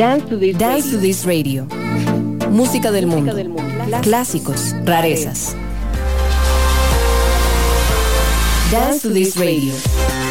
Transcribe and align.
Dance 0.00 0.30
to 0.30 0.38
This, 0.38 0.56
Dance 0.56 0.86
Radio. 0.86 0.96
to 0.96 1.06
This 1.06 1.26
Radio. 1.26 1.66
Música 2.48 2.90
del 2.90 3.06
mundo. 3.06 3.34
del 3.34 3.50
mundo. 3.50 4.00
Clásicos, 4.00 4.74
rarezas. 4.86 5.54
Dance 8.72 9.06
to 9.06 9.12
This 9.12 9.36
Radio. 9.36 9.74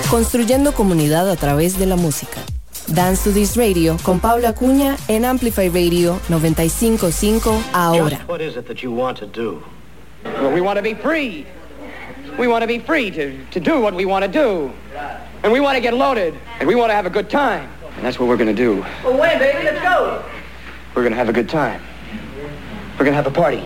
Construyendo 0.09 0.73
comunidad 0.73 1.29
a 1.29 1.35
través 1.35 1.77
de 1.77 1.85
la 1.85 1.97
música. 1.97 2.39
Dance 2.87 3.23
to 3.25 3.31
This 3.31 3.55
Radio 3.55 3.95
con 4.01 4.19
Pablo 4.19 4.47
Acuña 4.47 4.97
en 5.07 5.23
Amplify 5.23 5.69
Radio 5.69 6.19
955 6.29 7.61
ahora. 7.71 8.17
Just 8.17 8.27
what 8.27 8.41
is 8.41 8.57
it 8.57 8.65
that 8.65 8.81
you 8.81 8.91
want 8.91 9.19
to 9.19 9.27
do? 9.27 9.61
Well, 10.23 10.51
we 10.51 10.61
want 10.61 10.77
to 10.77 10.81
be 10.81 10.95
free. 10.95 11.45
We 12.39 12.47
want 12.47 12.63
to 12.63 12.67
be 12.67 12.79
free 12.79 13.11
to, 13.11 13.37
to 13.51 13.59
do 13.59 13.79
what 13.79 13.93
we 13.93 14.05
want 14.05 14.25
to 14.25 14.31
do. 14.31 14.71
And 15.43 15.53
we 15.53 15.59
want 15.59 15.75
to 15.75 15.79
get 15.79 15.93
loaded. 15.93 16.33
And 16.59 16.67
we 16.67 16.73
want 16.73 16.89
to 16.89 16.95
have 16.95 17.05
a 17.05 17.11
good 17.11 17.29
time. 17.29 17.69
And 17.95 18.05
that's 18.05 18.19
what 18.19 18.27
we're 18.27 18.37
going 18.37 18.53
to 18.55 18.61
do. 18.61 18.85
Well, 19.03 19.17
baby? 19.39 19.63
Let's 19.63 19.81
go. 19.81 20.23
We're 20.95 21.03
going 21.03 21.11
to 21.11 21.17
have 21.17 21.29
a 21.29 21.33
good 21.33 21.49
time. 21.49 21.81
We're 22.93 23.05
going 23.05 23.11
to 23.11 23.21
have 23.21 23.27
a 23.27 23.31
party. 23.31 23.65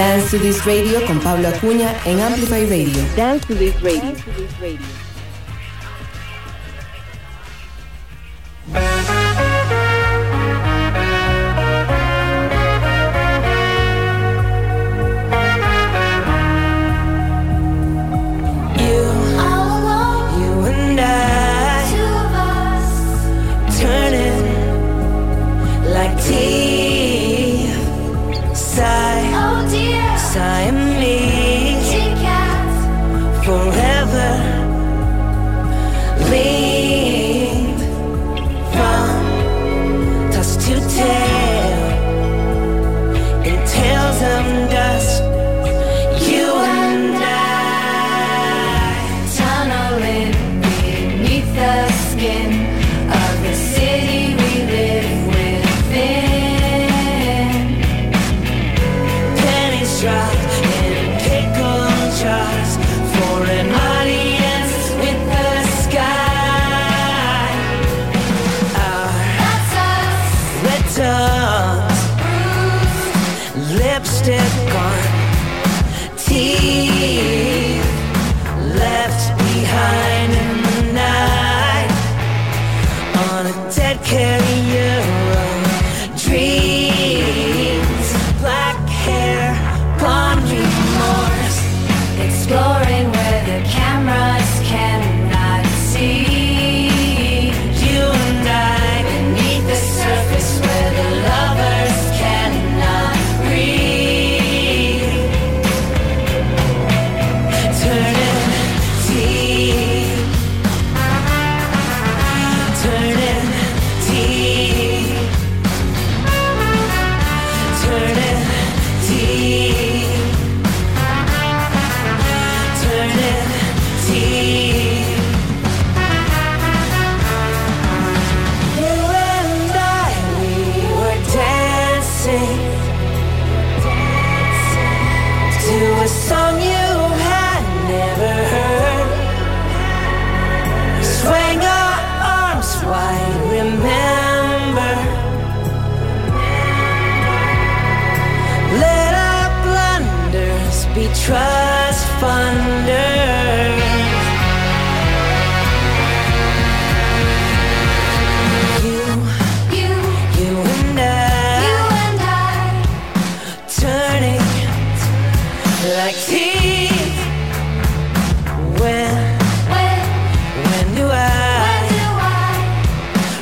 Dance 0.00 0.30
to 0.30 0.38
This 0.38 0.64
Radio 0.64 1.04
con 1.06 1.20
Pablo 1.20 1.48
Acuña 1.48 1.94
en 2.06 2.20
Amplify 2.22 2.64
Radio. 2.64 3.04
Dance 3.16 3.46
to 3.46 3.54
This 3.54 3.78
Radio. 3.82 5.09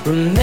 Remember 0.08 0.37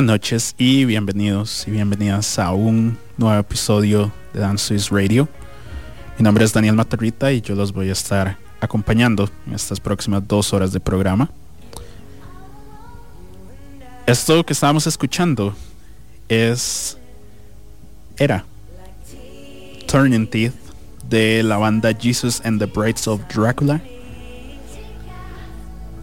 Buenas 0.00 0.14
noches 0.14 0.54
y 0.56 0.86
bienvenidos 0.86 1.68
y 1.68 1.72
bienvenidas 1.72 2.38
a 2.38 2.52
un 2.52 2.96
nuevo 3.18 3.38
episodio 3.38 4.10
de 4.32 4.40
Dance 4.40 4.64
Swiss 4.64 4.88
Radio. 4.88 5.28
Mi 6.16 6.24
nombre 6.24 6.42
es 6.42 6.54
Daniel 6.54 6.74
Matarrita 6.74 7.30
y 7.32 7.42
yo 7.42 7.54
los 7.54 7.70
voy 7.70 7.90
a 7.90 7.92
estar 7.92 8.38
acompañando 8.62 9.28
en 9.46 9.52
estas 9.52 9.78
próximas 9.78 10.26
dos 10.26 10.54
horas 10.54 10.72
de 10.72 10.80
programa. 10.80 11.30
Esto 14.06 14.42
que 14.42 14.54
estábamos 14.54 14.86
escuchando 14.86 15.54
es 16.30 16.96
era 18.16 18.46
Turning 19.86 20.26
Teeth 20.28 20.54
de 21.10 21.42
la 21.42 21.58
banda 21.58 21.92
Jesus 21.92 22.40
and 22.42 22.58
the 22.58 22.64
Brides 22.64 23.06
of 23.06 23.20
Dracula. 23.28 23.82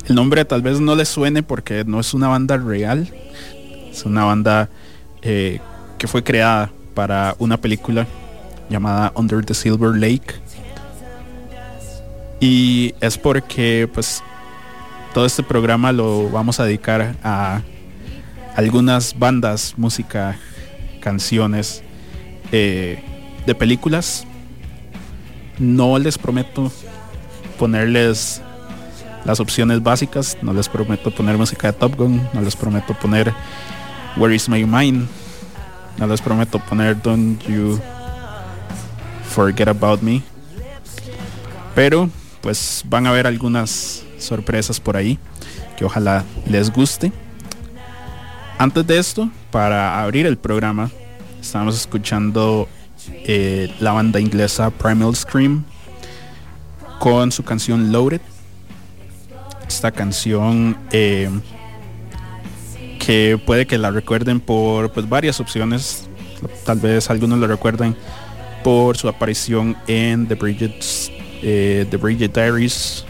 El 0.08 0.16
nombre 0.16 0.46
tal 0.46 0.62
vez 0.62 0.80
no 0.80 0.96
les 0.96 1.10
suene 1.10 1.42
porque 1.42 1.84
no 1.84 2.00
es 2.00 2.14
una 2.14 2.28
banda 2.28 2.58
real, 2.58 3.12
es 3.98 4.06
una 4.06 4.26
banda 4.26 4.70
eh, 5.24 5.60
que 5.98 6.08
fue 6.08 6.24
creada 6.24 6.72
para 6.94 7.36
una 7.40 7.58
película 7.58 8.06
llamada 8.70 9.12
Under 9.16 9.44
the 9.44 9.56
Silver 9.56 9.96
Lake. 9.96 10.36
Y 12.40 12.94
es 13.02 13.18
porque 13.18 13.90
pues 13.92 14.22
todo 15.16 15.26
este 15.26 15.42
programa 15.42 15.92
lo 15.92 16.30
vamos 16.30 16.60
a 16.60 16.66
dedicar 16.66 17.16
a 17.24 17.62
algunas 18.56 19.18
bandas, 19.18 19.74
música, 19.78 20.38
canciones 21.02 21.82
eh, 22.52 23.04
de 23.48 23.56
películas. 23.56 24.28
No 25.58 25.98
les 25.98 26.20
prometo 26.20 26.72
ponerles 27.58 28.44
las 29.26 29.40
opciones 29.40 29.82
básicas, 29.82 30.38
no 30.44 30.54
les 30.54 30.70
prometo 30.70 31.10
poner 31.10 31.36
música 31.36 31.72
de 31.72 31.74
Top 31.74 31.96
Gun, 31.96 32.22
no 32.32 32.42
les 32.42 32.56
prometo 32.56 32.94
poner 32.94 33.34
Where 34.18 34.34
is 34.34 34.50
My 34.50 34.66
Mind, 34.66 35.08
no 35.98 36.08
les 36.08 36.22
prometo 36.22 36.58
poner 36.58 37.00
Don't 37.00 37.40
You 37.44 37.80
Forget 39.30 39.68
About 39.68 40.02
Me. 40.02 40.24
Pero 41.76 42.10
pues 42.42 42.84
van 42.88 43.06
a 43.06 43.12
ver 43.12 43.28
algunas 43.28 44.04
sorpresas 44.18 44.80
por 44.80 44.98
ahí 44.98 45.20
que 45.78 45.86
ojalá 45.86 46.24
les 46.48 46.72
guste. 46.72 47.12
Antes 48.58 48.88
de 48.88 48.98
esto, 48.98 49.30
para 49.52 50.02
abrir 50.02 50.26
el 50.26 50.38
programa, 50.38 50.90
estábamos 51.40 51.76
escuchando 51.76 52.68
eh, 53.12 53.72
la 53.80 53.92
banda 53.92 54.20
inglesa 54.20 54.72
Primal 54.72 55.16
Scream 55.16 55.64
con 57.00 57.32
su 57.32 57.44
canción 57.44 57.92
Loaded. 57.92 58.22
Esta 59.68 59.92
canción 59.92 60.76
eh, 60.92 61.30
que 63.08 63.40
puede 63.44 63.66
que 63.66 63.78
la 63.78 63.90
recuerden 63.90 64.42
por 64.42 64.92
pues, 64.92 65.08
varias 65.08 65.40
opciones. 65.40 66.10
Tal 66.66 66.78
vez 66.78 67.10
algunos 67.10 67.40
lo 67.40 67.48
recuerden 67.48 67.96
por 68.66 68.98
su 68.98 69.08
aparición 69.08 69.78
en 69.88 70.28
The 70.28 70.36
Bridget, 70.36 70.84
eh, 71.42 71.88
The 71.90 71.96
Bridget 71.96 72.34
Diaries. 72.34 73.06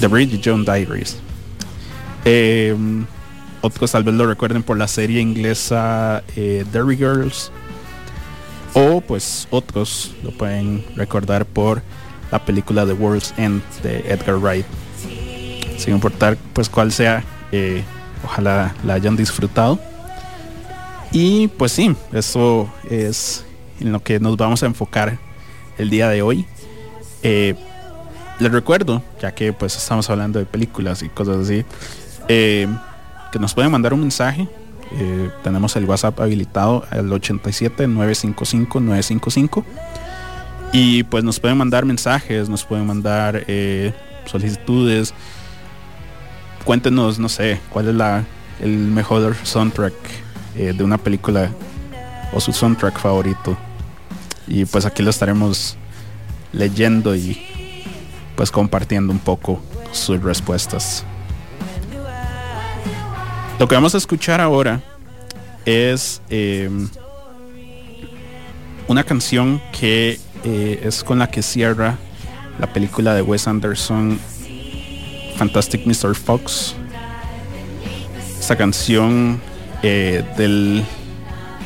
The 0.00 0.08
Bridget 0.08 0.42
Jones 0.44 0.66
Diaries. 0.66 1.16
Eh, 2.24 2.74
otros 3.60 3.92
tal 3.92 4.02
vez 4.02 4.16
lo 4.16 4.26
recuerden 4.26 4.64
por 4.64 4.76
la 4.76 4.88
serie 4.88 5.20
inglesa 5.20 6.24
eh, 6.34 6.64
Girls. 6.72 7.52
O 8.74 9.00
pues 9.00 9.46
otros 9.50 10.12
lo 10.24 10.32
pueden 10.32 10.84
recordar 10.96 11.46
por 11.46 11.82
la 12.32 12.44
película 12.44 12.84
The 12.84 12.94
World's 12.94 13.32
End 13.36 13.62
de 13.84 14.00
Edgar 14.12 14.38
Wright. 14.40 14.66
Sin 15.82 15.94
importar 15.94 16.38
pues 16.52 16.68
cuál 16.68 16.92
sea, 16.92 17.24
eh, 17.50 17.82
ojalá 18.24 18.72
la 18.84 18.94
hayan 18.94 19.16
disfrutado. 19.16 19.80
Y 21.10 21.48
pues 21.48 21.72
sí, 21.72 21.96
eso 22.12 22.72
es 22.88 23.44
en 23.80 23.90
lo 23.90 24.00
que 24.00 24.20
nos 24.20 24.36
vamos 24.36 24.62
a 24.62 24.66
enfocar 24.66 25.18
el 25.78 25.90
día 25.90 26.08
de 26.08 26.22
hoy. 26.22 26.46
Eh, 27.24 27.56
les 28.38 28.52
recuerdo, 28.52 29.02
ya 29.20 29.34
que 29.34 29.52
pues 29.52 29.76
estamos 29.76 30.08
hablando 30.08 30.38
de 30.38 30.46
películas 30.46 31.02
y 31.02 31.08
cosas 31.08 31.38
así, 31.38 31.64
eh, 32.28 32.68
que 33.32 33.40
nos 33.40 33.52
pueden 33.52 33.72
mandar 33.72 33.92
un 33.92 34.00
mensaje. 34.02 34.46
Tenemos 35.42 35.74
el 35.74 35.86
WhatsApp 35.86 36.20
habilitado 36.20 36.84
al 36.90 37.10
87 37.10 37.88
955 37.88 38.78
955 38.78 39.64
y 40.72 41.02
pues 41.04 41.24
nos 41.24 41.40
pueden 41.40 41.56
mandar 41.56 41.86
mensajes, 41.86 42.48
nos 42.48 42.64
pueden 42.64 42.86
mandar 42.86 43.44
solicitudes. 44.26 45.14
Cuéntenos, 46.64 47.18
no 47.18 47.28
sé, 47.28 47.60
cuál 47.70 47.88
es 47.88 47.94
la 47.94 48.24
el 48.60 48.70
mejor 48.70 49.34
soundtrack 49.42 49.94
eh, 50.56 50.72
de 50.76 50.84
una 50.84 50.98
película 50.98 51.50
o 52.32 52.40
su 52.40 52.52
soundtrack 52.52 52.98
favorito. 52.98 53.56
Y 54.46 54.64
pues 54.64 54.86
aquí 54.86 55.02
lo 55.02 55.10
estaremos 55.10 55.76
leyendo 56.52 57.14
y 57.16 57.40
pues 58.36 58.50
compartiendo 58.50 59.12
un 59.12 59.18
poco 59.18 59.60
sus 59.92 60.22
respuestas. 60.22 61.04
Lo 63.58 63.68
que 63.68 63.74
vamos 63.74 63.94
a 63.94 63.98
escuchar 63.98 64.40
ahora 64.40 64.80
es 65.64 66.22
eh, 66.30 66.68
una 68.88 69.04
canción 69.04 69.60
que 69.72 70.18
eh, 70.44 70.80
es 70.84 71.04
con 71.04 71.18
la 71.18 71.30
que 71.30 71.42
cierra 71.42 71.96
la 72.58 72.72
película 72.72 73.14
de 73.14 73.22
Wes 73.22 73.46
Anderson 73.46 74.18
Fantastic 75.36 75.86
Mr. 75.86 76.14
Fox. 76.14 76.74
Esta 78.38 78.56
canción 78.56 79.40
eh, 79.82 80.24
de 80.36 80.84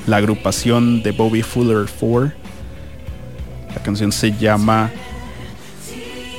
la 0.06 0.16
agrupación 0.18 1.02
de 1.02 1.12
Bobby 1.12 1.42
Fuller 1.42 1.86
4. 1.98 2.32
La 3.74 3.82
canción 3.82 4.12
se 4.12 4.32
llama 4.32 4.90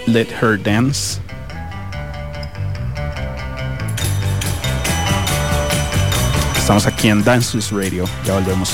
Let 0.05 0.27
Her 0.41 0.61
Dance. 0.61 1.19
Estamos 6.57 6.85
aquí 6.85 7.07
en 7.09 7.23
Dances 7.23 7.71
Radio. 7.71 8.05
Ya 8.25 8.33
volvemos. 8.33 8.73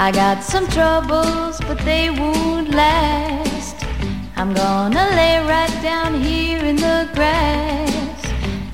I 0.00 0.12
got 0.12 0.44
some 0.44 0.68
troubles, 0.68 1.60
but 1.62 1.76
they 1.78 2.08
won't 2.08 2.70
last. 2.70 3.84
I'm 4.36 4.54
gonna 4.54 5.04
lay 5.16 5.40
right 5.40 5.82
down 5.82 6.14
here 6.14 6.64
in 6.64 6.76
the 6.76 7.10
grass. 7.14 8.24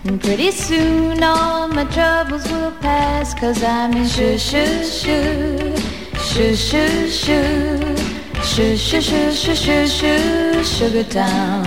And 0.04 0.20
pretty 0.20 0.50
soon 0.50 1.22
all 1.22 1.66
my 1.68 1.86
troubles 1.86 2.46
will 2.52 2.72
pass. 2.72 3.32
Cause 3.32 3.64
I'm 3.64 3.94
in 3.94 4.06
shoo 4.06 4.36
shoo 4.36 4.84
shoo. 4.84 5.74
Shoo 6.18 6.54
shoo 6.54 7.08
shoo. 7.08 7.96
Shoo 8.42 8.76
shoo 8.76 9.00
shoo 9.00 9.32
shoo 9.32 9.56
shoo 9.56 9.86
shoo. 9.86 10.62
Sugar 10.62 11.04
Town. 11.04 11.64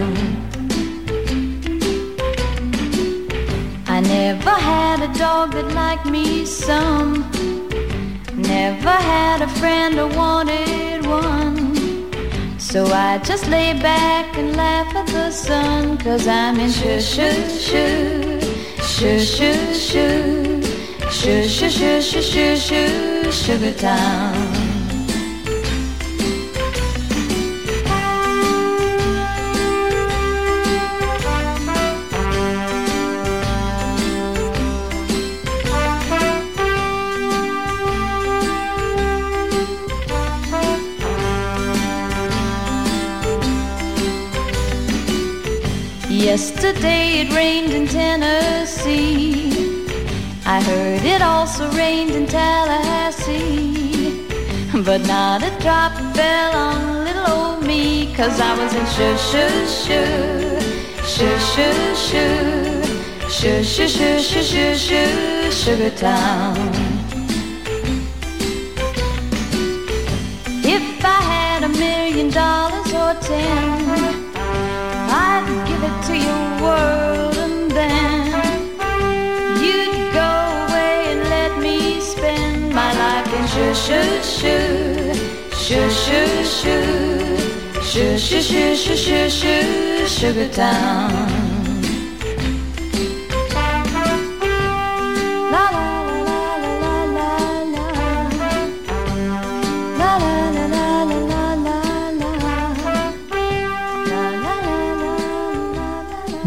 I 3.87 4.01
never 4.01 4.51
had 4.51 5.01
a 5.01 5.11
dog 5.17 5.53
that 5.53 5.71
liked 5.73 6.05
me 6.05 6.45
some. 6.45 7.36
Never 8.47 8.95
had 9.11 9.41
a 9.41 9.47
friend 9.59 9.99
or 9.99 10.07
wanted 10.07 11.05
one. 11.05 12.59
So 12.59 12.85
I 12.87 13.17
just 13.19 13.47
lay 13.47 13.73
back 13.73 14.37
and 14.37 14.55
laugh 14.55 14.95
at 14.95 15.07
the 15.07 15.31
sun. 15.31 15.97
Cause 15.97 16.27
I'm 16.27 16.59
in 16.59 16.71
shoo 16.71 16.99
shoo 17.01 17.49
shoo. 17.67 18.39
Shoo 18.81 19.19
shoo 19.19 19.73
shoo. 19.73 20.61
Shoo 21.09 21.43
shoo 21.47 21.69
shoo 21.69 22.01
shoo 22.01 22.21
shoo 22.21 22.55
shoo. 22.55 23.31
Sugar 23.31 23.73
Town. 23.73 24.46
Yesterday 46.37 47.21
it 47.21 47.33
rained 47.33 47.73
in 47.73 47.87
Tennessee. 47.87 49.49
I 50.45 50.61
heard 50.61 51.03
it 51.03 51.23
also 51.23 51.67
rained 51.71 52.11
in 52.11 52.27
Tallahassee. 52.27 54.21
But 54.85 55.01
not 55.07 55.41
a 55.41 55.49
drop 55.59 55.93
fell 56.15 56.55
on 56.55 57.05
little 57.05 57.27
old 57.27 57.65
me. 57.65 58.13
Cause 58.13 58.39
I 58.39 58.53
was 58.55 58.71
in 58.75 58.85
shoo 58.85 59.17
shoo 59.29 59.65
shoo. 59.81 60.59
Shoo 61.13 61.39
shoo 61.51 61.95
shoo. 62.05 62.83
Shoo 63.37 63.63
shoo 63.63 63.87
shoo 63.87 64.19
shoo 64.19 64.43
shoo 64.43 64.75
shoo. 64.75 65.51
Sugar 65.51 65.89
Town. 65.89 66.66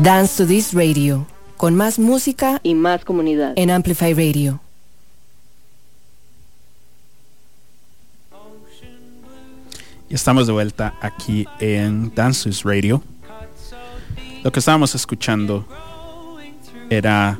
Dance 0.02 0.38
to 0.38 0.46
This 0.46 0.72
Radio, 0.72 1.26
con 1.58 1.74
más 1.74 1.98
música 1.98 2.58
y 2.62 2.74
más 2.74 3.04
comunidad 3.04 3.52
en 3.56 3.70
Amplify 3.70 4.14
Radio. 4.14 4.60
Y 10.10 10.14
estamos 10.16 10.48
de 10.48 10.52
vuelta 10.52 10.94
aquí 11.00 11.46
en 11.60 12.12
Dance 12.12 12.42
to 12.42 12.50
This 12.50 12.64
Radio. 12.64 13.00
Lo 14.42 14.50
que 14.50 14.58
estábamos 14.58 14.92
escuchando 14.96 15.64
era 16.90 17.38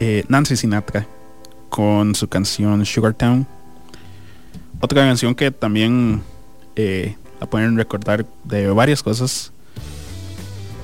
eh, 0.00 0.24
Nancy 0.26 0.56
Sinatra 0.56 1.06
con 1.68 2.14
su 2.14 2.28
canción 2.28 2.86
Sugar 2.86 3.12
Town. 3.12 3.46
Otra 4.80 5.02
canción 5.02 5.34
que 5.34 5.50
también 5.50 6.22
eh, 6.76 7.14
la 7.40 7.46
pueden 7.46 7.76
recordar 7.76 8.24
de 8.44 8.70
varias 8.70 9.02
cosas, 9.02 9.52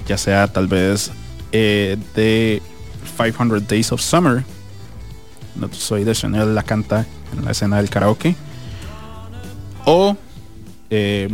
ya 0.06 0.18
sea 0.18 0.46
tal 0.52 0.66
vez 0.66 1.10
eh, 1.52 1.96
de 2.14 2.60
500 3.16 3.66
Days 3.66 3.92
of 3.92 4.02
Summer. 4.02 4.44
No 5.54 5.72
soy 5.72 6.04
de 6.04 6.12
Chanel 6.14 6.54
la 6.54 6.62
canta 6.62 7.06
en 7.32 7.46
la 7.46 7.52
escena 7.52 7.78
del 7.78 7.88
karaoke. 7.88 8.36
O 9.86 10.18
eh, 10.94 11.28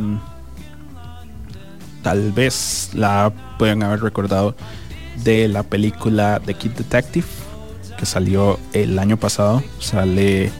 tal 2.02 2.30
vez 2.32 2.90
la 2.94 3.32
pueden 3.58 3.82
haber 3.82 4.00
recordado 4.00 4.54
de 5.24 5.48
la 5.48 5.64
película 5.64 6.40
The 6.44 6.54
Kid 6.54 6.70
Detective 6.70 7.26
que 7.98 8.06
salió 8.06 8.58
el 8.72 8.98
año 8.98 9.16
pasado. 9.16 9.62
Sale 9.80 10.52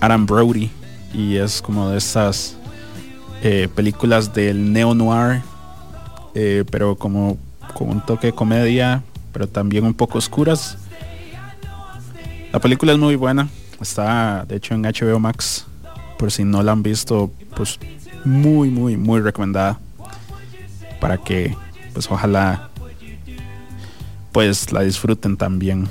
Adam 0.00 0.26
Brody 0.26 0.70
y 1.14 1.36
es 1.36 1.62
como 1.62 1.88
de 1.88 1.98
esas 1.98 2.56
eh, 3.42 3.68
películas 3.74 4.34
del 4.34 4.72
neo 4.72 4.94
noir, 4.94 5.40
eh, 6.34 6.64
pero 6.70 6.96
como 6.96 7.38
con 7.72 7.88
un 7.88 8.04
toque 8.04 8.28
de 8.28 8.32
comedia, 8.34 9.02
pero 9.32 9.48
también 9.48 9.84
un 9.84 9.94
poco 9.94 10.18
oscuras. 10.18 10.76
La 12.52 12.60
película 12.60 12.92
es 12.92 12.98
muy 12.98 13.16
buena, 13.16 13.48
está 13.80 14.44
de 14.44 14.56
hecho 14.56 14.74
en 14.74 14.82
HBO 14.82 15.18
Max, 15.18 15.66
por 16.18 16.30
si 16.30 16.44
no 16.44 16.62
la 16.62 16.72
han 16.72 16.82
visto, 16.82 17.30
pues 17.54 17.78
muy, 18.24 18.70
muy, 18.70 18.96
muy 18.96 19.20
recomendada 19.20 19.78
para 21.00 21.18
que, 21.18 21.56
pues 21.92 22.10
ojalá, 22.10 22.70
pues 24.32 24.72
la 24.72 24.82
disfruten 24.82 25.36
también. 25.36 25.88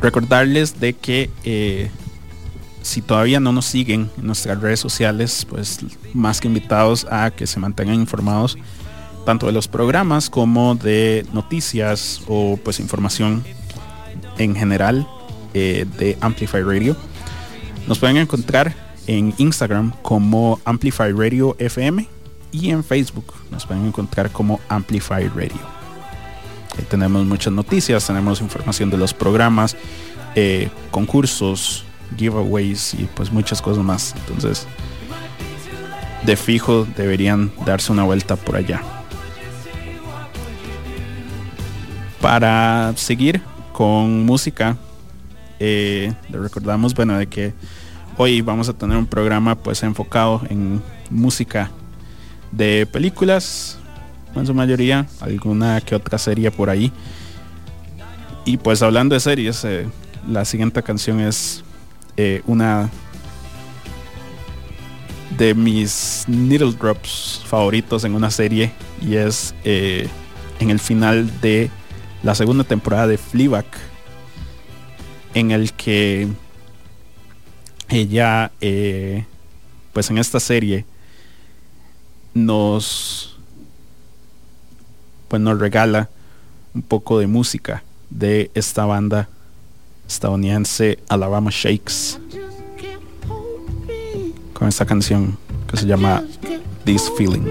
Recordarles 0.00 0.78
de 0.78 0.92
que 0.92 1.30
eh, 1.44 1.90
si 2.82 3.02
todavía 3.02 3.40
no 3.40 3.50
nos 3.50 3.66
siguen 3.66 4.10
en 4.18 4.26
nuestras 4.26 4.60
redes 4.60 4.78
sociales, 4.78 5.46
pues 5.48 5.80
más 6.14 6.40
que 6.40 6.48
invitados 6.48 7.06
a 7.10 7.30
que 7.30 7.46
se 7.46 7.58
mantengan 7.58 7.96
informados 7.96 8.56
tanto 9.24 9.46
de 9.46 9.52
los 9.52 9.66
programas 9.66 10.30
como 10.30 10.76
de 10.76 11.26
noticias 11.32 12.22
o 12.28 12.56
pues 12.62 12.78
información 12.78 13.42
en 14.38 14.54
general 14.54 15.08
eh, 15.58 15.86
de 15.96 16.18
Amplify 16.20 16.62
Radio. 16.62 16.94
Nos 17.88 17.98
pueden 17.98 18.18
encontrar 18.18 18.74
en 19.06 19.32
Instagram 19.38 19.90
como 20.02 20.60
Amplify 20.66 21.12
Radio 21.12 21.56
FM 21.58 22.06
y 22.52 22.68
en 22.68 22.84
Facebook 22.84 23.32
nos 23.50 23.64
pueden 23.64 23.86
encontrar 23.86 24.30
como 24.30 24.60
Amplify 24.68 25.28
Radio. 25.28 25.76
Tenemos 26.90 27.24
muchas 27.24 27.54
noticias, 27.54 28.06
tenemos 28.06 28.42
información 28.42 28.90
de 28.90 28.98
los 28.98 29.14
programas, 29.14 29.78
eh, 30.34 30.68
concursos, 30.90 31.86
giveaways 32.18 32.92
y 32.92 33.08
pues 33.14 33.32
muchas 33.32 33.62
cosas 33.62 33.82
más. 33.82 34.14
Entonces, 34.14 34.66
de 36.26 36.36
fijo 36.36 36.86
deberían 36.98 37.50
darse 37.64 37.92
una 37.92 38.04
vuelta 38.04 38.36
por 38.36 38.56
allá. 38.56 38.82
Para 42.20 42.92
seguir 42.96 43.40
con 43.72 44.26
música, 44.26 44.76
eh, 45.58 46.12
le 46.30 46.38
recordamos, 46.38 46.94
bueno, 46.94 47.16
de 47.18 47.26
que 47.26 47.54
hoy 48.16 48.40
vamos 48.40 48.68
a 48.68 48.72
tener 48.72 48.96
un 48.96 49.06
programa 49.06 49.54
pues 49.54 49.82
enfocado 49.82 50.42
en 50.48 50.82
música 51.10 51.70
de 52.52 52.86
películas, 52.86 53.78
en 54.34 54.46
su 54.46 54.54
mayoría, 54.54 55.06
alguna 55.20 55.80
que 55.80 55.94
otra 55.94 56.18
serie 56.18 56.50
por 56.50 56.70
ahí. 56.70 56.92
Y 58.44 58.58
pues 58.58 58.82
hablando 58.82 59.14
de 59.14 59.20
series, 59.20 59.64
eh, 59.64 59.86
la 60.28 60.44
siguiente 60.44 60.82
canción 60.82 61.20
es 61.20 61.64
eh, 62.16 62.42
una 62.46 62.90
de 65.36 65.54
mis 65.54 66.24
needle 66.28 66.72
drops 66.72 67.42
favoritos 67.44 68.04
en 68.04 68.14
una 68.14 68.30
serie 68.30 68.72
y 69.02 69.16
es 69.16 69.54
en 69.64 70.70
el 70.70 70.78
final 70.78 71.30
de 71.40 71.70
la 72.22 72.34
segunda 72.34 72.64
temporada 72.64 73.06
de 73.06 73.18
Fleabag 73.18 73.66
en 75.36 75.50
el 75.50 75.74
que 75.74 76.28
ella 77.90 78.50
eh, 78.62 79.26
pues 79.92 80.08
en 80.08 80.16
esta 80.16 80.40
serie 80.40 80.86
nos 82.32 83.36
pues 85.28 85.42
nos 85.42 85.58
regala 85.58 86.08
un 86.74 86.80
poco 86.80 87.18
de 87.18 87.26
música 87.26 87.84
de 88.08 88.50
esta 88.54 88.86
banda 88.86 89.28
estadounidense 90.08 91.00
Alabama 91.06 91.50
Shakes 91.52 92.18
con 94.54 94.68
esta 94.68 94.86
canción 94.86 95.36
que 95.70 95.76
se 95.76 95.84
llama 95.86 96.24
This 96.86 97.12
Feeling. 97.18 97.44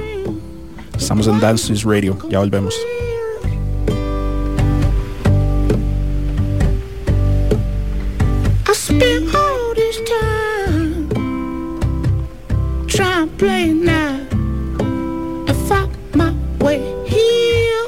Estamos 0.98 1.28
en 1.28 1.40
Dance 1.40 1.70
News 1.70 1.84
Radio, 1.84 2.18
ya 2.32 2.40
volvemos. 2.40 2.74
Spent 8.86 9.34
all 9.34 9.74
this 9.74 9.98
time 10.02 11.10
trying 12.88 13.28
to 13.28 13.36
play 13.36 13.74
now 13.74 14.22
I 15.50 15.54
find 15.68 15.92
my 16.14 16.32
way 16.64 16.82
here. 17.08 17.88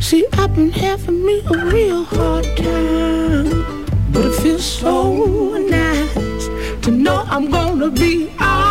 See, 0.00 0.26
I've 0.32 0.56
been 0.56 0.72
having 0.72 1.24
me 1.24 1.40
a 1.46 1.66
real 1.66 2.02
hard 2.02 2.46
time, 2.56 3.86
but 4.12 4.24
it 4.26 4.34
feels 4.42 4.64
so 4.64 5.56
nice 5.56 6.48
to 6.84 6.90
know 6.90 7.22
I'm 7.28 7.48
gonna 7.48 7.90
be 7.92 8.28
alright. 8.40 8.69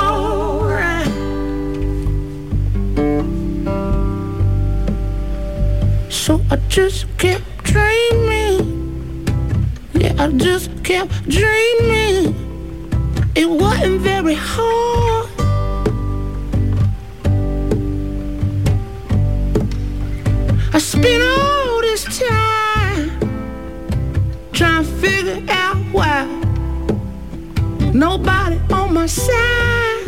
So 6.29 6.39
I 6.51 6.57
just 6.67 7.07
kept 7.17 7.43
dreaming. 7.63 9.25
Yeah, 9.95 10.13
I 10.19 10.27
just 10.29 10.69
kept 10.83 11.27
dreaming. 11.27 12.35
It 13.33 13.49
wasn't 13.49 14.01
very 14.01 14.35
hard. 14.35 15.27
I 20.71 20.77
spent 20.77 21.23
all 21.23 21.81
this 21.81 22.03
time 22.19 23.09
trying 24.51 24.85
to 24.85 24.91
figure 25.01 25.43
out 25.49 25.77
why 25.91 26.25
nobody 27.91 28.59
on 28.71 28.93
my 28.93 29.07
side. 29.07 29.98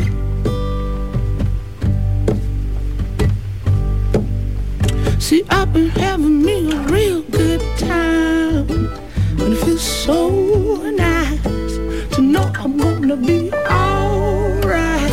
See, 5.32 5.42
I've 5.48 5.72
been 5.72 5.88
having 5.88 6.42
me 6.42 6.72
a 6.72 6.78
real 6.92 7.22
good 7.22 7.62
time. 7.78 8.68
And 9.40 9.54
it 9.54 9.64
feels 9.64 9.80
so 9.80 10.28
nice 10.90 11.42
to 12.16 12.20
know 12.20 12.52
I'm 12.56 12.76
gonna 12.76 13.16
be 13.16 13.50
alright. 13.50 15.10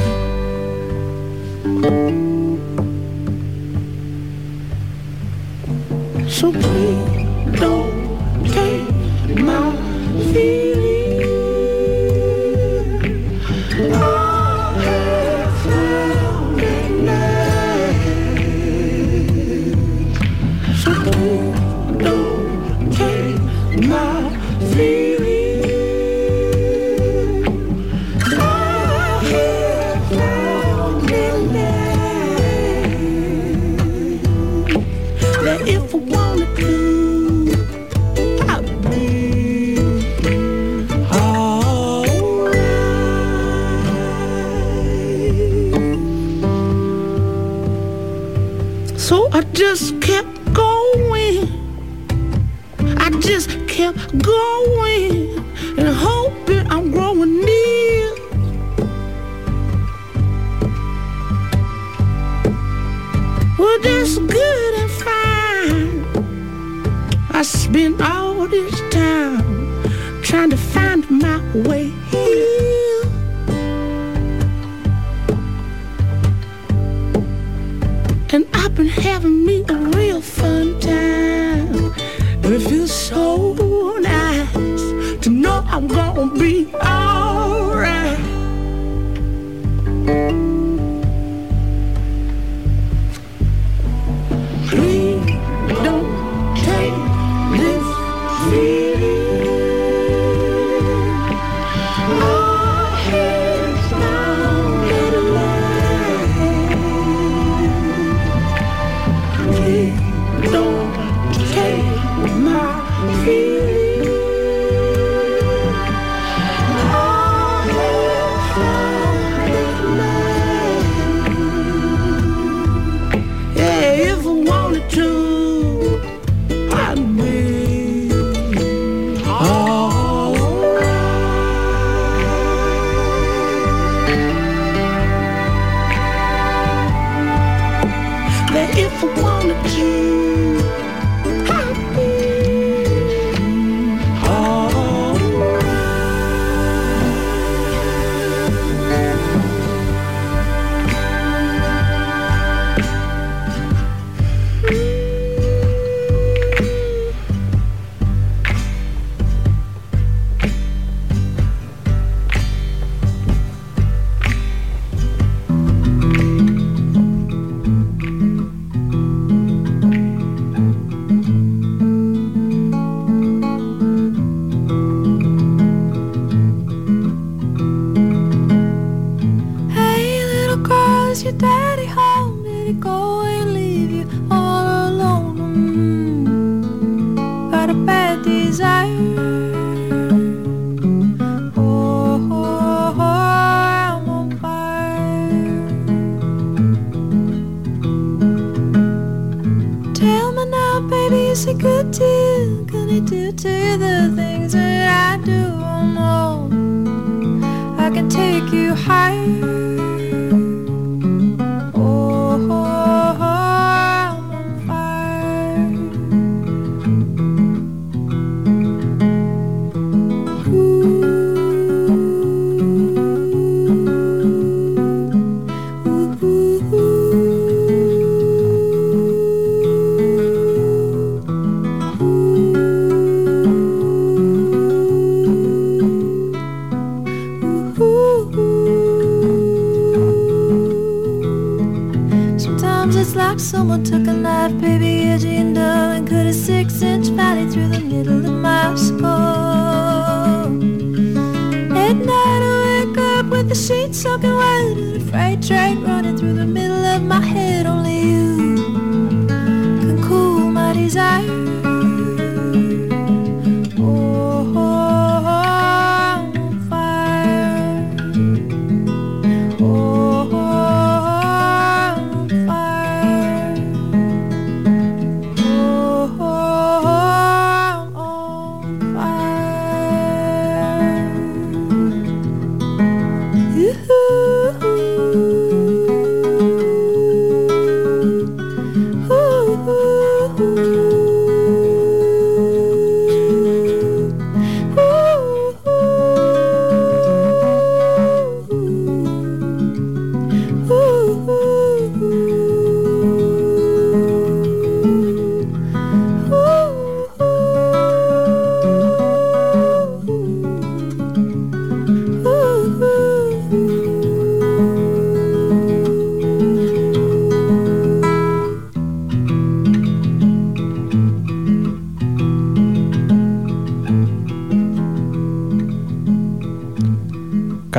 So 6.27 6.51
please 6.51 7.18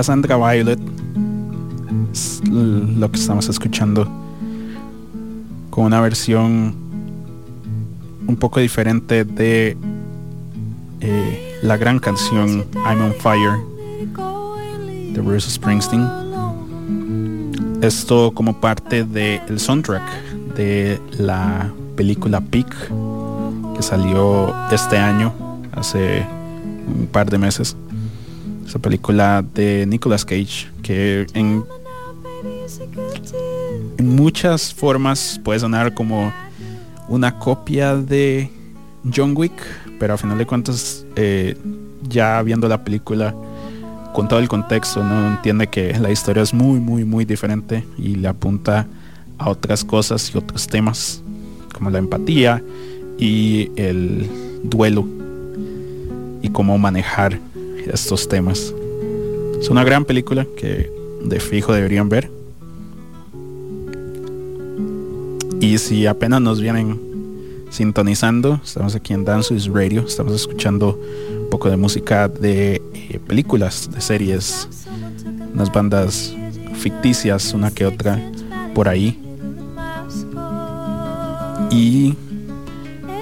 Cassandra 0.00 0.38
Violet 0.38 0.80
es 2.10 2.40
lo 2.48 3.10
que 3.10 3.20
estamos 3.20 3.50
escuchando 3.50 4.08
con 5.68 5.84
una 5.84 6.00
versión 6.00 6.74
un 8.26 8.36
poco 8.36 8.60
diferente 8.60 9.26
de 9.26 9.76
eh, 11.02 11.58
la 11.62 11.76
gran 11.76 11.98
canción 11.98 12.64
I'm 12.76 13.02
on 13.02 13.12
Fire 13.12 13.58
de 15.12 15.20
Bruce 15.20 15.50
Springsteen. 15.50 16.08
Esto 17.82 18.32
como 18.32 18.58
parte 18.58 19.04
del 19.04 19.60
soundtrack 19.60 20.32
de 20.56 20.98
la 21.18 21.70
película 21.94 22.40
Peak 22.40 22.74
que 23.76 23.82
salió 23.82 24.54
este 24.72 24.96
año, 24.96 25.30
hace 25.72 26.26
un 26.88 27.06
par 27.06 27.28
de 27.28 27.36
meses. 27.36 27.76
Esa 28.70 28.78
película 28.78 29.44
de 29.52 29.84
Nicolas 29.84 30.24
Cage 30.24 30.68
que 30.80 31.26
en, 31.34 31.64
muchas 33.98 34.72
formas 34.72 35.40
puede 35.42 35.58
sonar 35.58 35.92
como 35.92 36.32
una 37.08 37.36
copia 37.36 37.96
de 37.96 38.48
John 39.12 39.34
Wick, 39.36 39.60
pero 39.98 40.14
a 40.14 40.16
final 40.16 40.38
de 40.38 40.46
cuentas 40.46 41.04
eh, 41.16 41.56
ya 42.08 42.40
viendo 42.42 42.68
la 42.68 42.84
película 42.84 43.34
con 44.14 44.28
todo 44.28 44.38
el 44.38 44.46
contexto 44.46 45.02
no 45.02 45.30
entiende 45.30 45.66
que 45.66 45.98
la 45.98 46.12
historia 46.12 46.44
es 46.44 46.54
muy 46.54 46.78
muy 46.78 47.04
muy 47.04 47.24
diferente 47.24 47.84
y 47.98 48.14
le 48.14 48.28
apunta 48.28 48.86
a 49.38 49.50
otras 49.50 49.82
cosas 49.82 50.32
y 50.32 50.38
otros 50.38 50.68
temas 50.68 51.20
como 51.74 51.90
la 51.90 51.98
empatía 51.98 52.62
y 53.18 53.72
el 53.74 54.30
duelo 54.62 55.08
y 56.40 56.50
cómo 56.50 56.78
manejar 56.78 57.49
estos 57.92 58.28
temas. 58.28 58.74
Es 59.60 59.68
una 59.68 59.84
gran 59.84 60.04
película 60.04 60.46
que 60.56 60.90
de 61.24 61.40
fijo 61.40 61.72
deberían 61.72 62.08
ver. 62.08 62.30
Y 65.60 65.76
si 65.78 66.06
apenas 66.06 66.40
nos 66.40 66.60
vienen 66.60 66.98
sintonizando, 67.70 68.60
estamos 68.64 68.94
aquí 68.94 69.12
en 69.12 69.24
Dance 69.24 69.54
is 69.54 69.66
Radio, 69.66 70.04
estamos 70.06 70.34
escuchando 70.34 70.98
un 71.30 71.50
poco 71.50 71.68
de 71.68 71.76
música 71.76 72.28
de 72.28 72.82
eh, 72.94 73.20
películas, 73.26 73.90
de 73.92 74.00
series, 74.00 74.68
unas 75.52 75.70
bandas 75.70 76.34
ficticias, 76.74 77.52
una 77.52 77.70
que 77.70 77.84
otra 77.84 78.20
por 78.74 78.88
ahí. 78.88 79.18
Y 81.70 82.14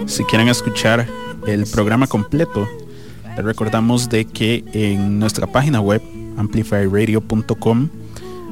si 0.06 0.24
quieren 0.24 0.48
escuchar 0.48 1.06
el 1.46 1.66
programa 1.66 2.06
completo, 2.06 2.68
recordamos 3.42 4.08
de 4.08 4.24
que 4.24 4.64
en 4.72 5.18
nuestra 5.18 5.46
página 5.46 5.80
web 5.80 6.02
amplifyradio.com 6.36 7.88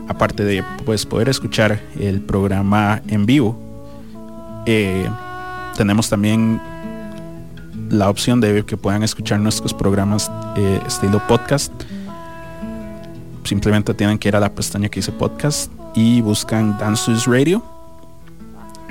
aparte 0.08 0.44
de 0.44 0.64
pues 0.84 1.04
poder 1.06 1.28
escuchar 1.28 1.80
el 1.98 2.20
programa 2.20 3.02
en 3.08 3.26
vivo 3.26 3.66
eh, 4.66 5.08
tenemos 5.76 6.08
también 6.10 6.60
la 7.90 8.10
opción 8.10 8.40
de 8.40 8.64
que 8.64 8.76
puedan 8.76 9.02
escuchar 9.02 9.38
nuestros 9.38 9.72
programas 9.72 10.30
eh, 10.56 10.80
estilo 10.86 11.22
podcast. 11.28 11.72
Simplemente 13.44 13.94
tienen 13.94 14.18
que 14.18 14.28
ir 14.28 14.36
a 14.36 14.40
la 14.40 14.52
pestaña 14.52 14.88
que 14.88 14.98
dice 14.98 15.12
podcast 15.12 15.70
y 15.94 16.20
buscan 16.20 16.76
Dances 16.78 17.26
Radio. 17.26 17.62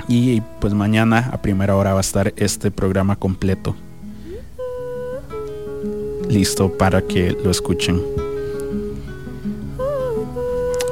Y 0.08 0.40
pues 0.60 0.72
mañana 0.72 1.30
a 1.32 1.42
primera 1.42 1.76
hora 1.76 1.92
va 1.92 1.98
a 1.98 2.00
estar 2.00 2.32
este 2.36 2.70
programa 2.70 3.16
completo 3.16 3.76
listo 6.28 6.72
para 6.72 7.02
que 7.02 7.36
lo 7.42 7.50
escuchen. 7.50 8.02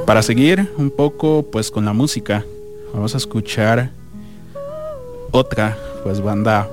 Para 0.05 0.21
seguir 0.21 0.69
un 0.77 0.91
poco 0.91 1.43
pues 1.51 1.71
con 1.71 1.85
la 1.85 1.93
música, 1.93 2.45
vamos 2.93 3.15
a 3.15 3.17
escuchar 3.17 3.91
otra 5.31 5.77
pues 6.03 6.21
banda 6.21 6.69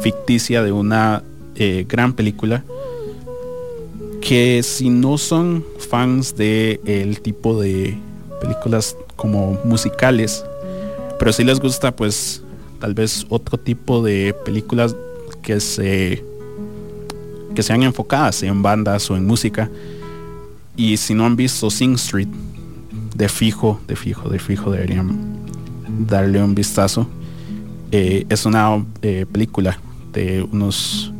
ficticia 0.00 0.62
de 0.62 0.72
una 0.72 1.22
eh, 1.54 1.86
gran 1.88 2.12
película 2.12 2.64
que 4.20 4.62
si 4.64 4.90
no 4.90 5.18
son 5.18 5.64
fans 5.78 6.36
de 6.36 6.80
el 6.84 7.20
tipo 7.20 7.60
de 7.60 7.96
películas 8.40 8.96
como 9.14 9.58
musicales, 9.64 10.44
pero 11.18 11.32
si 11.32 11.44
les 11.44 11.60
gusta 11.60 11.94
pues 11.94 12.42
tal 12.80 12.92
vez 12.92 13.24
otro 13.28 13.56
tipo 13.56 14.02
de 14.02 14.34
películas 14.44 14.96
que 15.42 15.60
se 15.60 16.24
que 17.56 17.64
sean 17.64 17.82
enfocadas 17.82 18.44
en 18.44 18.62
bandas 18.62 19.10
o 19.10 19.16
en 19.16 19.26
música. 19.26 19.68
Y 20.76 20.96
si 20.98 21.14
no 21.14 21.24
han 21.26 21.34
visto 21.34 21.70
Sing 21.70 21.94
Street, 21.94 22.28
de 23.16 23.28
fijo, 23.28 23.80
de 23.88 23.96
fijo, 23.96 24.28
de 24.28 24.38
fijo 24.38 24.70
deberían 24.70 25.38
darle 26.06 26.42
un 26.42 26.54
vistazo. 26.54 27.08
Eh, 27.90 28.26
es 28.28 28.44
una 28.44 28.84
eh, 29.02 29.26
película 29.30 29.80
de 30.12 30.42
unos 30.42 31.12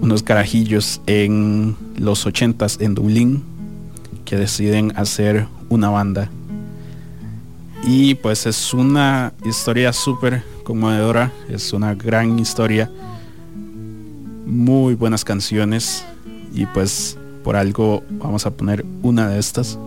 unos 0.00 0.22
carajillos 0.22 1.00
en 1.06 1.74
los 1.96 2.26
80s 2.26 2.80
en 2.80 2.94
Dublín 2.94 3.42
que 4.24 4.36
deciden 4.36 4.92
hacer 4.94 5.48
una 5.68 5.88
banda. 5.90 6.30
Y 7.82 8.14
pues 8.14 8.46
es 8.46 8.72
una 8.72 9.32
historia 9.44 9.92
súper 9.92 10.44
conmovedora, 10.62 11.32
es 11.48 11.72
una 11.72 11.94
gran 11.94 12.38
historia 12.38 12.90
muy 14.46 14.94
buenas 14.94 15.24
canciones 15.24 16.04
y 16.54 16.64
pues 16.66 17.18
por 17.44 17.56
algo 17.56 18.02
vamos 18.08 18.46
a 18.46 18.50
poner 18.50 18.86
una 19.02 19.28
de 19.28 19.38
estas. 19.38 19.78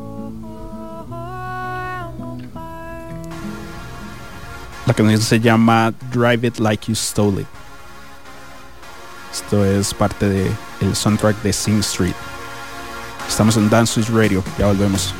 La 4.86 4.94
canción 4.94 5.22
se 5.22 5.40
llama 5.40 5.94
Drive 6.12 6.48
It 6.48 6.58
Like 6.60 6.88
You 6.88 6.96
Stole 6.96 7.42
It. 7.42 7.48
Esto 9.32 9.64
es 9.64 9.94
parte 9.94 10.28
del 10.28 10.52
el 10.82 10.96
soundtrack 10.96 11.42
de 11.42 11.54
Sing 11.54 11.80
Street. 11.80 12.16
Estamos 13.28 13.56
en 13.58 13.70
Dance 13.70 13.94
Switch 13.94 14.10
Radio, 14.10 14.44
ya 14.58 14.66
volvemos. 14.66 15.14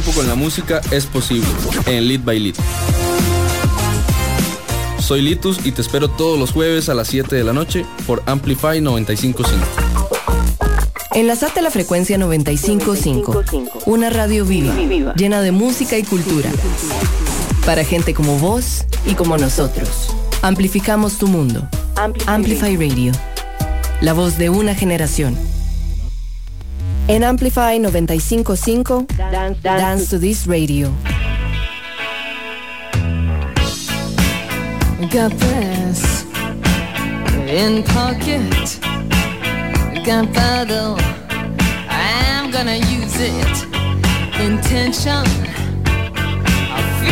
tiempo 0.00 0.10
con 0.10 0.26
la 0.26 0.34
música 0.34 0.80
es 0.90 1.06
posible, 1.06 1.46
en 1.86 2.08
Lead 2.08 2.22
by 2.24 2.40
Lead. 2.40 2.56
Soy 4.98 5.22
Litus 5.22 5.64
y 5.64 5.70
te 5.70 5.82
espero 5.82 6.08
todos 6.08 6.36
los 6.36 6.50
jueves 6.50 6.88
a 6.88 6.94
las 6.94 7.06
7 7.06 7.36
de 7.36 7.44
la 7.44 7.52
noche 7.52 7.86
por 8.04 8.20
Amplify 8.26 8.80
955. 8.80 9.70
Enlazate 11.12 11.60
a 11.60 11.62
la 11.62 11.70
frecuencia 11.70 12.18
955, 12.18 13.44
una 13.86 14.10
radio 14.10 14.44
viva, 14.44 14.74
llena 15.14 15.42
de 15.42 15.52
música 15.52 15.96
y 15.96 16.02
cultura. 16.02 16.50
Para 17.64 17.84
gente 17.84 18.14
como 18.14 18.36
vos 18.40 18.86
y 19.06 19.14
como 19.14 19.38
nosotros. 19.38 20.08
Amplificamos 20.42 21.18
tu 21.18 21.28
mundo. 21.28 21.68
Amplify 22.26 22.76
Radio. 22.76 23.12
La 24.00 24.12
voz 24.12 24.38
de 24.38 24.50
una 24.50 24.74
generación. 24.74 25.38
En 27.06 27.22
Amplify 27.22 27.76
955, 27.78 29.06
dance, 29.16 29.60
dance, 29.60 29.60
dance 29.62 30.08
to 30.08 30.18
this 30.18 30.46
radio. 30.46 30.88
Got 35.10 35.32
this 35.38 36.24
in 37.46 37.82
pocket, 37.82 38.80
gunpowder. 40.04 40.96
I'm 41.90 42.50
gonna 42.50 42.76
use 42.76 43.20
it. 43.20 43.66
Intention, 44.40 45.26
I'm. 46.72 47.04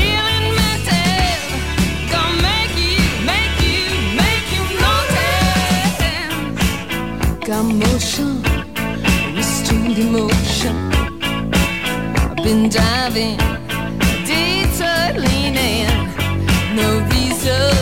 Gonna 2.11 2.43
make 2.43 2.75
you, 2.77 2.97
make 3.27 3.61
you, 3.61 3.85
make 4.17 4.47
you 4.55 4.65
notice. 4.81 6.17
Got 7.47 7.65
motion 7.65 8.42
emotion. 10.07 10.77
I've 11.23 12.37
been 12.37 12.69
driving, 12.69 13.37
detour 14.27 15.21
leaning, 15.25 15.87
no 16.75 16.89
reason. 17.11 17.82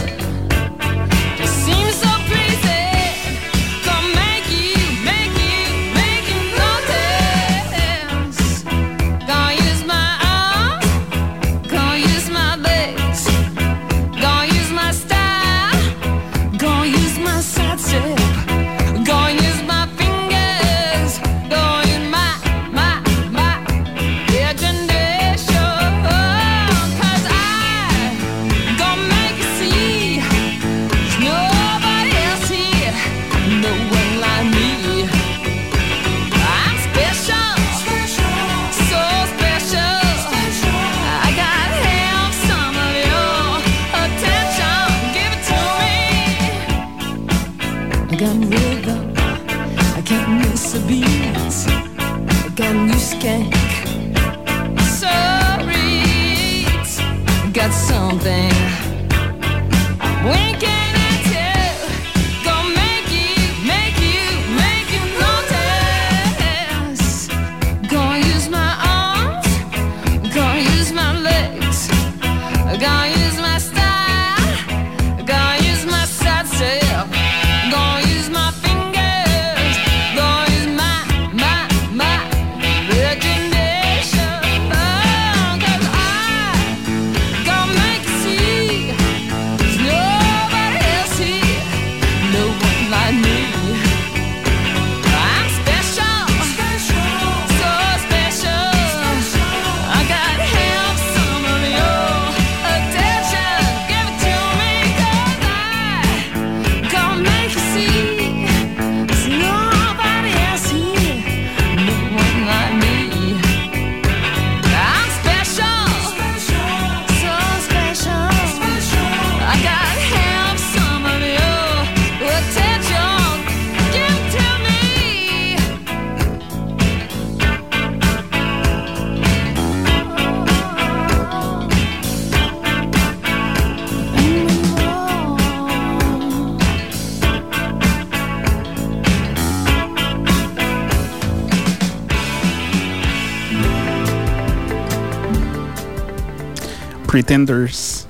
Pretenders. 147.20 148.06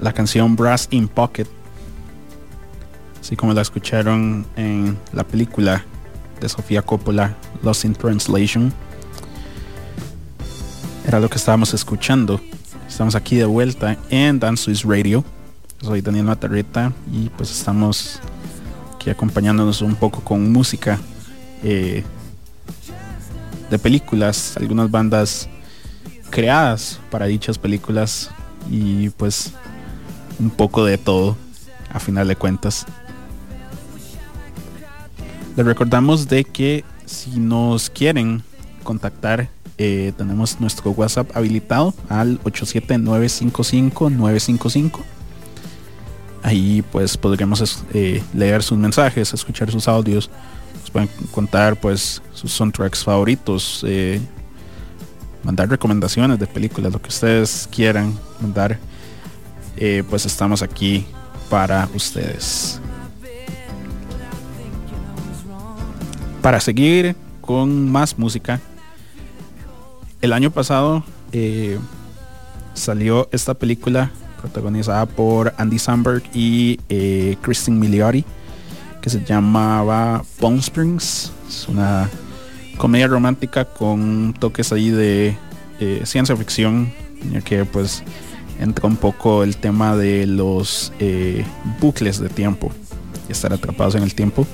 La 0.00 0.12
canción 0.12 0.54
Brass 0.54 0.86
in 0.92 1.08
Pocket. 1.08 1.48
Así 3.20 3.34
como 3.34 3.52
la 3.52 3.62
escucharon 3.62 4.46
en 4.54 4.96
la 5.12 5.24
película 5.24 5.84
de 6.40 6.48
Sofía 6.48 6.82
Coppola, 6.82 7.34
Lost 7.64 7.86
in 7.86 7.92
Translation. 7.92 8.72
Era 11.08 11.18
lo 11.18 11.28
que 11.28 11.38
estábamos 11.38 11.74
escuchando. 11.74 12.40
Estamos 12.86 13.16
aquí 13.16 13.34
de 13.34 13.46
vuelta 13.46 13.98
en 14.08 14.38
Dance 14.38 14.62
Swiss 14.62 14.84
Radio. 14.84 15.24
Soy 15.82 16.02
Daniel 16.02 16.26
Matarreta 16.26 16.92
y 17.12 17.30
pues 17.30 17.50
estamos 17.50 18.20
aquí 18.94 19.10
acompañándonos 19.10 19.82
un 19.82 19.96
poco 19.96 20.20
con 20.20 20.52
música 20.52 21.00
eh, 21.64 22.04
de 23.70 23.78
películas, 23.80 24.56
algunas 24.56 24.88
bandas 24.88 25.48
creadas 26.30 26.98
para 27.10 27.26
dichas 27.26 27.58
películas 27.58 28.30
y 28.70 29.10
pues 29.10 29.52
un 30.38 30.50
poco 30.50 30.84
de 30.84 30.98
todo 30.98 31.36
a 31.92 32.00
final 32.00 32.28
de 32.28 32.36
cuentas. 32.36 32.86
Les 35.56 35.64
recordamos 35.64 36.28
de 36.28 36.44
que 36.44 36.84
si 37.06 37.38
nos 37.38 37.88
quieren 37.88 38.42
contactar 38.82 39.48
eh, 39.78 40.14
tenemos 40.16 40.58
nuestro 40.58 40.90
WhatsApp 40.92 41.36
habilitado 41.36 41.92
al 42.08 42.40
87955-955. 42.44 45.00
Ahí 46.42 46.82
pues 46.92 47.18
podremos 47.18 47.84
eh, 47.92 48.22
leer 48.32 48.62
sus 48.62 48.78
mensajes, 48.78 49.34
escuchar 49.34 49.70
sus 49.70 49.86
audios. 49.88 50.30
Nos 50.80 50.90
pueden 50.90 51.10
contar 51.32 51.78
pues 51.78 52.22
sus 52.32 52.52
soundtracks 52.52 53.04
favoritos, 53.04 53.84
eh, 53.86 54.18
mandar 55.46 55.68
recomendaciones 55.68 56.40
de 56.40 56.46
películas, 56.48 56.92
lo 56.92 57.00
que 57.00 57.08
ustedes 57.08 57.68
quieran 57.70 58.18
mandar. 58.40 58.78
eh, 59.76 60.02
pues 60.08 60.26
estamos 60.26 60.60
aquí 60.60 61.06
para 61.48 61.88
ustedes. 61.94 62.80
Para 66.42 66.60
seguir 66.60 67.14
con 67.40 67.88
más 67.90 68.18
música, 68.18 68.60
el 70.20 70.32
año 70.32 70.50
pasado 70.50 71.04
eh, 71.32 71.78
salió 72.74 73.28
esta 73.30 73.54
película 73.54 74.10
protagonizada 74.40 75.06
por 75.06 75.54
Andy 75.58 75.78
Samberg 75.78 76.22
y 76.34 76.80
eh, 76.88 77.36
Kristen 77.42 77.80
que 79.00 79.10
se 79.10 79.24
llamaba 79.24 80.24
Bone 80.40 80.58
Springs. 80.58 81.30
Es 81.48 81.68
una 81.68 82.08
comedia 82.76 83.06
romántica 83.06 83.64
con 83.64 84.34
toques 84.38 84.72
ahí 84.72 84.90
de 84.90 85.36
eh, 85.80 86.02
ciencia 86.04 86.36
ficción, 86.36 86.92
ya 87.32 87.40
que 87.40 87.64
pues 87.64 88.02
entra 88.60 88.86
un 88.86 88.96
poco 88.96 89.42
el 89.42 89.56
tema 89.56 89.96
de 89.96 90.26
los 90.26 90.92
eh, 90.98 91.44
bucles 91.80 92.18
de 92.20 92.28
tiempo 92.28 92.72
y 93.28 93.32
estar 93.32 93.52
atrapados 93.52 93.94
en 93.94 94.02
el 94.02 94.14
tiempo. 94.14 94.46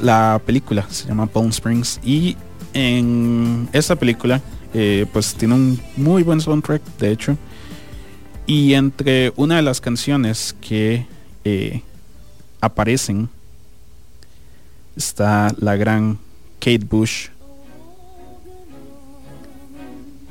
La, 0.00 0.40
película 0.46 0.86
se 0.88 1.08
llama 1.08 1.28
Bone 1.32 1.50
Springs 1.50 2.00
y 2.02 2.36
en 2.72 3.68
esta 3.72 3.96
película 3.96 4.40
eh, 4.72 5.04
pues 5.12 5.34
tiene 5.34 5.54
un 5.54 5.80
muy 5.96 6.22
buen 6.22 6.40
soundtrack 6.40 6.80
de 6.98 7.10
hecho 7.10 7.36
y 8.46 8.72
entre 8.72 9.30
una 9.36 9.56
de 9.56 9.62
las 9.62 9.82
canciones 9.82 10.56
que 10.62 11.04
aparecen 12.62 13.28
está 14.96 15.54
la 15.58 15.76
gran 15.76 16.18
Kate 16.58 16.84
Bush 16.88 17.28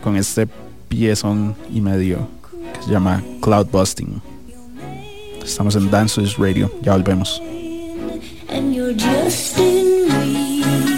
con 0.03 0.16
este 0.16 0.47
piezón 0.88 1.55
y 1.74 1.82
medio 1.82 2.28
que 2.74 2.84
se 2.84 2.91
llama 2.91 3.24
Cloud 3.41 3.68
Busting. 3.72 4.22
Estamos 5.43 5.76
en 5.76 5.89
Dances 5.89 6.38
Radio, 6.38 6.72
ya 6.82 6.93
volvemos. 6.93 7.41
just 8.97 9.57
in 9.57 10.91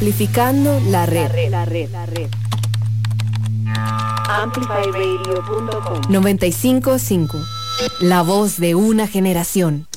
Amplificando 0.00 0.80
la 0.86 1.04
red. 1.04 1.30
Amplifyradio.com 4.30 6.00
955. 6.08 7.36
La 8.00 8.22
voz 8.22 8.56
de 8.56 8.74
una 8.74 9.06
generación. 9.06 9.89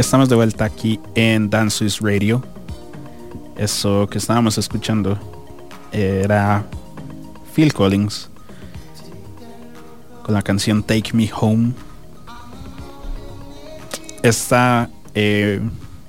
Estamos 0.00 0.30
de 0.30 0.34
vuelta 0.34 0.64
aquí 0.64 0.98
en 1.14 1.50
Dance 1.50 1.86
Radio. 2.00 2.42
Eso 3.54 4.08
que 4.08 4.16
estábamos 4.16 4.56
escuchando 4.56 5.18
era 5.92 6.64
Phil 7.54 7.74
Collins 7.74 8.30
con 10.22 10.32
la 10.32 10.40
canción 10.40 10.82
Take 10.82 11.10
Me 11.12 11.30
Home. 11.38 11.74
Esta 14.22 14.88
eh, 15.14 15.60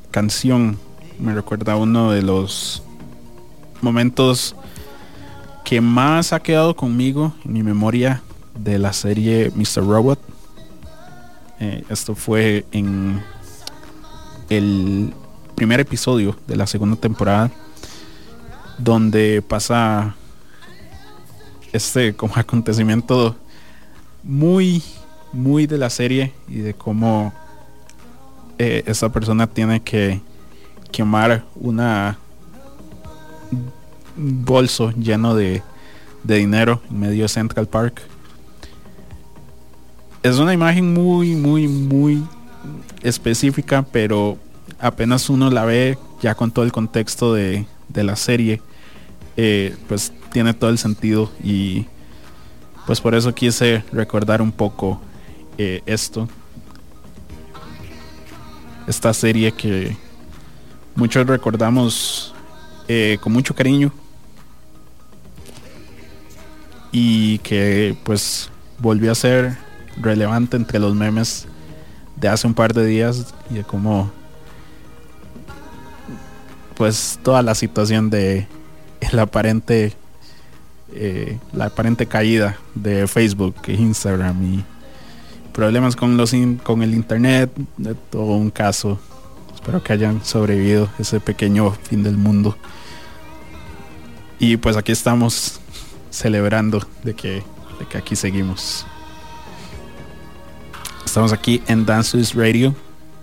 canción 0.10 0.80
me 1.20 1.36
recuerda 1.36 1.74
a 1.74 1.76
uno 1.76 2.12
de 2.12 2.22
los 2.22 2.82
momentos 3.82 4.56
que 5.66 5.82
más 5.82 6.32
ha 6.32 6.40
quedado 6.40 6.78
conmigo 6.78 7.34
en 7.44 7.52
mi 7.52 7.62
memoria 7.62 8.24
de 8.58 8.80
la 8.80 8.94
serie 8.94 9.52
Mr. 9.54 9.86
Robot. 9.86 10.20
Eh, 11.60 11.84
esto 11.90 12.16
fue 12.16 12.66
en 12.72 13.22
el 14.52 15.14
primer 15.56 15.80
episodio 15.80 16.36
de 16.46 16.58
la 16.58 16.68
segunda 16.68 16.98
temporada 16.98 17.50
donde 18.78 19.42
pasa 19.42 20.14
este 21.72 22.14
como 22.14 22.36
acontecimiento 22.36 23.38
muy 24.24 24.84
muy 25.32 25.68
de 25.68 25.78
la 25.78 25.90
serie 25.90 26.34
y 26.50 26.58
de 26.58 26.74
cómo 26.74 27.34
eh, 28.58 28.84
esa 28.88 29.10
persona 29.10 29.48
tiene 29.48 29.82
que 29.82 30.20
quemar 30.92 31.46
una 31.56 32.18
un 34.18 34.44
bolso 34.44 34.92
lleno 34.92 35.34
de, 35.34 35.64
de 36.24 36.36
dinero 36.36 36.82
en 36.90 37.00
medio 37.00 37.24
de 37.24 37.30
Central 37.30 37.68
Park. 37.68 38.02
Es 40.24 40.40
una 40.40 40.54
imagen 40.54 40.94
muy 40.94 41.36
muy 41.38 41.70
muy 41.70 42.22
específica 43.02 43.86
pero 43.92 44.38
apenas 44.80 45.30
uno 45.30 45.50
la 45.50 45.66
ve 45.66 45.98
ya 46.22 46.36
con 46.36 46.52
todo 46.52 46.66
el 46.66 46.72
contexto 46.72 47.34
de, 47.34 47.66
de 47.90 48.04
la 48.04 48.16
serie 48.16 48.62
eh, 49.38 49.76
pues 49.88 50.12
tiene 50.32 50.54
todo 50.54 50.70
el 50.70 50.78
sentido 50.78 51.32
y 51.44 51.86
pues 52.86 53.00
por 53.02 53.16
eso 53.16 53.34
quise 53.34 53.84
recordar 53.92 54.42
un 54.42 54.52
poco 54.52 55.02
eh, 55.58 55.82
esto 55.86 56.28
esta 58.88 59.14
serie 59.14 59.52
que 59.52 59.96
muchos 60.96 61.26
recordamos 61.26 62.34
eh, 62.88 63.18
con 63.22 63.32
mucho 63.32 63.56
cariño 63.56 63.92
y 66.92 67.38
que 67.40 67.96
pues 68.04 68.50
volvió 68.80 69.12
a 69.12 69.16
ser 69.16 69.58
relevante 69.98 70.58
entre 70.58 70.80
los 70.80 70.94
memes 70.94 71.48
de 72.22 72.30
hace 72.30 72.48
un 72.48 72.54
par 72.54 72.74
de 72.74 72.86
días 72.86 73.34
y 73.50 73.56
de 73.56 73.64
pues 76.78 77.20
toda 77.24 77.42
la 77.42 77.56
situación 77.56 78.10
de 78.10 78.48
el 79.02 79.20
aparente 79.20 79.94
eh, 80.94 81.40
la 81.54 81.66
aparente 81.66 82.06
caída 82.06 82.58
de 82.76 83.08
Facebook 83.08 83.56
e 83.68 83.74
Instagram 83.74 84.44
y 84.44 84.64
problemas 85.54 85.96
con 85.96 86.18
los 86.18 86.34
in- 86.34 86.58
con 86.58 86.82
el 86.84 86.94
internet 86.94 87.52
de 87.78 87.96
todo 87.96 88.36
un 88.36 88.50
caso. 88.52 89.00
Espero 89.54 89.82
que 89.84 89.94
hayan 89.94 90.24
sobrevivido 90.24 90.90
ese 91.00 91.20
pequeño 91.20 91.72
fin 91.72 92.04
del 92.04 92.18
mundo. 92.18 92.58
Y 94.40 94.58
pues 94.58 94.76
aquí 94.76 94.92
estamos 94.92 95.60
celebrando 96.10 96.86
de 97.04 97.14
que, 97.14 97.44
de 97.80 97.86
que 97.90 97.98
aquí 97.98 98.16
seguimos 98.16 98.86
estamos 101.12 101.34
aquí 101.34 101.62
en 101.68 101.86
Dance 101.86 102.12
Swiss 102.12 102.34
Radio 102.36 102.74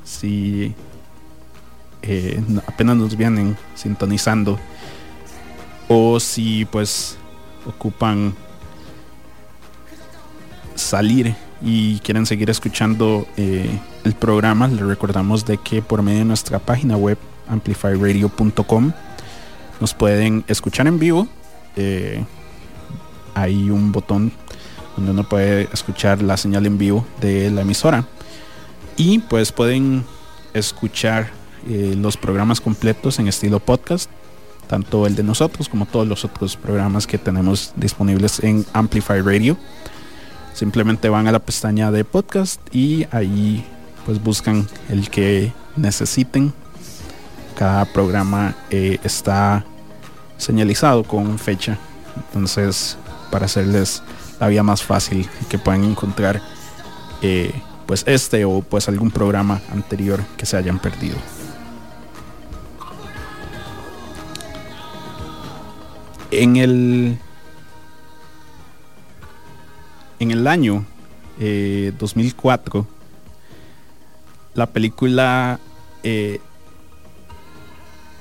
si 0.05 0.75
eh, 2.03 2.39
apenas 2.67 2.99
nos 2.99 3.17
vienen 3.17 3.57
sintonizando 3.75 4.59
o 5.89 6.21
si 6.21 6.67
pues 6.67 7.17
ocupan 7.65 8.35
salir 10.75 11.35
y 11.63 11.99
quieren 12.01 12.27
seguir 12.27 12.51
escuchando 12.51 13.27
eh, 13.39 13.81
el 14.05 14.13
programa, 14.13 14.69
les 14.69 14.81
recordamos 14.81 15.47
de 15.47 15.57
que 15.57 15.81
por 15.81 16.03
medio 16.03 16.19
de 16.19 16.25
nuestra 16.27 16.59
página 16.59 16.99
web 16.99 17.17
amplifyradio.com 17.49 18.93
nos 19.81 19.95
pueden 19.95 20.45
escuchar 20.47 20.89
en 20.89 20.99
vivo. 20.99 21.27
Eh, 21.75 22.23
hay 23.33 23.71
un 23.71 23.93
botón 23.93 24.31
donde 24.99 25.13
uno 25.13 25.23
puede 25.29 25.69
escuchar 25.73 26.23
la 26.23 26.37
señal 26.37 26.67
en 26.67 26.77
vivo 26.77 27.07
de 27.21 27.51
la 27.53 27.61
emisora 27.61 28.05
y 28.97 29.21
pues 29.21 29.53
pueden 29.53 30.05
escuchar 30.55 31.31
eh, 31.69 31.95
los 31.97 32.17
programas 32.17 32.61
completos 32.61 33.21
en 33.21 33.29
estilo 33.29 33.61
podcast 33.61 34.11
tanto 34.67 35.07
el 35.07 35.15
de 35.15 35.23
nosotros 35.23 35.69
como 35.69 35.87
todos 35.87 36.07
los 36.07 36.25
otros 36.25 36.57
programas 36.57 37.07
que 37.07 37.17
tenemos 37.17 37.73
disponibles 37.77 38.41
en 38.41 38.67
Amplify 38.73 39.23
Radio. 39.23 39.57
Simplemente 40.53 41.09
van 41.09 41.27
a 41.29 41.33
la 41.33 41.39
pestaña 41.39 41.91
de 41.91 42.05
podcast 42.05 42.61
y 42.75 43.07
ahí 43.13 43.65
pues 44.05 44.23
buscan 44.23 44.67
el 44.89 45.09
que 45.11 45.53
necesiten. 45.77 46.53
Cada 47.57 47.87
programa 47.87 48.57
eh, 48.69 48.99
está 49.05 49.65
señalizado 50.37 51.05
con 51.05 51.39
fecha. 51.39 51.79
Entonces 52.17 52.99
para 53.31 53.47
hacerles 53.47 54.03
la 54.41 54.49
vida 54.49 54.63
más 54.63 54.83
fácil 54.83 55.29
que 55.49 55.59
puedan 55.59 55.85
encontrar 55.85 56.41
eh, 57.23 57.53
pues 57.87 58.05
este 58.07 58.45
o 58.45 58.61
pues 58.61 58.89
algún 58.89 59.11
programa 59.11 59.61
anterior 59.73 60.23
que 60.37 60.47
se 60.47 60.57
hayan 60.57 60.79
perdido. 60.79 61.17
en 66.31 66.57
el 66.57 67.19
en 70.19 70.31
el 70.31 70.47
año 70.47 70.85
eh, 71.41 71.93
2004 71.99 72.87
la 74.55 74.67
película 74.67 75.59
eh, 76.03 76.41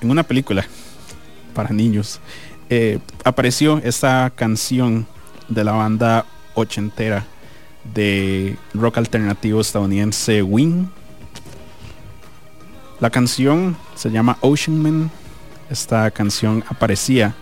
en 0.01 0.11
una 0.11 0.23
película 0.23 0.65
para 1.53 1.69
niños 1.71 2.19
eh, 2.69 2.99
apareció 3.23 3.79
esta 3.79 4.31
canción 4.35 5.07
de 5.47 5.63
la 5.63 5.71
banda 5.71 6.25
ochentera 6.55 7.25
de 7.93 8.57
rock 8.73 8.97
alternativo 8.97 9.61
estadounidense 9.61 10.41
Wing 10.41 10.87
la 12.99 13.09
canción 13.09 13.77
se 13.95 14.11
llama 14.11 14.37
Ocean 14.41 14.77
Man 14.77 15.11
esta 15.69 16.09
canción 16.11 16.63
aparecía 16.69 17.35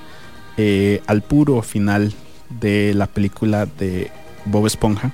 eh, 0.57 1.01
al 1.05 1.21
puro 1.21 1.61
final 1.61 2.13
de 2.49 2.93
la 2.95 3.07
película 3.07 3.65
de 3.65 4.11
Bob 4.45 4.65
Esponja. 4.65 5.11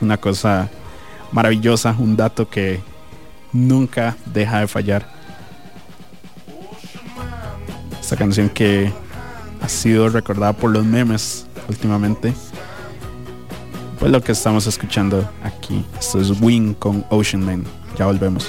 Una 0.00 0.18
cosa 0.18 0.68
maravillosa, 1.32 1.96
un 1.98 2.16
dato 2.16 2.48
que 2.48 2.80
nunca 3.52 4.16
deja 4.26 4.60
de 4.60 4.68
fallar. 4.68 5.08
Esta 8.00 8.16
canción 8.16 8.50
que 8.50 8.92
ha 9.66 9.68
sido 9.68 10.08
recordada 10.08 10.52
por 10.52 10.70
los 10.70 10.84
memes 10.84 11.44
últimamente. 11.68 12.32
Pues 13.98 14.12
lo 14.12 14.22
que 14.22 14.30
estamos 14.30 14.64
escuchando 14.68 15.28
aquí. 15.42 15.84
Esto 15.98 16.20
es 16.20 16.40
Wing 16.40 16.74
con 16.74 17.04
Ocean 17.10 17.42
Man. 17.44 17.64
Ya 17.98 18.06
volvemos. 18.06 18.48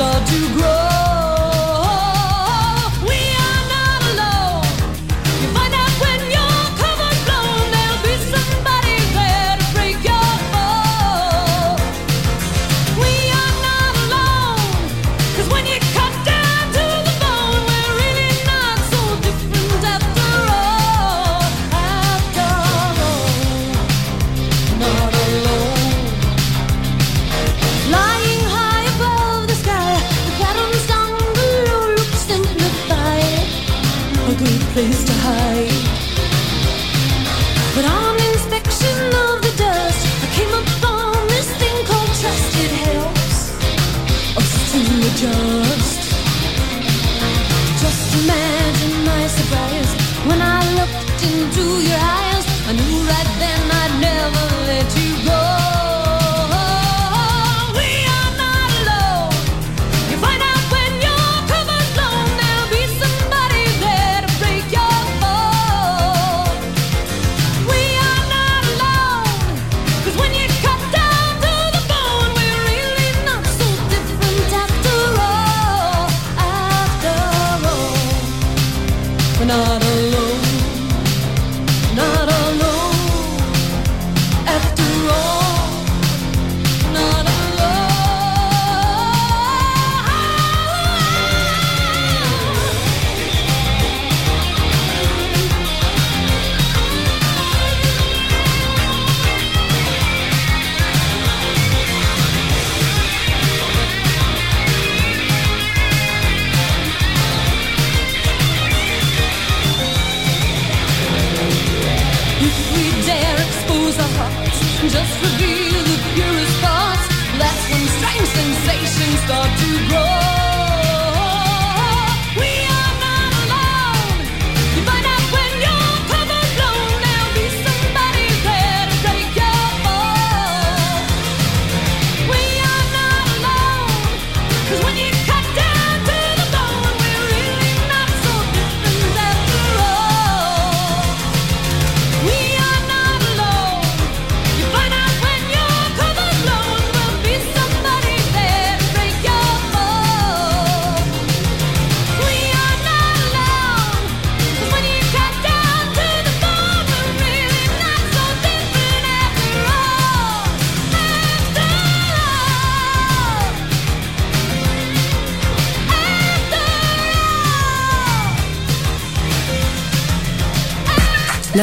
start 0.00 0.26
to 0.28 0.54
grow. 0.54 0.89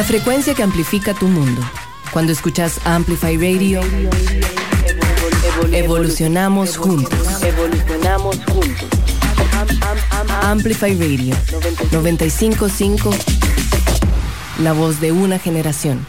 Frecuencia 0.08 0.54
que 0.54 0.62
amplifica 0.62 1.12
tu 1.12 1.28
mundo. 1.28 1.60
Cuando 2.14 2.32
escuchas 2.32 2.80
Amplify 2.86 3.36
Radio, 3.36 3.82
evolucionamos 5.70 6.78
juntos. 6.78 7.42
Evolucionamos 7.42 8.38
juntos. 8.46 8.88
Amplify 10.44 10.94
Radio 10.94 11.36
955, 11.92 13.10
la 14.62 14.72
voz 14.72 14.98
de 14.98 15.12
una 15.12 15.38
generación. 15.38 16.06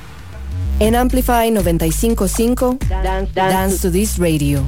En 0.79 0.95
Amplify 0.95 1.51
955, 1.51 2.77
Dance, 2.87 3.33
Dance 3.33 3.79
to 3.79 3.91
This 3.91 4.17
Radio. 4.17 4.63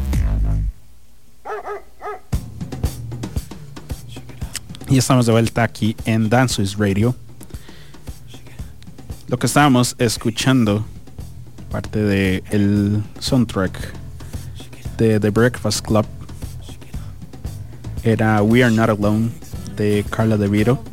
Y 4.89 4.97
estamos 4.97 5.25
de 5.25 5.31
vuelta 5.31 5.63
aquí 5.63 5.95
en 6.03 6.27
Dance 6.27 6.61
with 6.61 6.75
Radio. 6.77 7.15
Lo 9.31 9.39
que 9.39 9.45
estábamos 9.45 9.95
escuchando, 9.97 10.85
parte 11.71 12.03
de 12.03 12.43
el 12.51 13.01
soundtrack 13.19 13.93
de 14.97 15.21
The 15.21 15.29
Breakfast 15.29 15.87
Club, 15.87 16.05
era 18.03 18.41
We 18.43 18.61
Are 18.61 18.75
Not 18.75 18.89
Alone 18.89 19.29
de 19.77 20.03
Carla 20.09 20.35
De 20.35 20.49
Vito. 20.49 20.83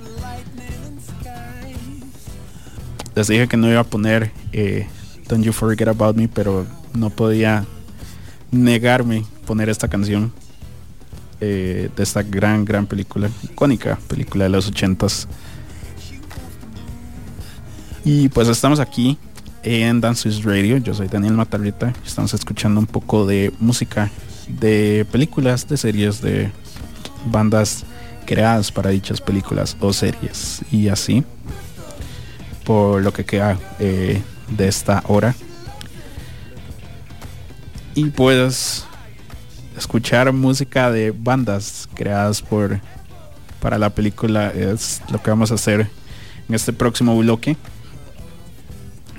Les 3.16 3.26
dije 3.26 3.48
que 3.48 3.56
no 3.56 3.68
iba 3.68 3.80
a 3.80 3.84
poner 3.84 4.30
eh, 4.52 4.86
Don't 5.28 5.44
You 5.44 5.52
Forget 5.52 5.88
About 5.88 6.14
Me, 6.14 6.28
pero 6.28 6.64
no 6.94 7.10
podía 7.10 7.66
negarme 8.52 9.24
poner 9.48 9.68
esta 9.68 9.88
canción 9.88 10.32
eh, 11.40 11.90
de 11.96 12.02
esta 12.04 12.22
gran, 12.22 12.64
gran 12.64 12.86
película, 12.86 13.30
icónica 13.42 13.98
película 14.06 14.44
de 14.44 14.50
los 14.50 14.68
ochentas. 14.68 15.26
Y 18.10 18.30
pues 18.30 18.48
estamos 18.48 18.80
aquí 18.80 19.18
en 19.62 20.00
Dances 20.00 20.42
Radio. 20.42 20.78
Yo 20.78 20.94
soy 20.94 21.08
Daniel 21.08 21.34
Matarrita. 21.34 21.92
Estamos 22.06 22.32
escuchando 22.32 22.80
un 22.80 22.86
poco 22.86 23.26
de 23.26 23.52
música 23.60 24.10
de 24.48 25.06
películas, 25.12 25.68
de 25.68 25.76
series, 25.76 26.22
de 26.22 26.50
bandas 27.26 27.84
creadas 28.24 28.72
para 28.72 28.88
dichas 28.88 29.20
películas 29.20 29.76
o 29.78 29.92
series. 29.92 30.62
Y 30.72 30.88
así, 30.88 31.22
por 32.64 33.02
lo 33.02 33.12
que 33.12 33.26
queda 33.26 33.58
eh, 33.78 34.22
de 34.56 34.68
esta 34.68 35.02
hora. 35.06 35.34
Y 37.94 38.06
puedes 38.06 38.86
escuchar 39.76 40.32
música 40.32 40.90
de 40.90 41.10
bandas 41.10 41.86
creadas 41.92 42.40
por 42.40 42.80
para 43.60 43.76
la 43.76 43.90
película 43.90 44.48
es 44.48 45.02
lo 45.10 45.22
que 45.22 45.28
vamos 45.28 45.50
a 45.50 45.56
hacer 45.56 45.90
en 46.48 46.54
este 46.54 46.72
próximo 46.72 47.14
bloque. 47.18 47.58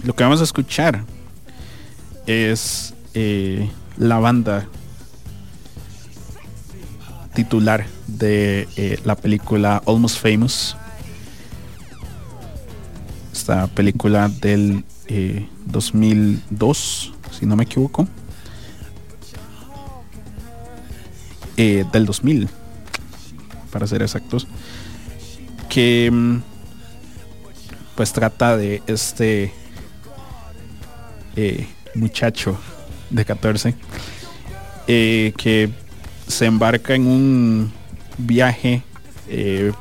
Lo 0.04 0.16
que 0.16 0.24
vamos 0.24 0.40
a 0.40 0.44
escuchar 0.44 1.04
es 2.26 2.94
eh, 3.14 3.70
la 3.98 4.20
banda 4.20 4.68
titular 7.34 7.86
de 8.08 8.68
eh, 8.76 9.00
la 9.04 9.16
película 9.16 9.82
Almost 9.86 10.20
Famous. 10.20 10.76
Esta 13.34 13.68
película 13.68 14.30
del 14.30 14.84
eh, 15.08 15.48
2002, 15.66 17.14
si 17.32 17.46
no 17.46 17.56
me 17.56 17.64
equivoco. 17.64 18.08
Eh, 21.58 21.86
del 21.92 22.06
2000, 22.06 22.48
para 23.72 23.86
ser 23.86 24.02
exactos. 24.02 24.48
Que 25.68 26.10
mm, 26.12 26.38
pues 27.96 28.14
trata 28.14 28.56
de 28.56 28.82
este 28.88 29.54
eh, 31.36 31.68
muchacho 31.96 32.58
de 33.10 33.26
14 33.26 33.76
eh, 34.88 35.34
que 35.38 35.70
se 36.28 36.46
embarca 36.46 36.96
en 36.96 37.08
un 37.08 37.72
viaje 38.18 38.84
eh, 39.28 39.72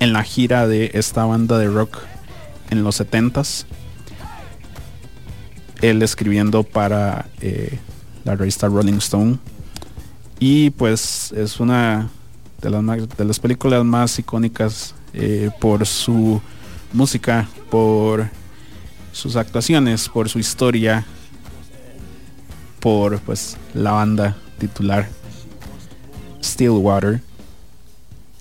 en 0.00 0.12
la 0.12 0.22
gira 0.22 0.66
de 0.66 0.90
esta 0.94 1.24
banda 1.24 1.58
de 1.58 1.68
rock 1.68 1.98
en 2.70 2.84
los 2.84 3.00
70s. 3.00 3.64
Él 5.82 6.02
escribiendo 6.02 6.62
para 6.62 7.26
la 8.24 8.34
revista 8.34 8.68
Rolling 8.68 8.98
Stone. 8.98 9.38
Y 10.40 10.70
pues 10.70 11.32
es 11.32 11.60
una 11.60 12.10
de 12.60 12.70
las, 12.70 13.08
de 13.16 13.24
las 13.24 13.40
películas 13.40 13.84
más 13.84 14.18
icónicas 14.18 14.94
por 15.60 15.86
su 15.86 16.40
música, 16.92 17.48
por 17.70 18.28
sus 19.18 19.36
actuaciones, 19.36 20.08
por 20.08 20.28
su 20.28 20.38
historia, 20.38 21.04
por 22.80 23.18
pues 23.20 23.56
la 23.74 23.92
banda 23.92 24.36
titular 24.58 25.08
Stillwater. 26.42 27.20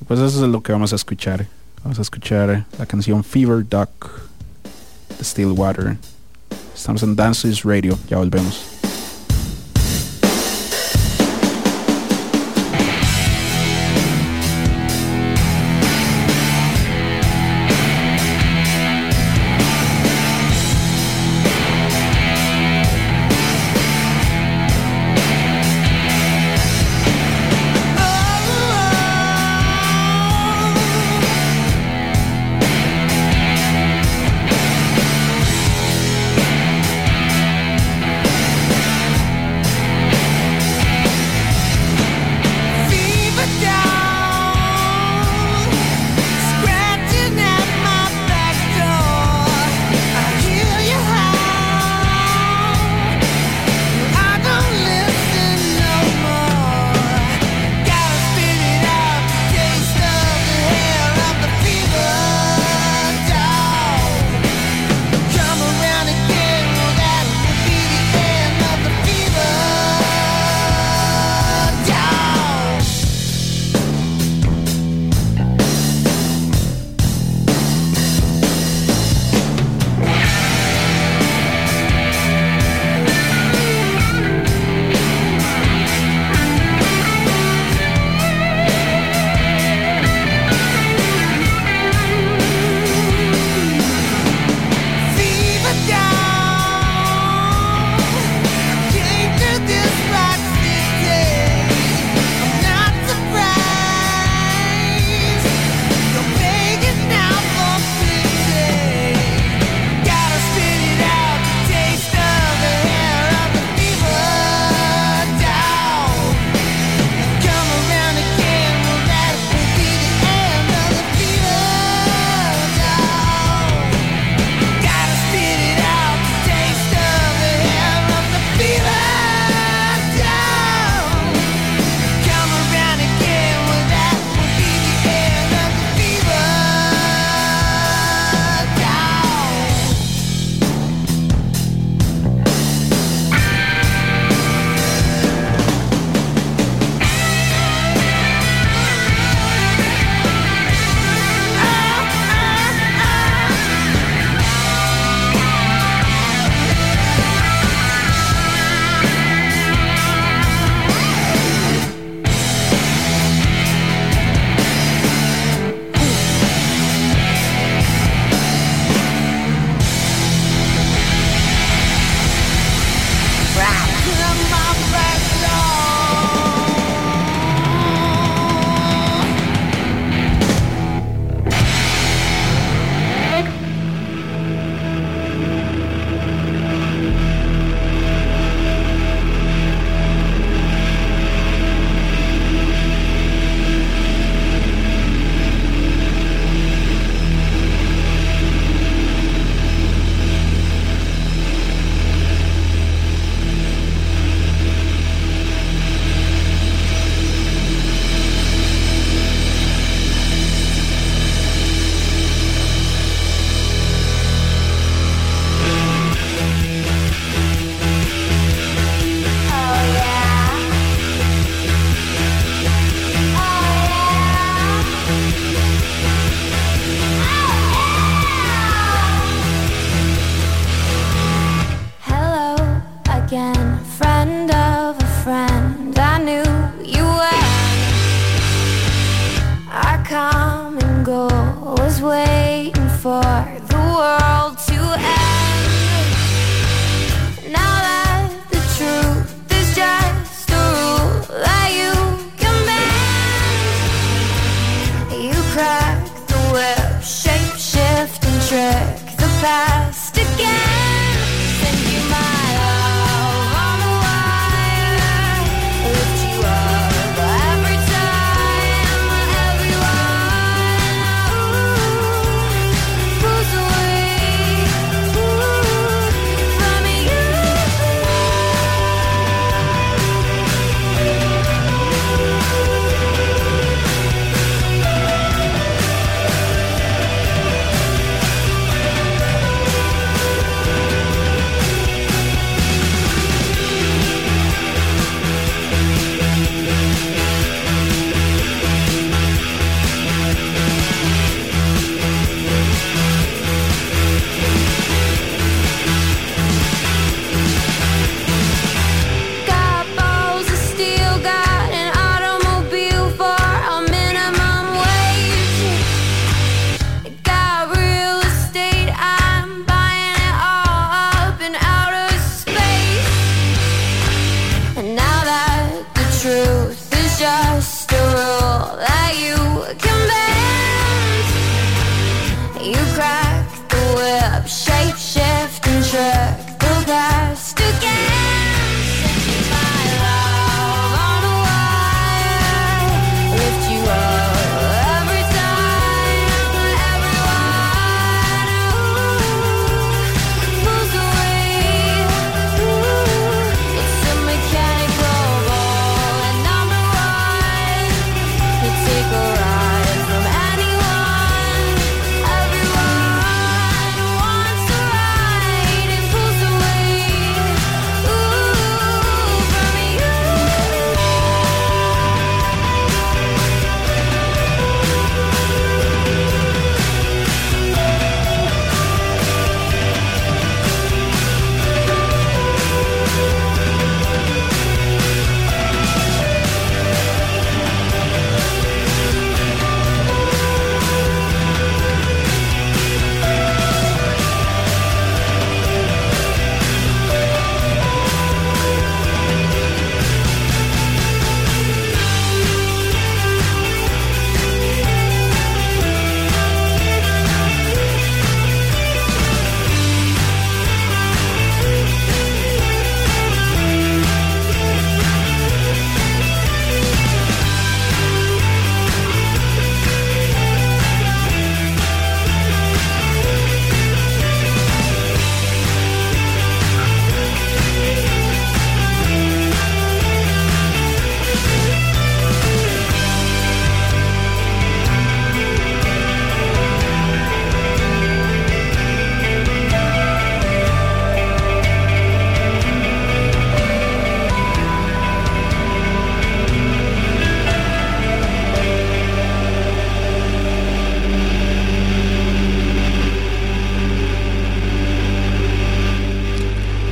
Pues 0.08 0.20
eso 0.20 0.46
es 0.46 0.52
lo 0.52 0.62
que 0.62 0.72
vamos 0.72 0.94
a 0.94 0.96
escuchar 0.96 1.48
Vamos 1.84 2.00
a 2.00 2.02
escuchar 2.02 2.66
la 2.78 2.86
canción 2.86 3.24
Fever 3.24 3.66
Duck 3.68 3.90
de 5.18 5.24
Stillwater. 5.24 5.98
Estamos 6.76 7.02
en 7.02 7.16
Dances 7.16 7.64
Radio, 7.64 7.98
ya 8.10 8.18
volvemos. 8.18 8.77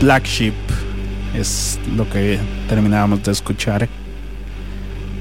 Black 0.05 0.25
Sheep 0.25 0.53
es 1.33 1.79
lo 1.95 2.07
que 2.07 2.37
terminábamos 2.69 3.23
de 3.23 3.31
escuchar. 3.31 3.89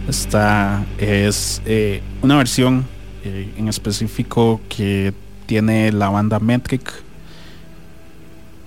Esta 0.06 0.84
es 0.98 1.62
eh, 1.64 2.02
una 2.20 2.36
versión 2.36 2.84
eh, 3.24 3.50
en 3.56 3.68
específico 3.68 4.60
que 4.68 5.14
tiene 5.46 5.90
la 5.90 6.10
banda 6.10 6.38
Metric 6.38 6.92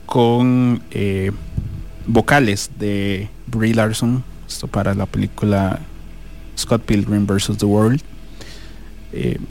con 0.07 0.81
eh, 0.89 1.31
vocales 2.07 2.71
de 2.79 3.29
Brie 3.45 3.75
Larson. 3.75 4.23
Esto 4.47 4.65
para 4.65 4.95
la 4.95 5.05
película 5.05 5.79
Scott 6.57 6.81
Pilgrim 6.81 7.27
vs. 7.27 7.59
The 7.59 7.65
World. 7.67 8.01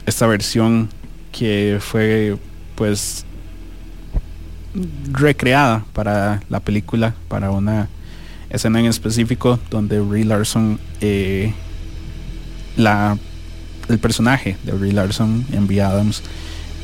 Esta 0.05 0.27
versión 0.27 0.89
que 1.31 1.77
fue 1.79 2.35
pues 2.75 3.25
recreada 5.11 5.85
para 5.93 6.41
la 6.49 6.59
película, 6.59 7.15
para 7.27 7.51
una 7.51 7.89
escena 8.49 8.79
en 8.79 8.85
específico 8.85 9.59
donde 9.69 9.99
Brie 9.99 10.25
Larson, 10.25 10.79
eh, 11.01 11.53
la, 12.75 13.17
el 13.89 13.99
personaje 13.99 14.57
de 14.63 14.71
Brie 14.73 14.93
Larson, 14.93 15.45
Envy 15.51 15.79
Adams, 15.79 16.23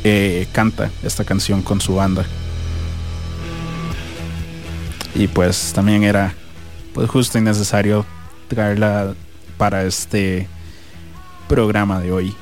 eh, 0.03 0.48
canta 0.52 0.90
esta 1.03 1.24
canción 1.24 1.61
con 1.61 1.80
su 1.80 1.95
banda. 1.95 2.26
Y 5.15 5.28
pues 5.28 5.74
también 5.74 6.03
era 6.03 6.34
pues 6.94 7.10
justo 7.10 7.38
y 7.38 7.41
necesario 7.41 8.06
traerla 8.48 9.14
para 9.57 9.84
este 9.84 10.48
programa 11.48 11.99
de 11.99 12.11
hoy. 12.11 12.36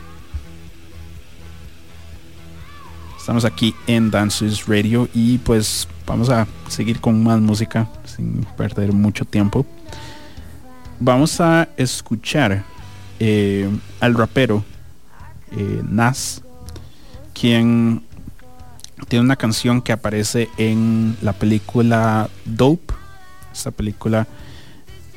Estamos 3.22 3.46
aquí 3.46 3.76
en 3.86 4.10
Dances 4.10 4.66
Radio 4.66 5.08
y 5.14 5.38
pues 5.38 5.88
vamos 6.08 6.32
a 6.32 6.48
seguir 6.68 7.00
con 7.00 7.24
más 7.24 7.40
música 7.40 7.88
sin 8.04 8.44
perder 8.58 8.94
mucho 8.94 9.26
tiempo. 9.26 9.64
Vamos 11.00 11.40
a 11.40 11.70
escuchar 11.78 12.64
eh, 13.20 13.70
al 14.00 14.16
rapero 14.16 14.66
eh, 15.52 15.84
Nas, 15.88 16.42
quien 17.40 18.02
tiene 19.08 19.24
una 19.24 19.36
canción 19.36 19.84
que 19.84 19.92
aparece 19.92 20.50
en 20.58 21.16
la 21.22 21.34
película 21.34 22.28
Dope, 22.44 22.92
esta 23.54 23.70
película 23.70 24.28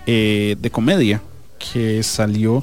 eh, 0.04 0.56
de 0.60 0.70
comedia 0.70 1.22
que 1.58 2.02
salió 2.02 2.62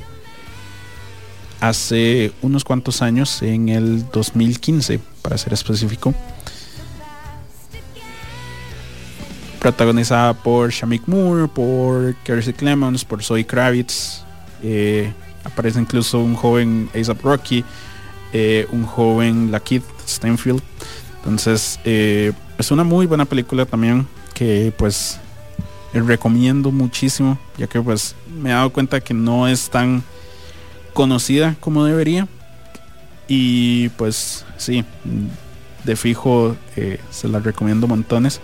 hace 1.62 2.32
unos 2.44 2.64
cuantos 2.64 3.02
años, 3.02 3.42
en 3.42 3.70
el 3.70 4.08
2015, 4.12 5.00
para 5.22 5.38
ser 5.38 5.54
específico. 5.54 6.14
Protagonizada 9.60 10.34
por 10.34 10.72
Shamik 10.72 11.08
Moore, 11.08 11.48
por 11.48 12.16
Kiersey 12.24 12.54
Clemons, 12.54 13.06
por 13.06 13.24
Zoe 13.24 13.46
Kravitz. 13.46 14.24
eh, 14.64 15.12
aparece 15.44 15.80
incluso 15.80 16.20
un 16.20 16.36
joven 16.36 16.90
ASAP 17.00 17.22
Rocky, 17.24 17.64
eh, 18.34 18.68
un 18.72 18.86
joven 18.86 19.52
Lakeith 19.52 19.84
Stanfield. 20.08 20.62
Entonces, 21.18 21.80
eh, 21.84 22.32
es 22.58 22.72
una 22.72 22.84
muy 22.84 23.06
buena 23.06 23.26
película 23.26 23.66
también 23.66 24.08
que 24.34 24.74
pues 24.78 25.20
recomiendo 25.94 26.72
muchísimo, 26.72 27.38
ya 27.58 27.68
que 27.68 27.82
pues 27.82 28.16
me 28.40 28.50
he 28.50 28.54
dado 28.54 28.72
cuenta 28.72 29.02
que 29.02 29.14
no 29.14 29.48
es 29.48 29.70
tan 29.70 30.04
conocida 30.94 31.56
como 31.60 31.84
debería. 31.86 32.28
Y 33.34 33.88
pues 33.96 34.44
sí, 34.58 34.84
de 35.86 35.96
fijo 35.96 36.58
eh, 36.76 37.00
se 37.12 37.30
la 37.30 37.40
recomiendo 37.40 37.88
montones. 37.88 38.42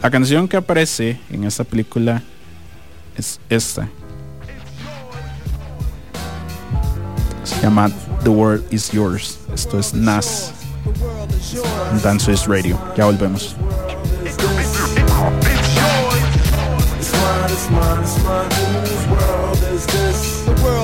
La 0.00 0.12
canción 0.12 0.46
que 0.46 0.56
aparece 0.56 1.18
en 1.28 1.42
esta 1.42 1.64
película 1.64 2.22
es 3.16 3.40
esta. 3.48 3.88
Se 7.42 7.60
llama 7.60 7.90
The 8.22 8.28
World 8.28 8.72
Is 8.72 8.92
Yours. 8.92 9.40
Esto 9.52 9.80
es 9.80 9.92
Nas. 9.92 10.52
Dance 12.04 12.30
is 12.30 12.46
Radio. 12.46 12.80
Ya 12.96 13.06
volvemos. 13.06 13.56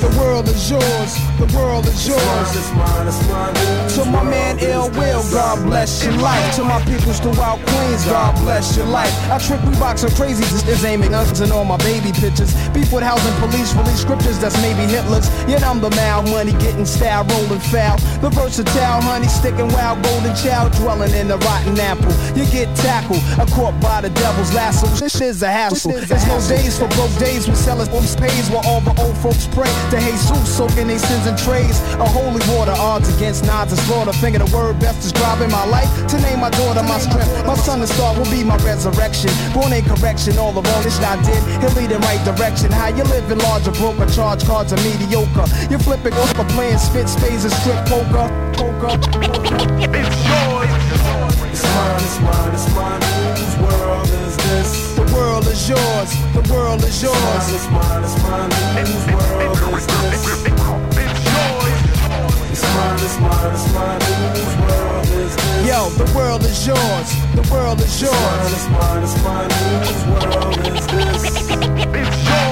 The 0.00 0.08
world 0.18 0.48
is 0.48 0.70
yours. 0.70 1.12
The 1.36 1.44
world 1.54 1.86
is 1.86 2.08
yours. 2.08 2.56
It's 2.56 2.72
mine, 2.72 3.06
it's 3.06 3.28
mine, 3.28 3.52
it's 3.54 3.96
mine. 3.98 4.04
To 4.04 4.10
my 4.10 4.24
man 4.24 4.58
Ill 4.60 4.88
Will, 4.96 5.22
God 5.30 5.62
bless 5.66 6.02
your 6.02 6.14
life. 6.14 6.56
To 6.56 6.64
my 6.64 6.80
peoples 6.84 7.20
throughout 7.20 7.58
Queens, 7.66 8.06
God 8.06 8.34
bless 8.40 8.78
your 8.78 8.86
life. 8.86 9.12
I 9.30 9.38
trick 9.38 9.60
we 9.62 9.76
boxer 9.76 10.08
crazy 10.16 10.42
is 10.44 10.84
aiming 10.86 11.12
us 11.12 11.40
and 11.40 11.52
all 11.52 11.66
my 11.66 11.76
baby 11.78 12.12
pictures. 12.12 12.54
Beef 12.70 12.90
with 12.92 13.02
housing 13.02 13.34
police 13.44 13.74
release 13.74 14.00
scriptures 14.00 14.38
that's 14.38 14.56
maybe 14.62 14.88
Hitler's. 14.90 15.28
Yet 15.44 15.62
I'm 15.62 15.80
the 15.80 15.90
mal 15.90 16.22
money 16.22 16.52
getting 16.52 16.86
style 16.86 17.24
rolling 17.24 17.60
foul. 17.68 17.98
The 18.24 18.30
versatile 18.30 19.02
honey 19.02 19.28
sticking 19.28 19.68
wild 19.68 20.02
golden 20.02 20.34
child 20.34 20.72
dwelling 20.80 21.12
in 21.12 21.28
the 21.28 21.36
rotten 21.38 21.78
apple. 21.78 22.12
You 22.32 22.48
get 22.48 22.74
tackled, 22.76 23.20
a 23.36 23.44
caught 23.52 23.78
by 23.82 24.00
the 24.00 24.10
devil's 24.10 24.54
lasso. 24.54 24.86
This 24.96 25.20
is 25.20 25.42
a 25.42 25.50
hassle. 25.50 25.92
There's 25.92 26.26
no 26.26 26.40
days 26.48 26.78
for 26.78 26.88
broke 26.96 27.14
days 27.18 27.46
when 27.46 27.56
sellers 27.56 27.90
bumps 27.90 28.16
pays 28.16 28.48
while 28.48 28.64
all 28.64 28.80
the 28.80 28.96
old 29.02 29.16
folks 29.18 29.46
pray 29.52 29.68
to 29.90 29.98
Jesus, 29.98 30.56
soaking 30.56 30.86
their 30.86 30.98
sins 30.98 31.26
in 31.26 31.36
trays. 31.36 31.80
A 31.98 32.06
holy 32.06 32.40
water, 32.54 32.74
odds 32.76 33.08
against 33.14 33.44
nods 33.44 33.72
and 33.72 33.80
slaughter. 33.82 34.12
Finger 34.12 34.38
the 34.38 34.50
word 34.56 34.78
best 34.78 35.02
describing 35.02 35.50
my 35.50 35.64
life. 35.66 35.90
To 36.08 36.16
name 36.20 36.40
my 36.40 36.50
daughter 36.50 36.82
my 36.82 36.98
strength. 36.98 37.30
My 37.46 37.54
son 37.54 37.80
and 37.80 37.88
star 37.88 38.16
will 38.16 38.30
be 38.30 38.44
my 38.44 38.56
resurrection. 38.58 39.30
Born 39.52 39.72
in 39.72 39.84
correction, 39.84 40.38
all 40.38 40.52
the 40.52 40.62
wrong 40.62 40.82
shit 40.82 41.02
I 41.02 41.20
did. 41.22 41.42
He'll 41.60 41.74
lead 41.74 41.90
in 41.92 42.00
right 42.02 42.22
direction. 42.24 42.70
How 42.70 42.88
you 42.88 43.04
living 43.04 43.38
large 43.38 43.66
or 43.66 43.72
broke 43.72 43.98
or 43.98 44.06
charge 44.06 44.44
cards 44.44 44.72
are 44.72 44.82
mediocre. 44.82 45.46
You're 45.70 45.82
flipping 45.82 46.14
over, 46.14 46.44
playing 46.54 46.78
spit 46.78 47.08
spades 47.08 47.44
and 47.44 47.52
strip 47.52 47.84
poker. 47.86 48.26
Poker. 48.54 48.94
It's 49.90 50.16
yours. 50.30 50.70
It's 51.50 51.64
mine, 51.74 52.00
it's 52.00 52.20
mine, 52.20 52.54
it's 52.54 52.74
mine. 52.74 53.02
Whose 53.36 53.56
world 53.58 54.08
is 54.08 54.36
this? 54.36 54.89
The 55.30 55.36
world 55.36 55.46
is 55.46 55.68
yours. 55.68 56.10
The 56.34 56.42
world 56.52 56.82
is 56.82 57.02
yours. 57.02 57.54
It's 57.54 57.70
mine, 57.70 58.02
it's 58.02 58.18
mine, 58.24 58.50
it's 58.50 59.06
mine. 59.06 59.46
Whose 59.46 59.62
world 59.62 59.78
is 59.78 59.86
this? 59.86 60.42
It's 60.42 60.64
mine, 62.74 62.98
it's 62.98 63.16
mine, 63.20 63.52
it's 63.54 63.66
mine. 63.72 64.00
Whose 64.34 64.56
world 64.58 65.06
is 65.06 65.36
this? 65.36 65.68
Yo, 65.68 65.88
the 65.90 66.10
world 66.18 66.42
is 66.42 66.66
yours. 66.66 67.08
The 67.36 67.48
world 67.48 67.80
is 67.80 68.02
yours. 68.02 68.52
It's 68.52 68.68
mine, 68.70 69.02
it's 69.04 69.14
mine, 69.22 69.50
it's 69.52 69.62
mine. 69.62 69.86
Whose 69.86 70.04
world 70.10 70.58
is 70.66 70.86
this? 70.88 71.22
It's 71.94 72.28
yours. 72.28 72.49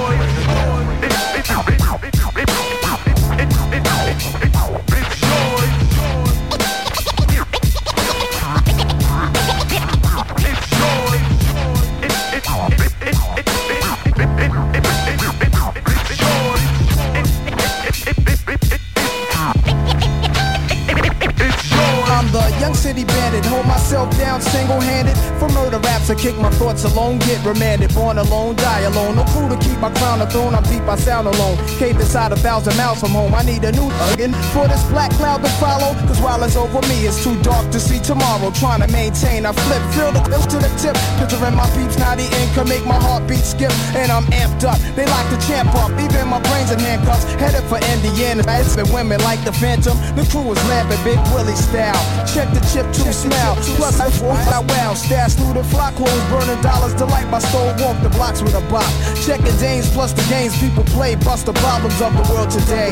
Down 24.29 24.41
single-handed 24.41 25.17
for 25.39 25.49
murder 25.51 25.79
raps. 25.79 26.11
I 26.11 26.15
kick 26.15 26.37
my 26.39 26.51
thoughts 26.51 26.85
alone, 26.85 27.19
get 27.21 27.45
remanded. 27.45 27.95
Born 27.95 28.19
alone, 28.19 28.57
die 28.57 28.81
alone. 28.81 29.17
No 29.17 29.25
crew 29.25 29.49
to 29.49 29.57
keep 29.57 29.79
my 29.79 29.91
crown 29.95 30.21
a 30.21 30.27
throne. 30.29 30.55
I'm 30.55 30.63
deep, 30.65 30.83
I 30.83 30.97
sound 30.97 31.27
alone. 31.27 31.57
Cave 31.79 31.97
inside 31.97 32.33
a 32.33 32.37
thousand 32.37 32.77
miles 32.77 33.01
from 33.01 33.11
home. 33.11 33.35
I 33.35 33.43
need 33.43 33.65
a 33.65 33.73
new 33.73 33.89
again 34.13 34.35
for 34.53 34.69
this 34.69 34.83
black 34.91 35.11
cloud 35.13 35.43
to 35.43 35.51
follow. 35.63 35.95
Cause 36.07 36.21
while 36.21 36.43
it's 36.43 36.57
over 36.57 36.83
me, 36.89 37.07
it's 37.07 37.23
too 37.23 37.41
dark 37.43 37.71
to 37.73 37.81
see 37.81 38.01
tomorrow. 38.01 38.51
Trying 38.53 38.83
to 38.83 38.89
maintain, 38.93 39.47
I 39.47 39.53
flip, 39.53 39.83
feel 39.95 40.13
the 40.13 40.23
pills 40.29 40.47
to 40.49 40.59
the 40.59 40.71
tip. 40.77 40.97
Picturing 41.19 41.57
my 41.57 41.69
peeps, 41.77 41.99
now 41.99 42.15
the 42.15 42.27
can 42.55 42.69
make 42.69 42.85
my 42.85 42.99
heartbeat 43.01 43.45
skip. 43.45 43.73
And 43.95 44.11
I'm 44.11 44.25
amped 44.35 44.65
up. 44.65 44.79
They 44.95 45.07
like 45.07 45.29
to 45.31 45.39
champ 45.47 45.75
up. 45.75 45.91
Even 45.99 46.29
my 46.29 46.41
brains 46.43 46.71
in 46.71 46.79
handcuffs. 46.79 47.25
Headed 47.41 47.65
for 47.71 47.79
Indiana. 47.95 48.43
It's 48.61 48.77
been 48.77 48.91
women 48.93 49.21
like 49.23 49.43
the 49.45 49.53
Phantom. 49.53 49.97
The 50.17 50.27
crew 50.31 50.53
is 50.53 50.61
lamping 50.69 51.03
Big 51.05 51.21
Willie 51.33 51.57
style. 51.57 51.99
Check 52.27 52.53
the 52.53 52.61
chip 52.73 52.87
to 52.93 53.13
smell. 53.13 53.57
Plus 53.77 54.01
I 54.01 54.09
walk 54.23 54.47
I 54.49 54.61
wow. 54.61 54.95
Stash 54.95 55.35
through 55.35 55.55
the 55.55 55.65
flock 55.65 55.95
clothes. 55.95 56.25
Burning 56.31 56.61
dollars. 56.63 56.95
Delight 56.95 57.29
my 57.31 57.39
stole. 57.39 57.75
Walk 57.81 58.01
the 58.03 58.11
blocks 58.11 58.43
with 58.43 58.55
a 58.55 58.61
bop. 58.71 58.91
Checking 59.25 59.57
Danes 59.59 59.91
plus 59.91 60.13
the 60.13 60.23
games 60.29 60.57
people 60.59 60.85
play. 60.85 61.17
Bust 61.17 61.47
the 61.47 61.53
problems 61.55 62.01
of 62.01 62.13
the 62.17 62.23
world 62.33 62.51
today. 62.51 62.91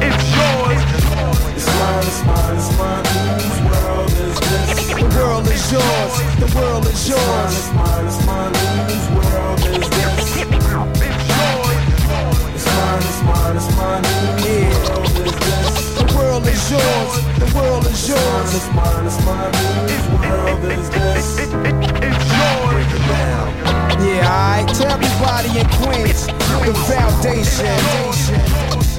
It's 0.00 0.24
yours. 0.36 0.82
It's 1.56 1.68
mine, 1.78 2.06
it's 2.06 2.20
mine, 2.24 2.56
it's 2.56 2.70
mine. 2.78 3.04
Whose 3.40 3.60
world 3.68 4.10
is 4.10 4.36
this? 4.40 4.70
The 4.90 5.08
world 5.16 5.46
is 5.48 5.72
yours. 5.72 6.12
The 6.40 6.48
world 6.56 6.84
is 6.86 7.08
yours. 7.08 7.52
It's 7.58 7.70
mine, 7.72 8.06
it's 8.06 8.20
mine, 8.26 8.54
whose 8.88 9.08
world 9.16 9.60
is 9.60 9.88
this? 9.90 10.36
It's 10.36 10.66
yours. 11.30 11.78
It's 12.54 12.68
mine, 12.76 13.02
it's 13.02 13.20
mine, 13.22 13.56
it's 13.56 13.68
mine. 13.76 14.04
Whose 14.04 14.88
world 14.88 15.26
is 15.26 15.34
this? 15.38 15.69
The 16.20 16.26
world 16.26 16.46
is 16.48 16.70
yours. 16.70 17.12
The 17.40 17.50
world 17.56 17.86
is 17.86 18.08
yours. 18.08 18.54
It's 18.54 18.68
mine, 18.76 19.06
it's 19.06 19.24
mine, 19.24 19.52
world 20.28 20.64
is 20.68 20.90
this? 20.90 21.48
It's 21.48 22.24
yours. 22.36 22.88
Yeah, 24.04 24.28
alright. 24.28 24.68
To 24.76 24.84
everybody 24.84 25.48
in 25.56 25.66
Queens, 25.80 26.26
the 26.68 26.76
foundation. 26.84 27.72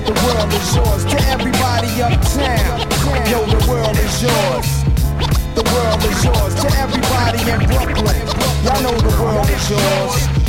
The 0.02 0.18
world 0.18 0.49
is 0.49 0.76
yours. 0.76 1.06
To 1.14 1.18
everybody 1.30 1.93
uptown, 2.02 2.89
yo, 3.30 3.45
the 3.45 3.61
world 3.69 3.98
is 4.02 4.18
yours. 4.26 4.68
The 5.53 5.61
world 5.61 6.02
is 6.02 6.26
yours. 6.26 6.56
To 6.57 6.68
everybody 6.81 7.41
in 7.45 7.60
Brooklyn, 7.69 8.18
y'all 8.65 8.81
know 8.81 8.98
the 8.98 9.14
world 9.22 9.45
is 9.45 9.69
yours. 9.69 10.41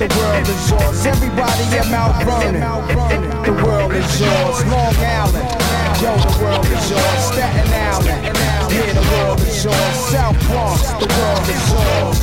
The 0.00 0.08
world 0.16 0.48
is 0.48 0.70
yours. 0.70 1.04
Everybody 1.04 1.64
in 1.76 1.90
Mount 1.90 2.24
Vernon, 2.24 2.62
the 3.44 3.52
world 3.64 3.92
is 3.92 4.20
yours. 4.20 4.64
Long 4.64 4.96
Island, 4.96 5.55
yo, 6.02 6.12
the 6.16 6.38
world 6.42 6.66
is 6.66 6.90
yours. 6.90 7.20
Staten 7.30 7.72
Island, 7.72 8.22
yeah, 8.70 8.92
the 8.92 9.04
world 9.12 9.40
is 9.40 9.64
yours. 9.64 9.96
South 10.10 10.38
Bronx, 10.48 10.82
the 11.00 11.08
world 11.16 11.48
is 11.48 11.64
yours. 11.72 12.20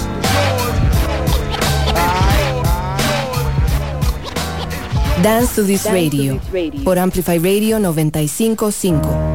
Dance 5.22 5.56
to 5.56 5.64
this 5.64 5.86
radio. 5.86 6.40
Por 6.84 6.98
Amplify 6.98 7.38
Radio 7.38 7.80
955. 7.80 9.33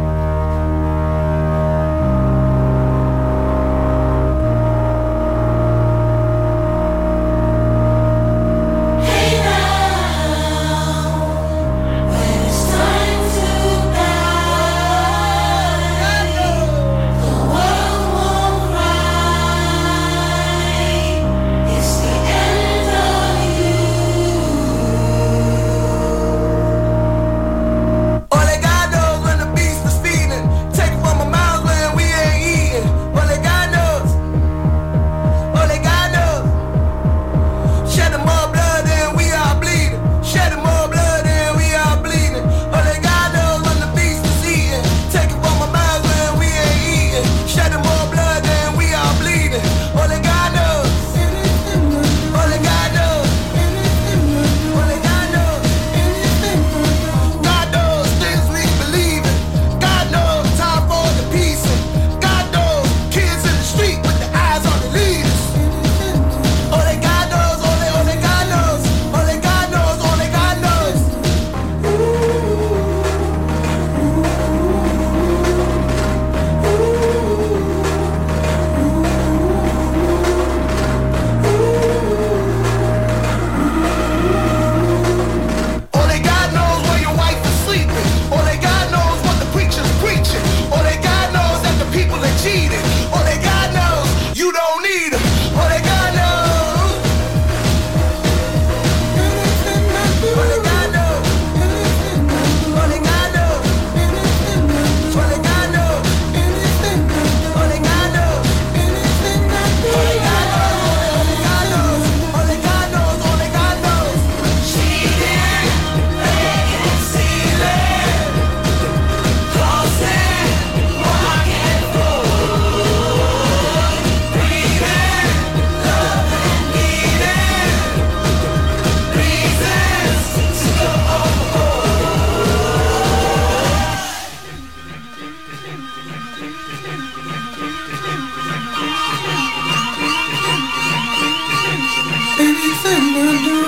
Anything 142.89 143.13
to 143.13 143.27
do, 143.45 143.61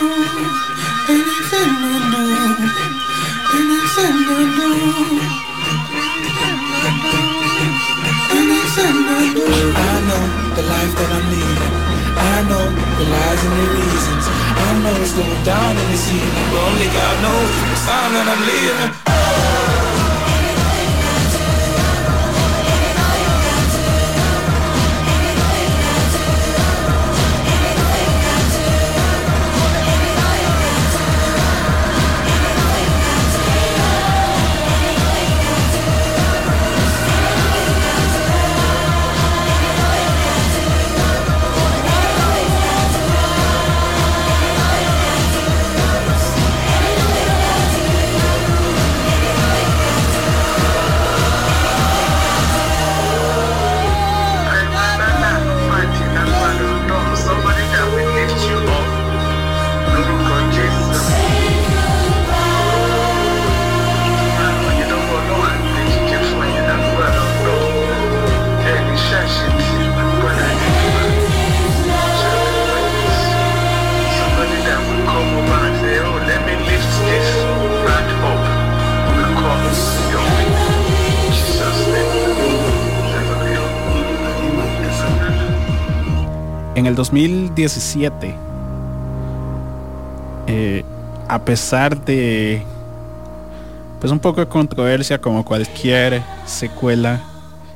anything 1.12 1.72
to 1.82 1.92
do, 2.10 2.24
anything 3.52 4.16
to 4.24 4.36
do, 4.56 4.68
anything 8.32 8.97
to 9.09 9.18
do. 9.36 9.47
I 9.76 9.97
know 10.09 10.24
the 10.56 10.62
life 10.62 10.94
that 10.97 11.10
I'm 11.12 11.26
leading. 11.28 11.74
I 12.16 12.48
know 12.48 12.64
the 12.97 13.05
lies 13.12 13.42
and 13.44 13.55
the 13.60 13.66
reasons. 13.76 14.24
I 14.24 14.68
know 14.80 15.02
it's 15.02 15.12
going 15.12 15.44
down 15.44 15.76
in 15.76 15.86
the 15.90 15.98
ceiling, 15.98 16.48
but 16.48 16.60
only 16.64 16.88
God 16.88 17.16
knows 17.20 17.51
the 17.68 17.76
sign 17.76 18.12
that 18.14 18.26
I'm 18.26 18.40
living. 18.48 19.10
En 86.81 86.86
el 86.86 86.94
2017, 86.94 88.35
eh, 90.47 90.82
a 91.28 91.44
pesar 91.44 92.02
de 92.07 92.62
pues 94.01 94.11
un 94.11 94.19
poco 94.19 94.40
de 94.40 94.48
controversia 94.48 95.20
como 95.20 95.44
cualquier 95.44 96.23
secuela 96.47 97.20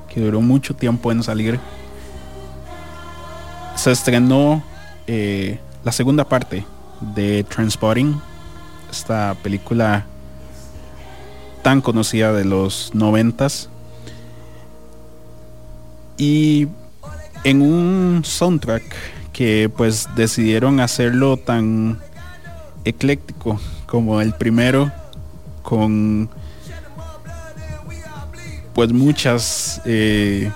que 0.09 0.23
duró 0.23 0.41
mucho 0.41 0.75
tiempo 0.75 1.13
en 1.13 1.23
salir, 1.23 1.61
se 3.77 3.93
estrenó 3.93 4.65
eh, 5.07 5.59
la 5.85 5.93
segunda 5.93 6.25
parte 6.25 6.65
de 7.15 7.45
Transporting, 7.45 8.15
esta 8.91 9.37
película 9.43 10.07
tan 11.61 11.83
conocida 11.83 12.33
de 12.33 12.47
los 12.47 12.91
noventas. 12.95 13.69
Y 16.17 16.69
en 17.45 17.61
un 17.61 18.23
soundtrack 18.25 18.83
que 19.33 19.71
pues 19.75 20.09
decidieron 20.17 20.81
hacerlo 20.81 21.37
tan 21.37 21.99
ecléctico 22.85 23.61
como 23.87 24.21
el 24.21 24.35
primero 24.35 24.91
con 25.63 26.29
pues 28.75 28.93
muchas 28.93 29.81
eh, 29.85 30.51